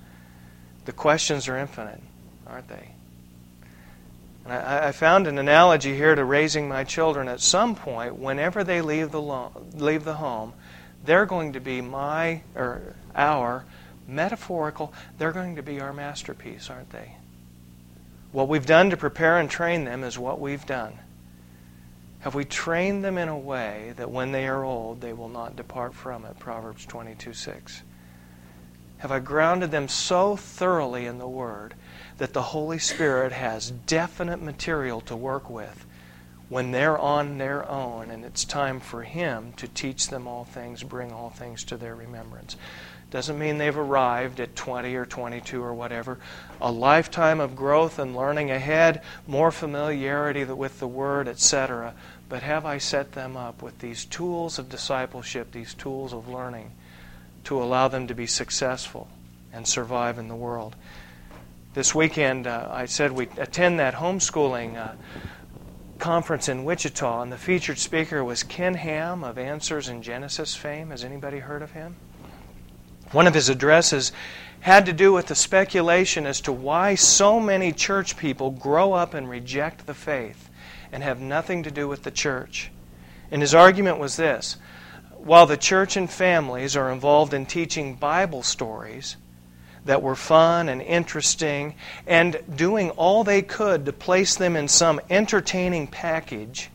The 0.87 0.93
questions 0.93 1.47
are 1.47 1.57
infinite, 1.57 2.01
aren't 2.47 2.67
they? 2.67 2.89
And 4.45 4.53
I, 4.53 4.89
I, 4.89 4.93
found 4.93 5.27
an 5.27 5.39
analogy 5.39 5.95
here 5.95 6.15
to 6.15 6.25
raising 6.25 6.69
my 6.69 6.85
children. 6.85 7.29
At 7.29 7.41
some 7.41 7.75
point, 7.75 8.17
whenever 8.17 8.65
they 8.65 8.81
leave 8.81 9.13
the, 9.13 9.23
lo- 9.23 9.53
leave 9.75 10.05
the 10.05 10.15
home, 10.15 10.53
they're 11.05 11.27
going 11.27 11.53
to 11.53 11.61
be 11.61 11.81
my, 11.81 12.43
or 12.55 12.95
our, 13.15 13.65
metaphorical, 14.07 14.93
they're 15.19 15.33
going 15.33 15.57
to 15.57 15.63
be 15.63 15.81
our 15.81 15.93
masterpiece, 15.93 16.71
aren't 16.71 16.91
they? 16.91 17.17
What 18.33 18.49
we've 18.49 18.67
done 18.67 18.91
to 18.91 18.97
prepare 18.97 19.39
and 19.39 19.49
train 19.51 19.85
them 19.85 20.03
is 20.05 20.19
what 20.19 20.41
we've 20.41 20.67
done. 20.67 20.99
Have 22.21 22.35
we 22.35 22.45
trained 22.45 23.05
them 23.05 23.19
in 23.19 23.29
a 23.29 23.39
way 23.39 23.95
that 23.97 24.11
when 24.11 24.33
they 24.33 24.47
are 24.47 24.65
old, 24.65 25.01
they 25.01 25.13
will 25.13 25.29
not 25.29 25.57
depart 25.57 25.93
from 25.93 26.25
it? 26.25 26.39
Proverbs 26.39 26.87
22 26.87 27.33
6. 27.33 27.83
Have 28.99 29.11
I 29.11 29.19
grounded 29.19 29.73
them 29.73 29.89
so 29.89 30.37
thoroughly 30.37 31.07
in 31.07 31.19
the 31.19 31.29
Word 31.29 31.75
that 32.19 32.33
the 32.33 32.43
Holy 32.43 32.79
Spirit 32.79 33.33
has 33.33 33.71
definite 33.71 34.43
material 34.43 35.01
to 35.03 35.17
work 35.17 35.49
with 35.49 35.87
when 36.49 36.71
they're 36.71 36.99
on 36.99 37.39
their 37.39 37.67
own 37.69 38.11
and 38.11 38.25
it's 38.25 38.45
time 38.45 38.79
for 38.79 39.03
Him 39.03 39.53
to 39.55 39.67
teach 39.67 40.09
them 40.09 40.29
all 40.29 40.45
things, 40.45 40.83
bring 40.83 41.13
all 41.13 41.31
things 41.31 41.65
to 41.65 41.77
their 41.77 41.95
remembrance? 41.95 42.57
Doesn't 43.13 43.39
mean 43.39 43.59
they've 43.59 43.77
arrived 43.77 44.41
at 44.41 44.57
20 44.57 44.95
or 44.95 45.05
22 45.05 45.63
or 45.63 45.75
whatever. 45.75 46.19
A 46.63 46.73
lifetime 46.73 47.41
of 47.41 47.55
growth 47.55 47.99
and 47.99 48.17
learning 48.17 48.51
ahead, 48.51 49.03
more 49.27 49.51
familiarity 49.51 50.45
with 50.45 50.81
the 50.81 50.89
Word, 50.89 51.29
etc. 51.29 51.93
But 52.31 52.43
have 52.43 52.65
I 52.65 52.79
set 52.79 53.13
them 53.13 53.37
up 53.37 53.61
with 53.61 53.81
these 53.81 54.07
tools 54.07 54.59
of 54.59 54.71
discipleship, 54.71 55.53
these 55.53 55.75
tools 55.75 56.15
of 56.15 56.27
learning, 56.27 56.71
to 57.45 57.63
allow 57.63 57.89
them 57.89 58.07
to 58.07 58.15
be 58.15 58.27
successful 58.27 59.09
and 59.53 59.69
survive 59.69 60.19
in 60.19 60.29
the 60.29 60.35
world? 60.35 60.75
This 61.75 61.95
weekend, 61.95 62.47
uh, 62.47 62.69
I 62.71 62.85
said 62.85 63.13
we 63.13 63.29
attend 63.39 63.79
that 63.79 63.95
homeschooling 63.95 64.77
uh, 64.77 64.93
conference 65.99 66.47
in 66.51 66.65
Wichita, 66.65 67.23
and 67.23 67.33
the 67.33 67.39
featured 67.39 67.79
speaker 67.79 68.23
was 68.23 68.43
Ken 68.43 68.75
Ham 68.75 69.25
of 69.25 69.39
Answers 69.39 69.89
in 69.89 70.03
Genesis 70.03 70.55
fame. 70.55 70.91
Has 70.91 71.03
anybody 71.03 71.39
heard 71.39 71.63
of 71.63 71.71
him? 71.71 71.97
One 73.13 73.27
of 73.27 73.33
his 73.33 73.49
addresses 73.49 74.13
had 74.61 74.85
to 74.85 74.93
do 74.93 75.15
with 75.15 75.29
the 75.29 75.35
speculation 75.35 76.27
as 76.27 76.43
to 76.43 76.53
why 76.53 76.95
so 76.95 77.41
many 77.41 77.73
church 77.73 78.19
people 78.19 78.51
grow 78.51 78.93
up 78.93 79.15
and 79.15 79.27
reject 79.27 79.87
the 79.87 79.95
faith 79.95 80.51
and 80.93 81.03
have 81.03 81.23
nothing 81.23 81.63
to 81.63 81.71
do 81.71 81.89
with 81.89 82.03
the 82.03 82.11
church. 82.11 82.71
And 83.31 83.41
his 83.41 83.55
argument 83.55 83.99
was 83.99 84.17
this 84.17 84.59
while 85.17 85.47
the 85.47 85.57
church 85.57 85.97
and 85.97 86.11
families 86.11 86.77
are 86.77 86.93
involved 86.93 87.33
in 87.33 87.47
teaching 87.47 87.95
Bible 87.95 88.43
stories 88.43 89.17
that 89.85 90.03
were 90.03 90.15
fun 90.15 90.69
and 90.69 90.81
interesting 90.83 91.75
and 92.07 92.41
doing 92.55 92.91
all 92.91 93.25
they 93.25 93.43
could 93.43 93.85
to 93.87 93.93
place 93.93 94.37
them 94.37 94.57
in 94.57 94.69
some 94.69 95.01
entertaining 95.11 95.87
package, 95.87 96.71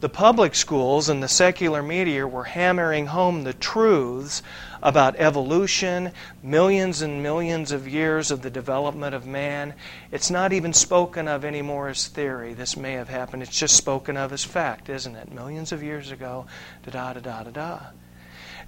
the 0.00 0.08
public 0.10 0.54
schools 0.54 1.08
and 1.08 1.22
the 1.22 1.28
secular 1.28 1.82
media 1.82 2.26
were 2.26 2.44
hammering 2.44 3.06
home 3.06 3.44
the 3.44 3.54
truths 3.54 4.42
about 4.82 5.16
evolution, 5.16 6.12
millions 6.42 7.00
and 7.00 7.22
millions 7.22 7.72
of 7.72 7.88
years 7.88 8.30
of 8.30 8.42
the 8.42 8.50
development 8.50 9.14
of 9.14 9.26
man. 9.26 9.72
It's 10.12 10.30
not 10.30 10.52
even 10.52 10.74
spoken 10.74 11.26
of 11.28 11.46
anymore 11.46 11.88
as 11.88 12.08
theory. 12.08 12.52
This 12.52 12.76
may 12.76 12.92
have 12.92 13.08
happened. 13.08 13.42
It's 13.42 13.58
just 13.58 13.74
spoken 13.74 14.18
of 14.18 14.34
as 14.34 14.44
fact, 14.44 14.90
isn't 14.90 15.16
it? 15.16 15.32
Millions 15.32 15.72
of 15.72 15.82
years 15.82 16.10
ago, 16.10 16.46
da 16.84 17.14
da 17.14 17.20
da 17.20 17.42
da 17.44 17.50
da. 17.50 17.80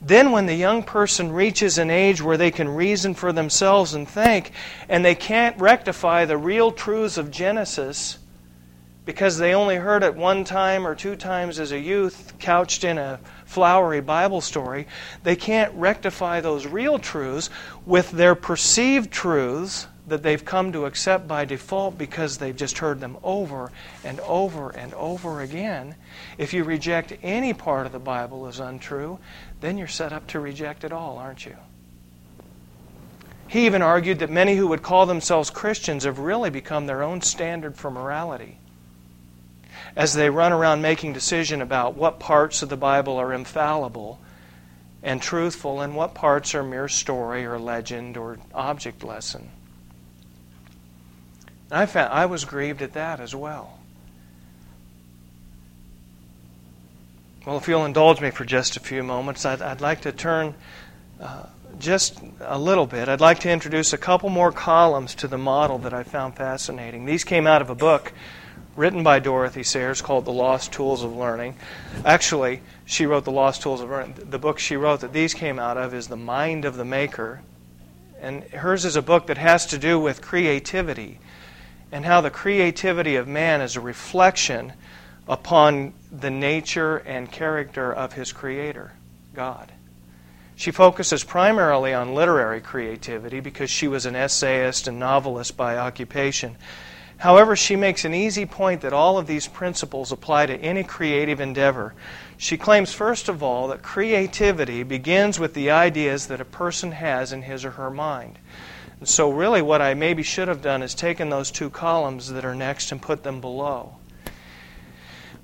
Then, 0.00 0.30
when 0.30 0.46
the 0.46 0.54
young 0.54 0.84
person 0.84 1.32
reaches 1.32 1.76
an 1.76 1.90
age 1.90 2.22
where 2.22 2.36
they 2.36 2.50
can 2.50 2.68
reason 2.68 3.14
for 3.14 3.32
themselves 3.32 3.94
and 3.94 4.08
think, 4.08 4.52
and 4.88 5.04
they 5.04 5.14
can't 5.14 5.58
rectify 5.58 6.24
the 6.24 6.36
real 6.36 6.70
truths 6.70 7.18
of 7.18 7.30
Genesis, 7.30 8.18
because 9.04 9.38
they 9.38 9.54
only 9.54 9.76
heard 9.76 10.02
it 10.02 10.14
one 10.14 10.44
time 10.44 10.86
or 10.86 10.94
two 10.94 11.16
times 11.16 11.58
as 11.58 11.72
a 11.72 11.78
youth, 11.78 12.34
couched 12.38 12.84
in 12.84 12.98
a 12.98 13.18
flowery 13.46 14.02
Bible 14.02 14.42
story, 14.42 14.86
they 15.24 15.34
can't 15.34 15.74
rectify 15.74 16.40
those 16.40 16.66
real 16.66 16.98
truths 16.98 17.48
with 17.86 18.10
their 18.10 18.34
perceived 18.34 19.10
truths 19.10 19.86
that 20.08 20.22
they've 20.22 20.44
come 20.44 20.72
to 20.72 20.84
accept 20.84 21.26
by 21.26 21.44
default 21.44 21.96
because 21.96 22.36
they've 22.36 22.56
just 22.56 22.78
heard 22.78 23.00
them 23.00 23.16
over 23.22 23.70
and 24.04 24.20
over 24.20 24.70
and 24.70 24.92
over 24.94 25.40
again. 25.40 25.94
If 26.36 26.52
you 26.52 26.64
reject 26.64 27.14
any 27.22 27.52
part 27.54 27.86
of 27.86 27.92
the 27.92 27.98
Bible 27.98 28.46
as 28.46 28.60
untrue, 28.60 29.18
then 29.60 29.78
you're 29.78 29.86
set 29.86 30.12
up 30.12 30.26
to 30.28 30.40
reject 30.40 30.84
it 30.84 30.92
all, 30.92 31.18
aren't 31.18 31.46
you? 31.46 31.56
He 33.48 33.64
even 33.64 33.80
argued 33.80 34.18
that 34.18 34.30
many 34.30 34.56
who 34.56 34.68
would 34.68 34.82
call 34.82 35.06
themselves 35.06 35.50
Christians 35.50 36.04
have 36.04 36.18
really 36.18 36.50
become 36.50 36.86
their 36.86 37.02
own 37.02 37.22
standard 37.22 37.76
for 37.76 37.90
morality 37.90 38.58
as 39.96 40.14
they 40.14 40.30
run 40.30 40.52
around 40.52 40.82
making 40.82 41.12
decision 41.12 41.62
about 41.62 41.96
what 41.96 42.20
parts 42.20 42.62
of 42.62 42.68
the 42.68 42.76
Bible 42.76 43.16
are 43.16 43.32
infallible 43.32 44.20
and 45.02 45.22
truthful 45.22 45.80
and 45.80 45.96
what 45.96 46.14
parts 46.14 46.54
are 46.54 46.62
mere 46.62 46.88
story 46.88 47.46
or 47.46 47.58
legend 47.58 48.16
or 48.16 48.38
object 48.54 49.02
lesson. 49.02 49.50
I 51.70 51.86
found 51.86 52.12
I 52.12 52.26
was 52.26 52.44
grieved 52.44 52.82
at 52.82 52.94
that 52.94 53.20
as 53.20 53.34
well. 53.34 53.77
Well, 57.48 57.56
if 57.56 57.66
you'll 57.66 57.86
indulge 57.86 58.20
me 58.20 58.30
for 58.30 58.44
just 58.44 58.76
a 58.76 58.80
few 58.80 59.02
moments, 59.02 59.46
I'd, 59.46 59.62
I'd 59.62 59.80
like 59.80 60.02
to 60.02 60.12
turn 60.12 60.54
uh, 61.18 61.46
just 61.78 62.20
a 62.42 62.58
little 62.58 62.84
bit. 62.84 63.08
I'd 63.08 63.22
like 63.22 63.38
to 63.38 63.50
introduce 63.50 63.94
a 63.94 63.96
couple 63.96 64.28
more 64.28 64.52
columns 64.52 65.14
to 65.14 65.28
the 65.28 65.38
model 65.38 65.78
that 65.78 65.94
I 65.94 66.02
found 66.02 66.36
fascinating. 66.36 67.06
These 67.06 67.24
came 67.24 67.46
out 67.46 67.62
of 67.62 67.70
a 67.70 67.74
book 67.74 68.12
written 68.76 69.02
by 69.02 69.20
Dorothy 69.20 69.62
Sayers 69.62 70.02
called 70.02 70.26
The 70.26 70.30
Lost 70.30 70.72
Tools 70.72 71.02
of 71.02 71.16
Learning. 71.16 71.56
Actually, 72.04 72.60
she 72.84 73.06
wrote 73.06 73.24
The 73.24 73.32
Lost 73.32 73.62
Tools 73.62 73.80
of 73.80 73.88
Learning. 73.88 74.14
The 74.28 74.38
book 74.38 74.58
she 74.58 74.76
wrote 74.76 75.00
that 75.00 75.14
these 75.14 75.32
came 75.32 75.58
out 75.58 75.78
of 75.78 75.94
is 75.94 76.08
The 76.08 76.18
Mind 76.18 76.66
of 76.66 76.76
the 76.76 76.84
Maker. 76.84 77.40
And 78.20 78.42
hers 78.44 78.84
is 78.84 78.94
a 78.94 79.00
book 79.00 79.26
that 79.28 79.38
has 79.38 79.64
to 79.68 79.78
do 79.78 79.98
with 79.98 80.20
creativity 80.20 81.18
and 81.90 82.04
how 82.04 82.20
the 82.20 82.28
creativity 82.28 83.16
of 83.16 83.26
man 83.26 83.62
is 83.62 83.74
a 83.74 83.80
reflection 83.80 84.74
upon 85.28 85.92
the 86.10 86.30
nature 86.30 86.96
and 86.98 87.30
character 87.30 87.92
of 87.92 88.14
his 88.14 88.32
creator, 88.32 88.92
God. 89.34 89.70
She 90.56 90.70
focuses 90.72 91.22
primarily 91.22 91.94
on 91.94 92.14
literary 92.14 92.60
creativity 92.60 93.38
because 93.38 93.70
she 93.70 93.86
was 93.86 94.06
an 94.06 94.16
essayist 94.16 94.88
and 94.88 94.98
novelist 94.98 95.56
by 95.56 95.76
occupation. 95.76 96.56
However, 97.18 97.56
she 97.56 97.76
makes 97.76 98.04
an 98.04 98.14
easy 98.14 98.46
point 98.46 98.80
that 98.80 98.92
all 98.92 99.18
of 99.18 99.26
these 99.26 99.48
principles 99.48 100.12
apply 100.12 100.46
to 100.46 100.56
any 100.56 100.82
creative 100.82 101.40
endeavor. 101.40 101.94
She 102.36 102.56
claims, 102.56 102.92
first 102.92 103.28
of 103.28 103.42
all, 103.42 103.68
that 103.68 103.82
creativity 103.82 104.82
begins 104.84 105.38
with 105.38 105.54
the 105.54 105.70
ideas 105.70 106.28
that 106.28 106.40
a 106.40 106.44
person 106.44 106.92
has 106.92 107.32
in 107.32 107.42
his 107.42 107.64
or 107.64 107.72
her 107.72 107.90
mind. 107.90 108.38
And 109.00 109.08
so, 109.08 109.30
really, 109.30 109.62
what 109.62 109.82
I 109.82 109.94
maybe 109.94 110.22
should 110.22 110.48
have 110.48 110.62
done 110.62 110.82
is 110.82 110.94
taken 110.94 111.28
those 111.28 111.50
two 111.50 111.70
columns 111.70 112.30
that 112.30 112.44
are 112.44 112.54
next 112.54 112.90
and 112.92 113.02
put 113.02 113.24
them 113.24 113.40
below. 113.40 113.96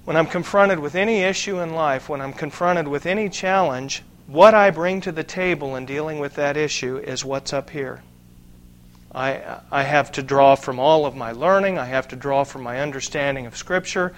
When 0.05 0.16
I'm 0.16 0.26
confronted 0.26 0.78
with 0.80 0.94
any 0.94 1.20
issue 1.20 1.61
in 1.61 1.74
life, 1.74 2.09
when 2.09 2.20
I'm 2.20 2.34
confronted 2.34 2.86
with 2.86 3.07
any 3.07 3.30
challenge, 3.30 4.02
what 4.26 4.55
I 4.55 4.70
bring 4.70 5.00
to 5.02 5.12
the 5.12 5.24
table 5.24 5.76
in 5.76 5.86
dealing 5.86 6.18
with 6.18 6.34
that 6.34 6.57
issue 6.57 6.98
is 6.98 7.24
what's 7.24 7.52
up 7.52 7.70
here. 7.70 8.02
I, 9.14 9.61
I 9.70 9.84
have 9.84 10.12
to 10.12 10.22
draw 10.22 10.57
from 10.57 10.78
all 10.78 11.07
of 11.07 11.16
my 11.16 11.32
learning, 11.32 11.78
I 11.78 11.86
have 11.86 12.09
to 12.09 12.16
draw 12.16 12.44
from 12.44 12.62
my 12.62 12.80
understanding 12.80 13.46
of 13.46 13.57
Scripture, 13.57 14.12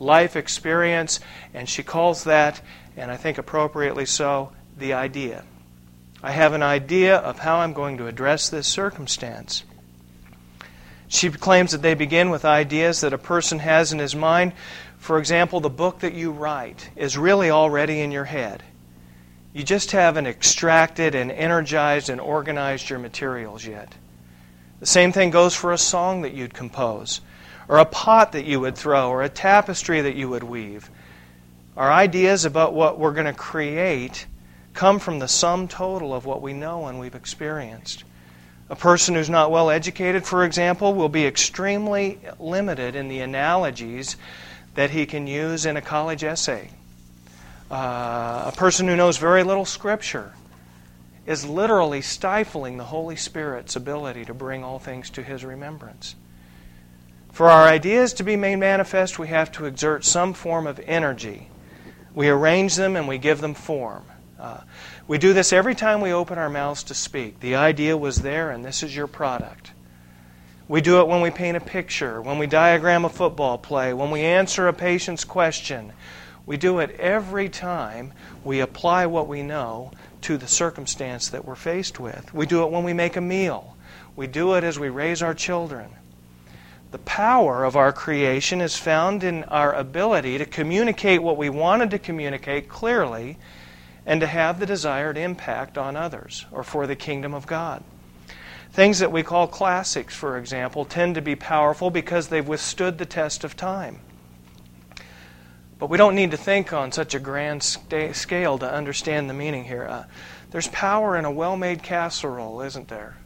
life 0.00 0.34
experience, 0.34 1.20
and 1.54 1.68
she 1.68 1.82
calls 1.82 2.24
that, 2.24 2.60
and 2.96 3.10
I 3.10 3.16
think 3.16 3.38
appropriately 3.38 4.06
so, 4.06 4.52
the 4.76 4.94
idea. 4.94 5.44
I 6.22 6.32
have 6.32 6.52
an 6.52 6.62
idea 6.62 7.16
of 7.16 7.38
how 7.38 7.58
I'm 7.58 7.74
going 7.74 7.98
to 7.98 8.08
address 8.08 8.48
this 8.48 8.66
circumstance. 8.66 9.62
She 11.08 11.30
claims 11.30 11.72
that 11.72 11.82
they 11.82 11.94
begin 11.94 12.30
with 12.30 12.44
ideas 12.44 13.00
that 13.00 13.12
a 13.12 13.18
person 13.18 13.60
has 13.60 13.92
in 13.92 13.98
his 13.98 14.14
mind. 14.14 14.52
For 14.98 15.18
example, 15.18 15.60
the 15.60 15.70
book 15.70 16.00
that 16.00 16.14
you 16.14 16.30
write 16.30 16.90
is 16.96 17.16
really 17.16 17.50
already 17.50 18.00
in 18.00 18.10
your 18.10 18.24
head. 18.24 18.62
You 19.52 19.62
just 19.62 19.92
haven't 19.92 20.26
extracted 20.26 21.14
and 21.14 21.32
energized 21.32 22.10
and 22.10 22.20
organized 22.20 22.90
your 22.90 22.98
materials 22.98 23.64
yet. 23.64 23.94
The 24.80 24.86
same 24.86 25.12
thing 25.12 25.30
goes 25.30 25.54
for 25.54 25.72
a 25.72 25.78
song 25.78 26.22
that 26.22 26.34
you'd 26.34 26.54
compose, 26.54 27.20
or 27.66 27.78
a 27.78 27.84
pot 27.84 28.32
that 28.32 28.44
you 28.44 28.60
would 28.60 28.76
throw, 28.76 29.08
or 29.08 29.22
a 29.22 29.28
tapestry 29.28 30.00
that 30.00 30.14
you 30.14 30.28
would 30.28 30.44
weave. 30.44 30.90
Our 31.76 31.90
ideas 31.90 32.44
about 32.44 32.74
what 32.74 32.98
we're 32.98 33.12
going 33.12 33.26
to 33.26 33.32
create 33.32 34.26
come 34.74 34.98
from 34.98 35.18
the 35.18 35.28
sum 35.28 35.66
total 35.66 36.14
of 36.14 36.24
what 36.24 36.42
we 36.42 36.52
know 36.52 36.86
and 36.86 37.00
we've 37.00 37.14
experienced. 37.14 38.04
A 38.70 38.76
person 38.76 39.14
who's 39.14 39.30
not 39.30 39.50
well 39.50 39.70
educated, 39.70 40.24
for 40.24 40.44
example, 40.44 40.94
will 40.94 41.08
be 41.08 41.26
extremely 41.26 42.18
limited 42.38 42.94
in 42.94 43.08
the 43.08 43.20
analogies 43.20 44.16
that 44.78 44.90
he 44.90 45.06
can 45.06 45.26
use 45.26 45.66
in 45.66 45.76
a 45.76 45.82
college 45.82 46.22
essay. 46.22 46.70
Uh, 47.68 48.44
a 48.46 48.52
person 48.56 48.86
who 48.86 48.94
knows 48.94 49.16
very 49.16 49.42
little 49.42 49.64
scripture 49.64 50.34
is 51.26 51.44
literally 51.44 52.00
stifling 52.00 52.76
the 52.76 52.84
Holy 52.84 53.16
Spirit's 53.16 53.74
ability 53.74 54.24
to 54.26 54.32
bring 54.32 54.62
all 54.62 54.78
things 54.78 55.10
to 55.10 55.20
his 55.24 55.44
remembrance. 55.44 56.14
For 57.32 57.50
our 57.50 57.66
ideas 57.66 58.12
to 58.12 58.22
be 58.22 58.36
made 58.36 58.54
manifest, 58.54 59.18
we 59.18 59.26
have 59.26 59.50
to 59.50 59.64
exert 59.64 60.04
some 60.04 60.32
form 60.32 60.68
of 60.68 60.78
energy. 60.86 61.48
We 62.14 62.28
arrange 62.28 62.76
them 62.76 62.94
and 62.94 63.08
we 63.08 63.18
give 63.18 63.40
them 63.40 63.54
form. 63.54 64.04
Uh, 64.38 64.60
we 65.08 65.18
do 65.18 65.32
this 65.32 65.52
every 65.52 65.74
time 65.74 66.00
we 66.00 66.12
open 66.12 66.38
our 66.38 66.48
mouths 66.48 66.84
to 66.84 66.94
speak. 66.94 67.40
The 67.40 67.56
idea 67.56 67.96
was 67.96 68.18
there, 68.18 68.52
and 68.52 68.64
this 68.64 68.84
is 68.84 68.94
your 68.94 69.08
product. 69.08 69.72
We 70.68 70.82
do 70.82 71.00
it 71.00 71.08
when 71.08 71.22
we 71.22 71.30
paint 71.30 71.56
a 71.56 71.60
picture, 71.60 72.20
when 72.20 72.38
we 72.38 72.46
diagram 72.46 73.06
a 73.06 73.08
football 73.08 73.56
play, 73.56 73.94
when 73.94 74.10
we 74.10 74.20
answer 74.20 74.68
a 74.68 74.72
patient's 74.74 75.24
question. 75.24 75.94
We 76.44 76.58
do 76.58 76.78
it 76.78 76.90
every 77.00 77.48
time 77.48 78.12
we 78.44 78.60
apply 78.60 79.06
what 79.06 79.28
we 79.28 79.42
know 79.42 79.92
to 80.22 80.36
the 80.36 80.46
circumstance 80.46 81.28
that 81.28 81.46
we're 81.46 81.54
faced 81.54 81.98
with. 81.98 82.34
We 82.34 82.44
do 82.44 82.62
it 82.64 82.70
when 82.70 82.84
we 82.84 82.92
make 82.92 83.16
a 83.16 83.22
meal. 83.22 83.76
We 84.14 84.26
do 84.26 84.54
it 84.54 84.64
as 84.64 84.78
we 84.78 84.90
raise 84.90 85.22
our 85.22 85.34
children. 85.34 85.90
The 86.90 86.98
power 86.98 87.64
of 87.64 87.76
our 87.76 87.92
creation 87.92 88.60
is 88.60 88.76
found 88.76 89.24
in 89.24 89.44
our 89.44 89.72
ability 89.72 90.38
to 90.38 90.46
communicate 90.46 91.22
what 91.22 91.36
we 91.36 91.48
wanted 91.48 91.90
to 91.92 91.98
communicate 91.98 92.68
clearly 92.68 93.38
and 94.04 94.20
to 94.20 94.26
have 94.26 94.58
the 94.58 94.66
desired 94.66 95.16
impact 95.16 95.78
on 95.78 95.96
others 95.96 96.46
or 96.50 96.62
for 96.62 96.86
the 96.86 96.96
kingdom 96.96 97.32
of 97.32 97.46
God. 97.46 97.84
Things 98.78 99.00
that 99.00 99.10
we 99.10 99.24
call 99.24 99.48
classics, 99.48 100.14
for 100.14 100.38
example, 100.38 100.84
tend 100.84 101.16
to 101.16 101.20
be 101.20 101.34
powerful 101.34 101.90
because 101.90 102.28
they've 102.28 102.46
withstood 102.46 102.96
the 102.96 103.06
test 103.06 103.42
of 103.42 103.56
time. 103.56 103.98
But 105.80 105.90
we 105.90 105.98
don't 105.98 106.14
need 106.14 106.30
to 106.30 106.36
think 106.36 106.72
on 106.72 106.92
such 106.92 107.12
a 107.12 107.18
grand 107.18 107.64
scale 107.64 108.56
to 108.56 108.72
understand 108.72 109.28
the 109.28 109.34
meaning 109.34 109.64
here. 109.64 109.84
Uh, 109.84 110.04
there's 110.52 110.68
power 110.68 111.16
in 111.16 111.24
a 111.24 111.30
well 111.32 111.56
made 111.56 111.82
casserole, 111.82 112.60
isn't 112.60 112.86
there? 112.86 113.16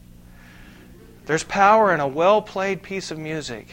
There's 1.27 1.43
power 1.43 1.93
in 1.93 1.99
a 1.99 2.07
well 2.07 2.41
played 2.41 2.81
piece 2.81 3.11
of 3.11 3.19
music. 3.19 3.67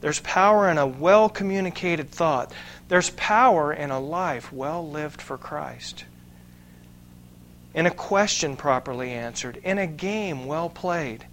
There's 0.00 0.20
power 0.20 0.70
in 0.70 0.78
a 0.78 0.86
well 0.86 1.28
communicated 1.28 2.12
thought. 2.12 2.52
There's 2.86 3.10
power 3.10 3.72
in 3.72 3.90
a 3.90 3.98
life 3.98 4.52
well 4.52 4.88
lived 4.88 5.20
for 5.20 5.36
Christ 5.36 6.04
in 7.74 7.86
a 7.86 7.90
question 7.90 8.56
properly 8.56 9.10
answered, 9.10 9.56
in 9.58 9.78
a 9.78 9.86
game 9.86 10.46
well 10.46 10.68
played. 10.68 11.26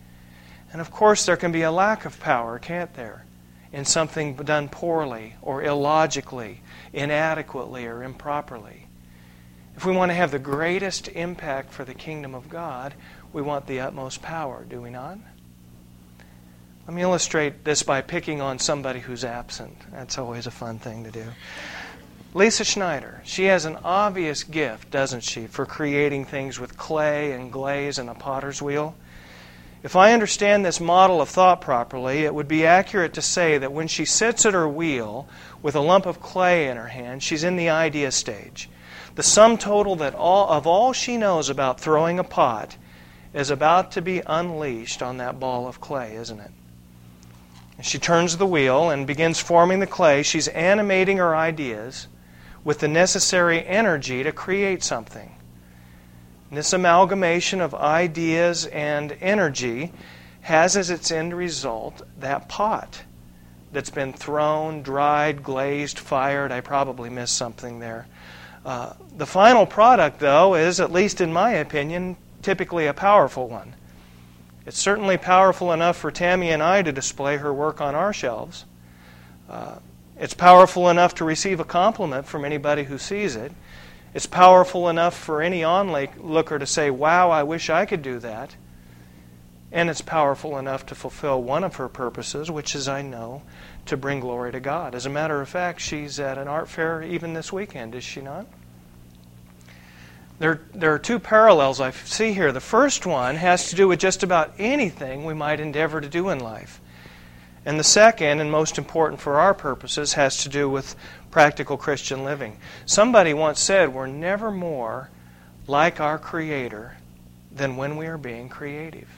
And 0.72 0.82
of 0.82 0.92
course, 0.92 1.26
there 1.26 1.38
can 1.38 1.52
be 1.52 1.64
a 1.64 1.72
lack 1.72 2.06
of 2.06 2.20
power, 2.20 2.60
can't 2.60 2.94
there? 2.94 3.26
In 3.72 3.86
something 3.86 4.36
done 4.36 4.70
poorly 4.70 5.36
or 5.42 5.64
illogically, 5.64 6.62
inadequately 6.94 7.86
or 7.86 8.04
improperly. 8.04 8.88
If 9.76 9.86
we 9.86 9.94
want 9.94 10.10
to 10.10 10.16
have 10.16 10.32
the 10.32 10.40
greatest 10.40 11.08
impact 11.10 11.72
for 11.72 11.86
the 11.86 11.94
kingdom 11.94 12.34
of 12.34 12.50
God, 12.50 12.94
we 13.34 13.42
want 13.42 13.68
the 13.68 13.80
utmost 13.80 14.22
power, 14.22 14.66
do 14.68 14.82
we 14.82 14.90
not? 14.90 15.20
Let 16.88 16.96
me 16.96 17.02
illustrate 17.02 17.66
this 17.66 17.84
by 17.84 18.02
picking 18.02 18.40
on 18.40 18.60
somebody 18.60 19.02
who's 19.02 19.26
absent. 19.26 19.78
That's 19.92 20.18
always 20.18 20.48
a 20.48 20.52
fun 20.52 20.80
thing 20.80 21.04
to 21.04 21.12
do. 21.12 21.26
Lisa 22.34 22.64
Schneider, 22.64 23.22
she 23.24 23.46
has 23.46 23.66
an 23.66 23.78
obvious 23.84 24.44
gift, 24.44 24.92
doesn't 24.92 25.24
she, 25.24 25.48
for 25.48 25.66
creating 25.66 26.26
things 26.26 26.60
with 26.60 26.78
clay 26.78 27.32
and 27.32 27.52
glaze 27.52 27.98
and 27.98 28.10
a 28.10 28.14
potter's 28.14 28.62
wheel? 28.62 28.96
If 29.82 29.96
I 29.96 30.14
understand 30.14 30.64
this 30.64 30.80
model 30.80 31.22
of 31.22 31.30
thought 31.30 31.62
properly, 31.62 32.26
it 32.26 32.36
would 32.36 32.48
be 32.48 32.66
accurate 32.66 33.14
to 33.14 33.22
say 33.22 33.58
that 33.58 33.72
when 33.72 33.88
she 33.88 34.06
sits 34.06 34.46
at 34.46 34.54
her 34.54 34.68
wheel 34.68 35.28
with 35.64 35.76
a 35.76 35.80
lump 35.80 36.06
of 36.06 36.22
clay 36.22 36.68
in 36.68 36.78
her 36.78 36.90
hand, 36.90 37.24
she's 37.24 37.44
in 37.44 37.56
the 37.56 37.70
idea 37.70 38.12
stage. 38.12 38.70
The 39.16 39.24
sum 39.24 39.58
total 39.58 39.96
that 39.96 40.14
all, 40.14 40.50
of 40.50 40.68
all 40.68 40.94
she 40.94 41.18
knows 41.18 41.50
about 41.50 41.80
throwing 41.80 42.20
a 42.20 42.24
pot 42.24 42.76
is 43.34 43.50
about 43.50 43.92
to 43.94 44.02
be 44.02 44.22
unleashed 44.28 45.02
on 45.02 45.18
that 45.18 45.40
ball 45.40 45.68
of 45.68 45.80
clay, 45.80 46.16
isn't 46.16 46.40
it? 46.40 46.52
She 47.82 47.98
turns 47.98 48.38
the 48.38 48.46
wheel 48.46 48.90
and 48.90 49.08
begins 49.08 49.40
forming 49.40 49.80
the 49.80 49.88
clay. 49.88 50.24
She's 50.24 50.48
animating 50.50 51.18
her 51.18 51.36
ideas 51.36 52.08
with 52.64 52.80
the 52.80 52.88
necessary 52.88 53.66
energy 53.66 54.24
to 54.24 54.32
create 54.32 54.84
something. 54.84 55.36
And 56.50 56.58
this 56.58 56.74
amalgamation 56.74 57.62
of 57.62 57.74
ideas 57.76 58.66
and 58.68 59.16
energy 59.22 59.92
has 60.42 60.78
as 60.78 60.90
its 60.90 61.12
end 61.12 61.36
result 61.36 62.02
that 62.20 62.48
pot 62.48 63.04
that's 63.72 63.90
been 63.90 64.14
thrown, 64.14 64.82
dried, 64.82 65.44
glazed, 65.44 66.00
fired. 66.00 66.52
I 66.52 66.62
probably 66.62 67.10
missed 67.10 67.36
something 67.36 67.80
there. 67.80 68.08
Uh, 68.66 68.94
the 69.18 69.26
final 69.26 69.66
product, 69.66 70.20
though, 70.20 70.56
is, 70.56 70.80
at 70.80 70.92
least 70.92 71.22
in 71.22 71.34
my 71.34 71.52
opinion, 71.52 72.18
typically 72.42 72.88
a 72.88 72.94
powerful 72.94 73.48
one. 73.48 73.76
It's 74.66 74.80
certainly 74.80 75.18
powerful 75.18 75.72
enough 75.72 75.98
for 75.98 76.12
Tammy 76.12 76.50
and 76.50 76.62
I 76.62 76.82
to 76.82 76.92
display 76.92 77.38
her 77.38 77.54
work 77.54 77.80
on 77.80 77.96
our 77.96 78.12
shelves. 78.12 78.66
Uh, 79.50 79.80
it's 80.20 80.34
powerful 80.34 80.90
enough 80.90 81.16
to 81.16 81.26
receive 81.26 81.60
a 81.60 81.66
compliment 81.66 82.26
from 82.26 82.44
anybody 82.44 82.86
who 82.86 82.98
sees 82.98 83.36
it. 83.36 83.52
It's 84.14 84.26
powerful 84.26 84.90
enough 84.90 85.16
for 85.16 85.42
any 85.42 85.64
onlooker 85.64 86.58
to 86.58 86.66
say, 86.66 86.90
Wow, 86.90 87.30
I 87.30 87.44
wish 87.44 87.70
I 87.70 87.86
could 87.86 88.02
do 88.02 88.20
that. 88.20 88.56
And 89.72 89.90
it's 89.90 90.02
powerful 90.02 90.58
enough 90.58 90.86
to 90.88 90.96
fulfill 90.96 91.44
one 91.44 91.64
of 91.64 91.76
her 91.76 91.90
purposes, 91.90 92.50
which 92.50 92.74
is, 92.74 92.88
I 92.88 93.02
know, 93.02 93.44
to 93.86 93.98
bring 93.98 94.22
glory 94.22 94.52
to 94.54 94.60
God. 94.60 94.96
As 94.96 95.06
a 95.06 95.10
matter 95.10 95.42
of 95.42 95.50
fact, 95.50 95.82
she's 95.82 96.20
at 96.20 96.38
an 96.38 96.48
art 96.48 96.70
fair 96.70 97.04
even 97.04 97.34
this 97.34 97.52
weekend, 97.52 97.94
is 97.94 98.04
she 98.04 98.22
not? 98.22 98.48
There, 100.40 100.62
there 100.74 100.94
are 100.94 101.00
two 101.00 101.20
parallels 101.20 101.82
I 101.82 101.92
see 101.92 102.32
here. 102.32 102.52
The 102.52 102.60
first 102.60 103.06
one 103.06 103.36
has 103.36 103.70
to 103.70 103.76
do 103.76 103.88
with 103.88 104.00
just 104.00 104.24
about 104.24 104.54
anything 104.58 105.26
we 105.26 105.34
might 105.34 105.60
endeavor 105.60 106.00
to 106.00 106.08
do 106.08 106.30
in 106.30 106.40
life. 106.40 106.80
And 107.68 107.78
the 107.78 107.84
second, 107.84 108.40
and 108.40 108.50
most 108.50 108.78
important 108.78 109.20
for 109.20 109.42
our 109.42 109.54
purposes, 109.54 110.14
has 110.14 110.38
to 110.44 110.50
do 110.50 110.70
with 110.70 110.96
practical 111.32 111.76
Christian 111.76 112.24
living. 112.24 112.56
Somebody 112.86 113.34
once 113.34 113.60
said, 113.60 113.94
We're 113.94 114.08
never 114.08 114.52
more 114.52 115.10
like 115.68 116.00
our 116.00 116.18
Creator 116.18 116.96
than 117.52 117.76
when 117.76 117.98
we 117.98 118.08
are 118.08 118.18
being 118.18 118.48
creative. 118.48 119.10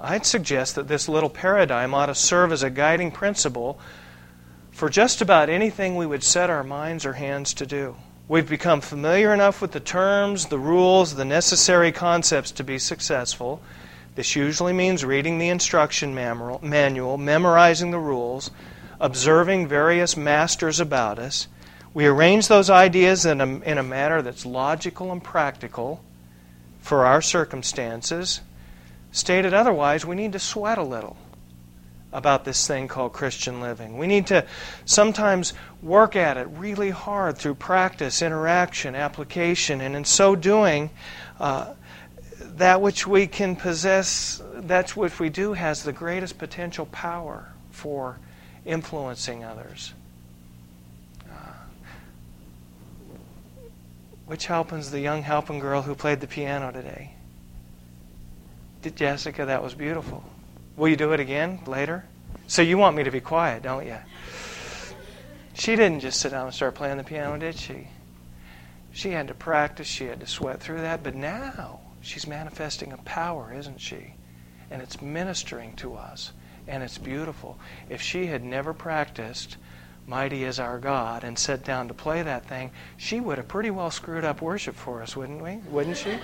I'd 0.00 0.24
suggest 0.24 0.76
that 0.76 0.86
this 0.86 1.08
little 1.08 1.28
paradigm 1.28 1.94
ought 1.94 2.06
to 2.06 2.14
serve 2.14 2.52
as 2.52 2.62
a 2.62 2.70
guiding 2.70 3.10
principle 3.10 3.80
for 4.70 4.88
just 4.88 5.20
about 5.20 5.48
anything 5.48 5.96
we 5.96 6.06
would 6.06 6.22
set 6.22 6.48
our 6.48 6.62
minds 6.62 7.04
or 7.04 7.14
hands 7.14 7.54
to 7.54 7.66
do. 7.66 7.96
We've 8.28 8.48
become 8.48 8.80
familiar 8.80 9.34
enough 9.34 9.60
with 9.60 9.72
the 9.72 9.80
terms, 9.80 10.46
the 10.46 10.60
rules, 10.60 11.16
the 11.16 11.24
necessary 11.24 11.90
concepts 11.90 12.52
to 12.52 12.62
be 12.62 12.78
successful 12.78 13.60
this 14.14 14.36
usually 14.36 14.72
means 14.72 15.04
reading 15.04 15.38
the 15.38 15.48
instruction 15.48 16.14
manual, 16.14 17.18
memorizing 17.18 17.90
the 17.90 17.98
rules, 17.98 18.50
observing 19.00 19.68
various 19.68 20.16
masters 20.16 20.80
about 20.80 21.18
us. 21.18 21.48
We 21.94 22.06
arrange 22.06 22.48
those 22.48 22.70
ideas 22.70 23.24
in 23.24 23.40
a, 23.40 23.46
in 23.60 23.78
a 23.78 23.82
manner 23.82 24.22
that's 24.22 24.46
logical 24.46 25.12
and 25.12 25.22
practical 25.22 26.02
for 26.80 27.04
our 27.06 27.22
circumstances. 27.22 28.40
Stated 29.12 29.52
otherwise, 29.52 30.04
we 30.06 30.16
need 30.16 30.32
to 30.32 30.38
sweat 30.38 30.78
a 30.78 30.82
little 30.82 31.16
about 32.12 32.44
this 32.44 32.66
thing 32.66 32.88
called 32.88 33.12
Christian 33.12 33.60
living. 33.60 33.96
We 33.96 34.06
need 34.06 34.26
to 34.26 34.44
sometimes 34.84 35.54
work 35.80 36.14
at 36.14 36.36
it 36.36 36.46
really 36.50 36.90
hard 36.90 37.38
through 37.38 37.54
practice, 37.54 38.20
interaction, 38.20 38.94
application, 38.94 39.80
and 39.80 39.96
in 39.96 40.04
so 40.04 40.36
doing, 40.36 40.90
uh, 41.40 41.72
that 42.56 42.80
which 42.80 43.06
we 43.06 43.26
can 43.26 43.56
possess, 43.56 44.42
that's 44.54 44.94
what 44.94 45.18
we 45.18 45.28
do, 45.28 45.54
has 45.54 45.82
the 45.82 45.92
greatest 45.92 46.38
potential 46.38 46.86
power 46.86 47.52
for 47.70 48.18
influencing 48.64 49.44
others. 49.44 49.92
Uh, 51.30 51.34
which 54.26 54.46
Halpin's 54.46 54.90
the 54.90 55.00
young 55.00 55.22
Halpin 55.22 55.58
girl 55.60 55.82
who 55.82 55.94
played 55.94 56.20
the 56.20 56.26
piano 56.26 56.70
today? 56.72 57.14
Did 58.82 58.96
Jessica? 58.96 59.46
That 59.46 59.62
was 59.62 59.74
beautiful. 59.74 60.24
Will 60.76 60.88
you 60.88 60.96
do 60.96 61.12
it 61.12 61.20
again 61.20 61.60
later? 61.66 62.04
So 62.48 62.62
you 62.62 62.76
want 62.76 62.96
me 62.96 63.04
to 63.04 63.10
be 63.10 63.20
quiet, 63.20 63.62
don't 63.62 63.86
you? 63.86 63.98
She 65.54 65.76
didn't 65.76 66.00
just 66.00 66.20
sit 66.20 66.30
down 66.30 66.46
and 66.46 66.54
start 66.54 66.74
playing 66.74 66.96
the 66.96 67.04
piano, 67.04 67.38
did 67.38 67.56
she? 67.56 67.88
She 68.92 69.10
had 69.10 69.28
to 69.28 69.34
practice, 69.34 69.86
she 69.86 70.06
had 70.06 70.20
to 70.20 70.26
sweat 70.26 70.60
through 70.60 70.80
that, 70.80 71.02
but 71.02 71.14
now 71.14 71.81
She's 72.02 72.26
manifesting 72.26 72.92
a 72.92 72.98
power, 72.98 73.52
isn't 73.56 73.80
she? 73.80 74.14
And 74.70 74.82
it's 74.82 75.00
ministering 75.00 75.74
to 75.76 75.94
us. 75.94 76.32
And 76.66 76.82
it's 76.82 76.98
beautiful. 76.98 77.58
If 77.88 78.02
she 78.02 78.26
had 78.26 78.44
never 78.44 78.72
practiced 78.72 79.56
Mighty 80.06 80.44
is 80.44 80.58
Our 80.58 80.78
God 80.78 81.22
and 81.22 81.38
sat 81.38 81.64
down 81.64 81.88
to 81.88 81.94
play 81.94 82.22
that 82.22 82.46
thing, 82.46 82.72
she 82.96 83.20
would 83.20 83.38
have 83.38 83.48
pretty 83.48 83.70
well 83.70 83.90
screwed 83.90 84.24
up 84.24 84.42
worship 84.42 84.74
for 84.74 85.00
us, 85.00 85.16
wouldn't 85.16 85.42
we? 85.42 85.56
Wouldn't 85.70 85.96
she? 85.96 86.18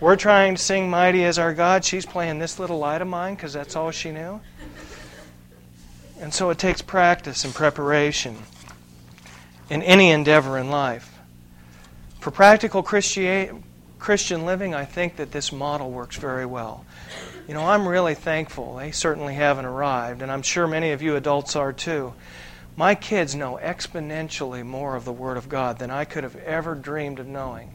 We're 0.00 0.16
trying 0.16 0.56
to 0.56 0.62
sing 0.62 0.90
Mighty 0.90 1.24
is 1.24 1.38
Our 1.38 1.54
God. 1.54 1.84
She's 1.84 2.04
playing 2.04 2.38
this 2.38 2.58
little 2.58 2.78
light 2.78 3.00
of 3.00 3.08
mine 3.08 3.36
because 3.36 3.52
that's 3.52 3.76
all 3.76 3.90
she 3.90 4.10
knew. 4.12 4.40
And 6.20 6.32
so 6.32 6.50
it 6.50 6.58
takes 6.58 6.82
practice 6.82 7.44
and 7.44 7.54
preparation 7.54 8.36
in 9.70 9.82
any 9.82 10.10
endeavor 10.10 10.58
in 10.58 10.70
life. 10.70 11.18
For 12.20 12.30
practical 12.30 12.82
Christianity, 12.82 13.62
Christian 13.98 14.44
living, 14.44 14.74
I 14.74 14.84
think 14.84 15.16
that 15.16 15.32
this 15.32 15.52
model 15.52 15.90
works 15.90 16.16
very 16.16 16.46
well. 16.46 16.84
You 17.48 17.54
know, 17.54 17.66
I'm 17.66 17.86
really 17.86 18.14
thankful. 18.14 18.76
They 18.76 18.90
certainly 18.90 19.34
haven't 19.34 19.64
arrived, 19.64 20.22
and 20.22 20.30
I'm 20.30 20.42
sure 20.42 20.66
many 20.66 20.92
of 20.92 21.02
you 21.02 21.16
adults 21.16 21.56
are 21.56 21.72
too. 21.72 22.14
My 22.76 22.94
kids 22.94 23.34
know 23.34 23.58
exponentially 23.62 24.64
more 24.64 24.96
of 24.96 25.04
the 25.04 25.12
Word 25.12 25.36
of 25.36 25.48
God 25.48 25.78
than 25.78 25.90
I 25.90 26.04
could 26.04 26.24
have 26.24 26.36
ever 26.36 26.74
dreamed 26.74 27.18
of 27.20 27.26
knowing 27.26 27.70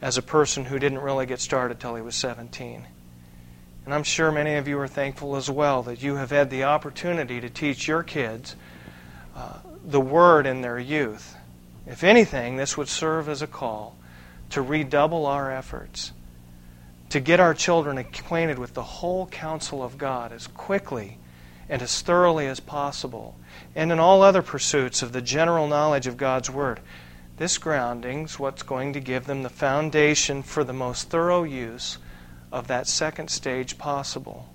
as 0.00 0.16
a 0.16 0.22
person 0.22 0.66
who 0.66 0.78
didn't 0.78 0.98
really 0.98 1.26
get 1.26 1.40
started 1.40 1.80
till 1.80 1.96
he 1.96 2.02
was 2.02 2.14
17. 2.14 2.86
And 3.84 3.94
I'm 3.94 4.04
sure 4.04 4.30
many 4.30 4.54
of 4.54 4.68
you 4.68 4.78
are 4.78 4.88
thankful 4.88 5.34
as 5.36 5.50
well 5.50 5.82
that 5.84 6.02
you 6.02 6.16
have 6.16 6.30
had 6.30 6.50
the 6.50 6.64
opportunity 6.64 7.40
to 7.40 7.50
teach 7.50 7.88
your 7.88 8.02
kids 8.02 8.54
uh, 9.34 9.58
the 9.84 10.00
Word 10.00 10.46
in 10.46 10.60
their 10.60 10.78
youth. 10.78 11.36
If 11.86 12.04
anything, 12.04 12.56
this 12.56 12.76
would 12.76 12.88
serve 12.88 13.28
as 13.28 13.42
a 13.42 13.46
call 13.48 13.96
to 14.52 14.62
redouble 14.62 15.26
our 15.26 15.50
efforts 15.50 16.12
to 17.12 17.20
get 17.20 17.40
our 17.40 17.52
children 17.52 17.98
acquainted 17.98 18.58
with 18.58 18.72
the 18.72 18.82
whole 18.82 19.26
counsel 19.26 19.82
of 19.82 19.98
God 19.98 20.32
as 20.32 20.46
quickly 20.46 21.18
and 21.68 21.82
as 21.82 22.00
thoroughly 22.00 22.46
as 22.46 22.58
possible, 22.58 23.36
and 23.74 23.92
in 23.92 23.98
all 23.98 24.22
other 24.22 24.40
pursuits 24.40 25.02
of 25.02 25.12
the 25.12 25.20
general 25.20 25.66
knowledge 25.66 26.06
of 26.06 26.16
God's 26.16 26.48
Word. 26.48 26.80
This 27.36 27.58
grounding's 27.58 28.38
what's 28.38 28.62
going 28.62 28.94
to 28.94 29.00
give 29.00 29.26
them 29.26 29.42
the 29.42 29.50
foundation 29.50 30.42
for 30.42 30.64
the 30.64 30.72
most 30.72 31.10
thorough 31.10 31.42
use 31.42 31.98
of 32.50 32.66
that 32.68 32.88
second 32.88 33.28
stage 33.28 33.76
possible, 33.76 34.48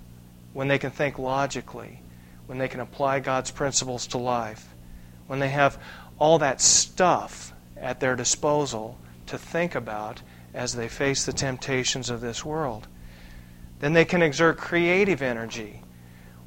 when 0.52 0.66
they 0.66 0.78
can 0.78 0.90
think 0.90 1.16
logically, 1.16 2.00
when 2.46 2.58
they 2.58 2.66
can 2.66 2.80
apply 2.80 3.20
God's 3.20 3.52
principles 3.52 4.08
to 4.08 4.18
life, 4.18 4.66
when 5.28 5.38
they 5.38 5.50
have 5.50 5.80
all 6.18 6.40
that 6.40 6.60
stuff 6.60 7.52
at 7.76 8.00
their 8.00 8.16
disposal 8.16 8.98
to 9.28 9.38
think 9.38 9.74
about 9.74 10.22
as 10.54 10.74
they 10.74 10.88
face 10.88 11.24
the 11.24 11.32
temptations 11.32 12.10
of 12.10 12.20
this 12.20 12.44
world. 12.44 12.88
Then 13.80 13.92
they 13.92 14.04
can 14.04 14.22
exert 14.22 14.58
creative 14.58 15.22
energy. 15.22 15.82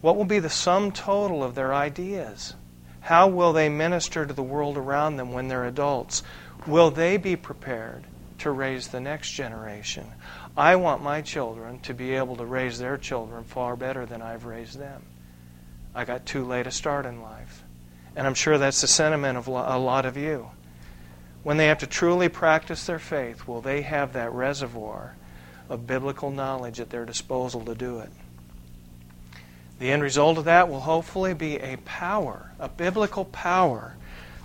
What 0.02 0.18
will 0.18 0.26
be 0.26 0.40
the 0.40 0.50
sum 0.50 0.92
total 0.92 1.44
of 1.44 1.56
their 1.56 1.74
ideas? 1.74 2.56
How 3.02 3.28
will 3.28 3.54
they 3.54 3.70
minister 3.70 4.26
to 4.26 4.34
the 4.34 4.44
world 4.44 4.78
around 4.78 5.16
them 5.16 5.32
when 5.32 5.48
they're 5.48 5.66
adults? 5.66 6.24
Will 6.68 6.92
they 6.92 7.18
be 7.18 7.36
prepared 7.36 8.04
to 8.40 8.52
raise 8.52 8.90
the 8.90 9.00
next 9.00 9.32
generation? 9.32 10.08
I 10.58 10.76
want 10.76 11.02
my 11.02 11.22
children 11.22 11.80
to 11.82 11.94
be 11.94 12.14
able 12.14 12.36
to 12.36 12.46
raise 12.46 12.80
their 12.80 12.98
children 12.98 13.44
far 13.44 13.76
better 13.76 14.06
than 14.06 14.22
I've 14.22 14.46
raised 14.46 14.78
them. 14.78 15.04
I 15.96 16.06
got 16.06 16.26
too 16.26 16.46
late 16.46 16.68
a 16.68 16.72
start 16.72 17.06
in 17.06 17.22
life. 17.22 17.64
And 18.16 18.28
I'm 18.28 18.34
sure 18.34 18.58
that's 18.58 18.82
the 18.82 18.88
sentiment 18.88 19.38
of 19.38 19.48
a 19.48 19.78
lot 19.78 20.06
of 20.06 20.18
you 20.18 20.52
when 21.44 21.58
they 21.58 21.68
have 21.68 21.80
to 21.80 21.88
truly 21.88 22.30
practice 22.30 22.86
their 22.86 23.00
faith, 23.00 23.48
will 23.48 23.62
they 23.62 23.82
have 23.82 24.14
that 24.14 24.32
reservoir 24.32 25.16
of 25.70 25.88
biblical 25.88 26.30
knowledge 26.30 26.80
at 26.80 26.90
their 26.90 27.06
disposal 27.06 27.66
to 27.66 27.74
do 27.74 28.00
it? 28.00 28.10
The 29.80 29.90
end 29.90 30.04
result 30.04 30.38
of 30.38 30.46
that 30.46 30.70
will 30.70 30.82
hopefully 30.82 31.34
be 31.34 31.58
a 31.58 31.78
power, 31.78 32.52
a 32.60 32.70
biblical 32.70 33.26
power, 33.26 33.96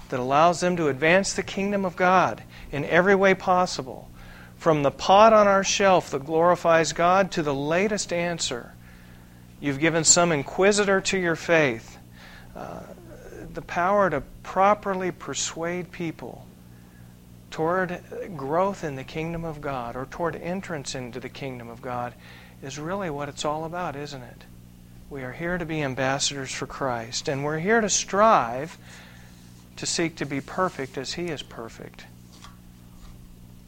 that 0.09 0.21
allows 0.21 0.61
them 0.61 0.77
to 0.77 0.89
advance 0.89 1.35
the 1.35 1.43
kingdom 1.43 1.85
of 1.85 1.97
God 1.97 2.43
in 2.73 2.85
every 2.85 3.15
way 3.15 3.35
possible. 3.35 4.09
From 4.57 4.83
the 4.83 4.91
pot 4.91 5.33
on 5.33 5.47
our 5.47 5.65
shelf 5.65 6.11
that 6.11 6.25
glorifies 6.25 6.93
God 6.95 7.31
to 7.33 7.43
the 7.43 7.55
latest 7.55 8.13
answer. 8.13 8.73
You've 9.61 9.81
given 9.81 10.05
some 10.05 10.33
inquisitor 10.33 11.01
to 11.03 11.19
your 11.19 11.37
faith 11.37 11.99
uh, 12.55 12.81
the 13.53 13.63
power 13.63 14.09
to 14.09 14.23
properly 14.43 15.11
persuade 15.11 15.93
people 15.93 16.46
toward 17.57 18.03
growth 18.37 18.85
in 18.85 18.97
the 18.97 19.03
kingdom 19.03 19.43
of 19.43 19.63
God 19.63 19.97
or 19.97 20.05
toward 20.05 20.37
entrance 20.37 20.95
into 20.95 21.19
the 21.19 21.31
kingdom 21.31 21.71
of 21.71 21.81
God 21.81 22.13
is 22.63 22.79
really 22.79 23.09
what 23.09 23.31
it's 23.31 23.47
all 23.47 23.65
about, 23.65 23.97
isn't 23.97 24.21
it? 24.21 24.45
We 25.09 25.23
are 25.23 25.33
here 25.33 25.57
to 25.57 25.65
be 25.65 25.83
ambassadors 25.83 26.53
for 26.53 26.67
Christ, 26.67 27.29
and 27.29 27.43
we're 27.43 27.59
here 27.59 27.81
to 27.81 27.89
strive 27.89 28.77
to 29.77 29.87
seek 29.87 30.17
to 30.17 30.27
be 30.27 30.43
perfect 30.43 30.99
as 30.99 31.15
He 31.15 31.29
is 31.29 31.43
perfect. 31.43 32.05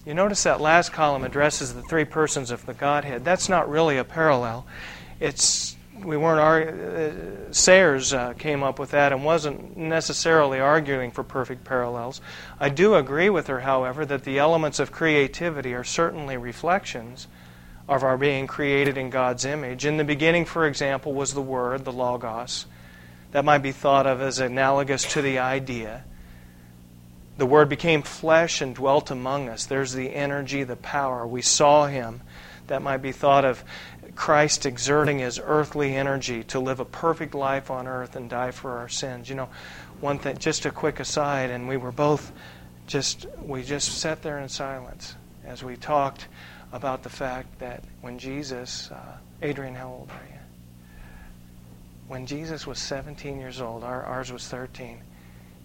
You 0.04 0.12
notice 0.12 0.42
that 0.42 0.60
last 0.60 0.92
column 0.92 1.24
addresses 1.24 1.72
the 1.72 1.80
three 1.80 2.04
persons 2.04 2.50
of 2.50 2.66
the 2.66 2.74
Godhead. 2.74 3.24
That's 3.24 3.48
not 3.48 3.70
really 3.70 3.96
a 3.96 4.04
parallel. 4.04 4.66
It's 5.18 5.77
we 6.04 6.16
weren't 6.16 6.68
uh, 6.68 7.52
Sayers 7.52 8.12
uh, 8.12 8.34
came 8.34 8.62
up 8.62 8.78
with 8.78 8.90
that 8.90 9.12
and 9.12 9.24
wasn't 9.24 9.76
necessarily 9.76 10.60
arguing 10.60 11.10
for 11.10 11.24
perfect 11.24 11.64
parallels. 11.64 12.20
I 12.60 12.68
do 12.68 12.94
agree 12.94 13.30
with 13.30 13.46
her, 13.46 13.60
however, 13.60 14.04
that 14.06 14.24
the 14.24 14.38
elements 14.38 14.78
of 14.78 14.92
creativity 14.92 15.74
are 15.74 15.84
certainly 15.84 16.36
reflections 16.36 17.26
of 17.88 18.02
our 18.02 18.18
being 18.18 18.46
created 18.46 18.98
in 18.98 19.10
God's 19.10 19.44
image. 19.44 19.86
In 19.86 19.96
the 19.96 20.04
beginning, 20.04 20.44
for 20.44 20.66
example, 20.66 21.14
was 21.14 21.32
the 21.32 21.42
Word, 21.42 21.84
the 21.84 21.92
Logos. 21.92 22.66
That 23.32 23.44
might 23.44 23.58
be 23.58 23.72
thought 23.72 24.06
of 24.06 24.20
as 24.20 24.38
analogous 24.38 25.12
to 25.14 25.22
the 25.22 25.38
idea. 25.38 26.04
The 27.38 27.46
Word 27.46 27.68
became 27.68 28.02
flesh 28.02 28.60
and 28.60 28.74
dwelt 28.74 29.10
among 29.10 29.48
us. 29.48 29.64
There's 29.64 29.92
the 29.92 30.14
energy, 30.14 30.64
the 30.64 30.76
power. 30.76 31.26
We 31.26 31.40
saw 31.40 31.86
Him. 31.86 32.20
That 32.66 32.82
might 32.82 32.98
be 32.98 33.12
thought 33.12 33.46
of 33.46 33.64
Christ 34.18 34.66
exerting 34.66 35.20
his 35.20 35.40
earthly 35.42 35.94
energy 35.94 36.42
to 36.42 36.58
live 36.58 36.80
a 36.80 36.84
perfect 36.84 37.36
life 37.36 37.70
on 37.70 37.86
earth 37.86 38.16
and 38.16 38.28
die 38.28 38.50
for 38.50 38.78
our 38.78 38.88
sins. 38.88 39.28
You 39.28 39.36
know, 39.36 39.48
one 40.00 40.18
thing, 40.18 40.36
just 40.38 40.66
a 40.66 40.72
quick 40.72 40.98
aside, 40.98 41.50
and 41.50 41.68
we 41.68 41.76
were 41.76 41.92
both 41.92 42.32
just, 42.88 43.26
we 43.40 43.62
just 43.62 43.96
sat 43.98 44.20
there 44.22 44.40
in 44.40 44.48
silence 44.48 45.14
as 45.44 45.62
we 45.62 45.76
talked 45.76 46.26
about 46.72 47.04
the 47.04 47.08
fact 47.08 47.60
that 47.60 47.84
when 48.00 48.18
Jesus, 48.18 48.90
uh, 48.90 49.18
Adrian, 49.40 49.76
how 49.76 49.88
old 49.88 50.10
are 50.10 50.26
you? 50.28 50.40
When 52.08 52.26
Jesus 52.26 52.66
was 52.66 52.80
17 52.80 53.38
years 53.38 53.60
old, 53.60 53.84
our, 53.84 54.02
ours 54.02 54.32
was 54.32 54.48
13, 54.48 54.98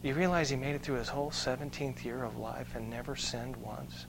you 0.03 0.13
realize 0.13 0.51
he 0.51 0.57
made 0.57 0.75
it 0.75 0.83
through 0.83 0.97
his 0.97 1.09
whole 1.09 1.31
17th 1.31 2.05
year 2.05 2.23
of 2.23 2.37
life 2.37 2.75
and 2.75 2.87
never 2.87 3.15
sinned 3.15 3.57
once? 3.57 4.05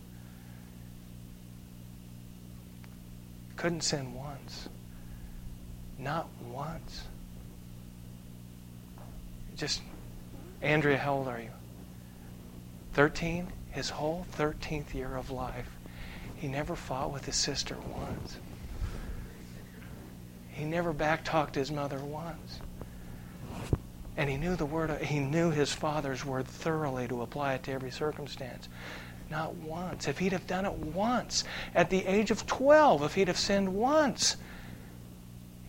Couldn't 3.56 3.82
sin 3.82 4.14
once. 4.14 4.68
Not 5.98 6.28
once. 6.50 7.04
Just, 9.56 9.82
Andrea, 10.60 10.98
how 10.98 11.14
old 11.14 11.28
are 11.28 11.40
you? 11.40 11.50
13? 12.94 13.46
His 13.70 13.90
whole 13.90 14.26
13th 14.36 14.94
year 14.94 15.16
of 15.16 15.30
life, 15.30 15.70
he 16.36 16.48
never 16.48 16.76
fought 16.76 17.12
with 17.12 17.24
his 17.26 17.36
sister 17.36 17.76
once. 17.92 18.36
He 20.52 20.64
never 20.64 20.94
backtalked 20.94 21.56
his 21.56 21.72
mother 21.72 21.98
once. 21.98 22.60
And 24.16 24.30
he 24.30 24.36
knew 24.36 24.54
the 24.54 24.66
word, 24.66 25.02
he 25.02 25.18
knew 25.18 25.50
his 25.50 25.72
father's 25.72 26.24
word 26.24 26.46
thoroughly 26.46 27.08
to 27.08 27.22
apply 27.22 27.54
it 27.54 27.64
to 27.64 27.72
every 27.72 27.90
circumstance. 27.90 28.68
Not 29.30 29.54
once. 29.54 30.06
If 30.06 30.18
he'd 30.18 30.32
have 30.32 30.46
done 30.46 30.66
it 30.66 30.72
once, 30.72 31.44
at 31.74 31.90
the 31.90 32.06
age 32.06 32.30
of 32.30 32.46
12, 32.46 33.02
if 33.02 33.14
he'd 33.14 33.28
have 33.28 33.38
sinned 33.38 33.74
once, 33.74 34.36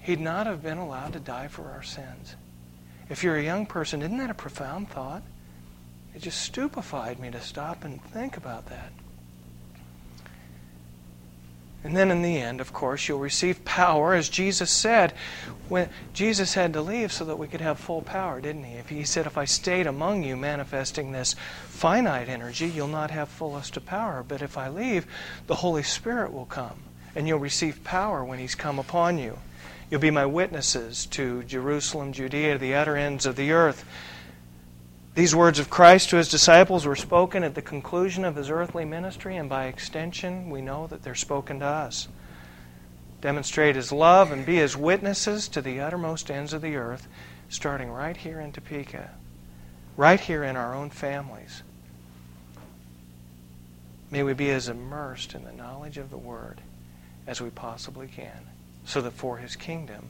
he'd 0.01 0.19
not 0.19 0.45
have 0.45 0.61
been 0.61 0.77
allowed 0.77 1.13
to 1.13 1.19
die 1.19 1.47
for 1.47 1.71
our 1.71 1.83
sins. 1.83 2.35
If 3.09 3.23
you're 3.23 3.37
a 3.37 3.43
young 3.43 3.65
person, 3.65 4.01
isn't 4.01 4.17
that 4.17 4.29
a 4.29 4.35
profound 4.35 4.89
thought? 4.89 5.23
It 6.13 6.21
just 6.21 6.41
stupefied 6.41 7.19
me 7.19 7.31
to 7.31 7.41
stop 7.41 7.83
and 7.83 8.03
think 8.03 8.37
about 8.37 8.67
that. 8.67 8.91
And 11.85 11.95
then 11.95 12.09
in 12.09 12.23
the 12.23 12.37
end, 12.37 12.61
of 12.61 12.73
course, 12.73 13.07
you'll 13.07 13.19
receive 13.19 13.63
power, 13.63 14.15
as 14.15 14.27
Jesus 14.27 14.71
said. 14.71 15.13
When 15.69 15.87
Jesus 16.13 16.55
had 16.55 16.73
to 16.73 16.81
leave 16.81 17.13
so 17.13 17.23
that 17.25 17.37
we 17.37 17.47
could 17.47 17.61
have 17.61 17.77
full 17.77 18.01
power, 18.01 18.41
didn't 18.41 18.63
he? 18.63 18.73
If 18.73 18.89
he 18.89 19.03
said, 19.03 19.27
If 19.27 19.37
I 19.37 19.45
stayed 19.45 19.85
among 19.85 20.23
you 20.23 20.35
manifesting 20.35 21.11
this 21.11 21.35
finite 21.67 22.27
energy, 22.27 22.65
you'll 22.65 22.87
not 22.87 23.11
have 23.11 23.29
fullest 23.29 23.77
of 23.77 23.85
power. 23.85 24.25
But 24.27 24.41
if 24.41 24.57
I 24.57 24.67
leave, 24.67 25.05
the 25.45 25.57
Holy 25.57 25.83
Spirit 25.83 26.33
will 26.33 26.47
come, 26.47 26.79
and 27.13 27.27
you'll 27.27 27.37
receive 27.37 27.83
power 27.83 28.25
when 28.25 28.39
he's 28.39 28.55
come 28.55 28.79
upon 28.79 29.19
you. 29.19 29.37
You'll 29.91 30.01
be 30.01 30.09
my 30.09 30.25
witnesses 30.25 31.05
to 31.11 31.43
Jerusalem, 31.43 32.13
Judea, 32.13 32.57
the 32.57 32.73
utter 32.73 32.97
ends 32.97 33.27
of 33.27 33.35
the 33.35 33.51
earth. 33.51 33.85
These 35.15 35.33
words 35.33 35.59
of 35.59 35.69
Christ 35.69 36.09
to 36.09 36.17
his 36.17 36.27
disciples 36.27 36.85
were 36.85 36.97
spoken 36.97 37.41
at 37.43 37.55
the 37.55 37.61
conclusion 37.61 38.25
of 38.25 38.35
his 38.35 38.49
earthly 38.49 38.83
ministry, 38.83 39.37
and 39.37 39.47
by 39.47 39.67
extension, 39.67 40.49
we 40.49 40.61
know 40.61 40.87
that 40.87 41.03
they're 41.03 41.15
spoken 41.15 41.59
to 41.59 41.65
us. 41.65 42.09
Demonstrate 43.21 43.77
his 43.77 43.93
love 43.93 44.33
and 44.33 44.45
be 44.45 44.57
his 44.57 44.75
witnesses 44.75 45.47
to 45.47 45.61
the 45.61 45.79
uttermost 45.79 46.29
ends 46.29 46.51
of 46.51 46.61
the 46.61 46.75
earth, 46.75 47.07
starting 47.47 47.89
right 47.89 48.17
here 48.17 48.41
in 48.41 48.51
Topeka, 48.51 49.09
right 49.95 50.19
here 50.19 50.43
in 50.43 50.57
our 50.57 50.75
own 50.75 50.89
families. 50.89 51.63
May 54.11 54.21
we 54.21 54.33
be 54.33 54.51
as 54.51 54.67
immersed 54.67 55.33
in 55.33 55.45
the 55.45 55.53
knowledge 55.53 55.97
of 55.97 56.09
the 56.09 56.17
Word 56.17 56.59
as 57.25 57.39
we 57.39 57.49
possibly 57.49 58.07
can, 58.07 58.49
so 58.83 59.01
that 59.01 59.13
for 59.13 59.37
his 59.37 59.55
kingdom 59.55 60.09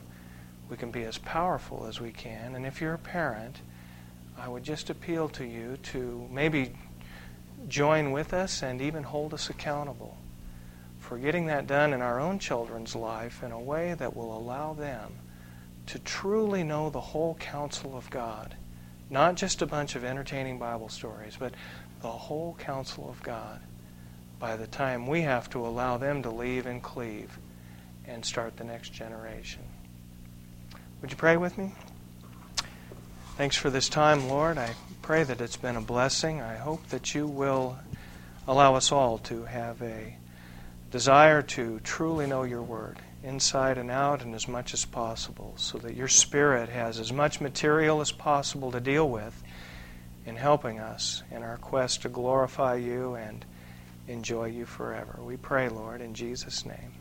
we 0.68 0.78
can 0.78 0.90
be 0.90 1.04
as 1.04 1.20
powerful 1.20 1.86
as 1.88 2.02
we 2.02 2.10
can. 2.10 2.56
And 2.56 2.66
if 2.66 2.82
you're 2.82 2.96
a 2.96 2.98
parent, 2.98 3.58
I 4.38 4.48
would 4.48 4.64
just 4.64 4.90
appeal 4.90 5.30
to 5.30 5.46
you 5.46 5.78
to 5.92 6.28
maybe 6.32 6.74
join 7.68 8.12
with 8.12 8.34
us 8.34 8.62
and 8.62 8.82
even 8.82 9.04
hold 9.04 9.34
us 9.34 9.50
accountable 9.50 10.18
for 11.00 11.18
getting 11.18 11.46
that 11.46 11.68
done 11.68 11.94
in 11.94 12.02
our 12.02 12.20
own 12.20 12.40
children's 12.40 12.96
life 12.96 13.44
in 13.44 13.52
a 13.52 13.60
way 13.60 13.94
that 13.94 14.16
will 14.16 14.36
allow 14.36 14.74
them 14.74 15.14
to 15.88 16.00
truly 16.00 16.64
know 16.64 16.90
the 16.90 17.00
whole 17.00 17.36
counsel 17.36 17.96
of 17.96 18.10
God. 18.10 18.56
Not 19.10 19.36
just 19.36 19.62
a 19.62 19.68
bunch 19.68 19.96
of 19.96 20.04
entertaining 20.04 20.58
Bible 20.58 20.90
stories, 20.90 21.36
but 21.38 21.54
the 22.02 22.12
whole 22.12 22.56
counsel 22.60 23.08
of 23.10 23.22
God 23.22 23.62
by 24.40 24.58
the 24.58 24.68
time 24.68 25.08
we 25.08 25.22
have 25.22 25.50
to 25.52 25.66
allow 25.66 25.98
them 25.98 26.24
to 26.24 26.30
leave 26.30 26.66
and 26.66 26.82
cleave 26.82 27.38
and 28.08 28.26
start 28.26 28.58
the 28.58 28.64
next 28.64 28.92
generation. 28.92 29.64
Would 31.02 31.12
you 31.12 31.18
pray 31.18 31.38
with 31.38 31.58
me? 31.58 31.74
Thanks 33.38 33.58
for 33.58 33.70
this 33.70 33.90
time, 33.90 34.30
Lord. 34.30 34.58
I 34.58 34.76
pray 35.02 35.24
that 35.24 35.42
it's 35.42 35.58
been 35.58 35.76
a 35.76 35.82
blessing. 35.82 36.40
I 36.40 36.56
hope 36.56 36.88
that 36.88 37.14
you 37.14 37.28
will 37.28 37.78
allow 38.48 38.76
us 38.76 38.94
all 38.94 39.18
to 39.20 39.44
have 39.44 39.82
a 39.82 40.16
desire 40.90 41.42
to 41.42 41.82
truly 41.82 42.28
know 42.28 42.44
your 42.44 42.62
word 42.62 42.98
inside 43.26 43.78
and 43.78 43.92
out 43.92 44.22
and 44.22 44.34
as 44.34 44.48
much 44.48 44.74
as 44.74 44.86
possible 44.86 45.54
so 45.58 45.78
that 45.80 45.96
your 45.96 46.08
spirit 46.08 46.70
has 46.70 46.98
as 46.98 47.12
much 47.12 47.42
material 47.42 48.00
as 48.00 48.14
possible 48.14 48.72
to 48.72 48.80
deal 48.80 49.10
with 49.10 49.44
in 50.26 50.38
helping 50.38 50.80
us 50.80 51.22
in 51.30 51.44
our 51.44 51.58
quest 51.58 52.04
to 52.04 52.10
glorify 52.10 52.76
you 52.76 53.16
and 53.16 53.44
enjoy 54.08 54.46
you 54.46 54.66
forever. 54.66 55.20
We 55.22 55.36
pray, 55.36 55.68
Lord, 55.68 56.00
in 56.00 56.14
Jesus' 56.14 56.66
name. 56.66 56.94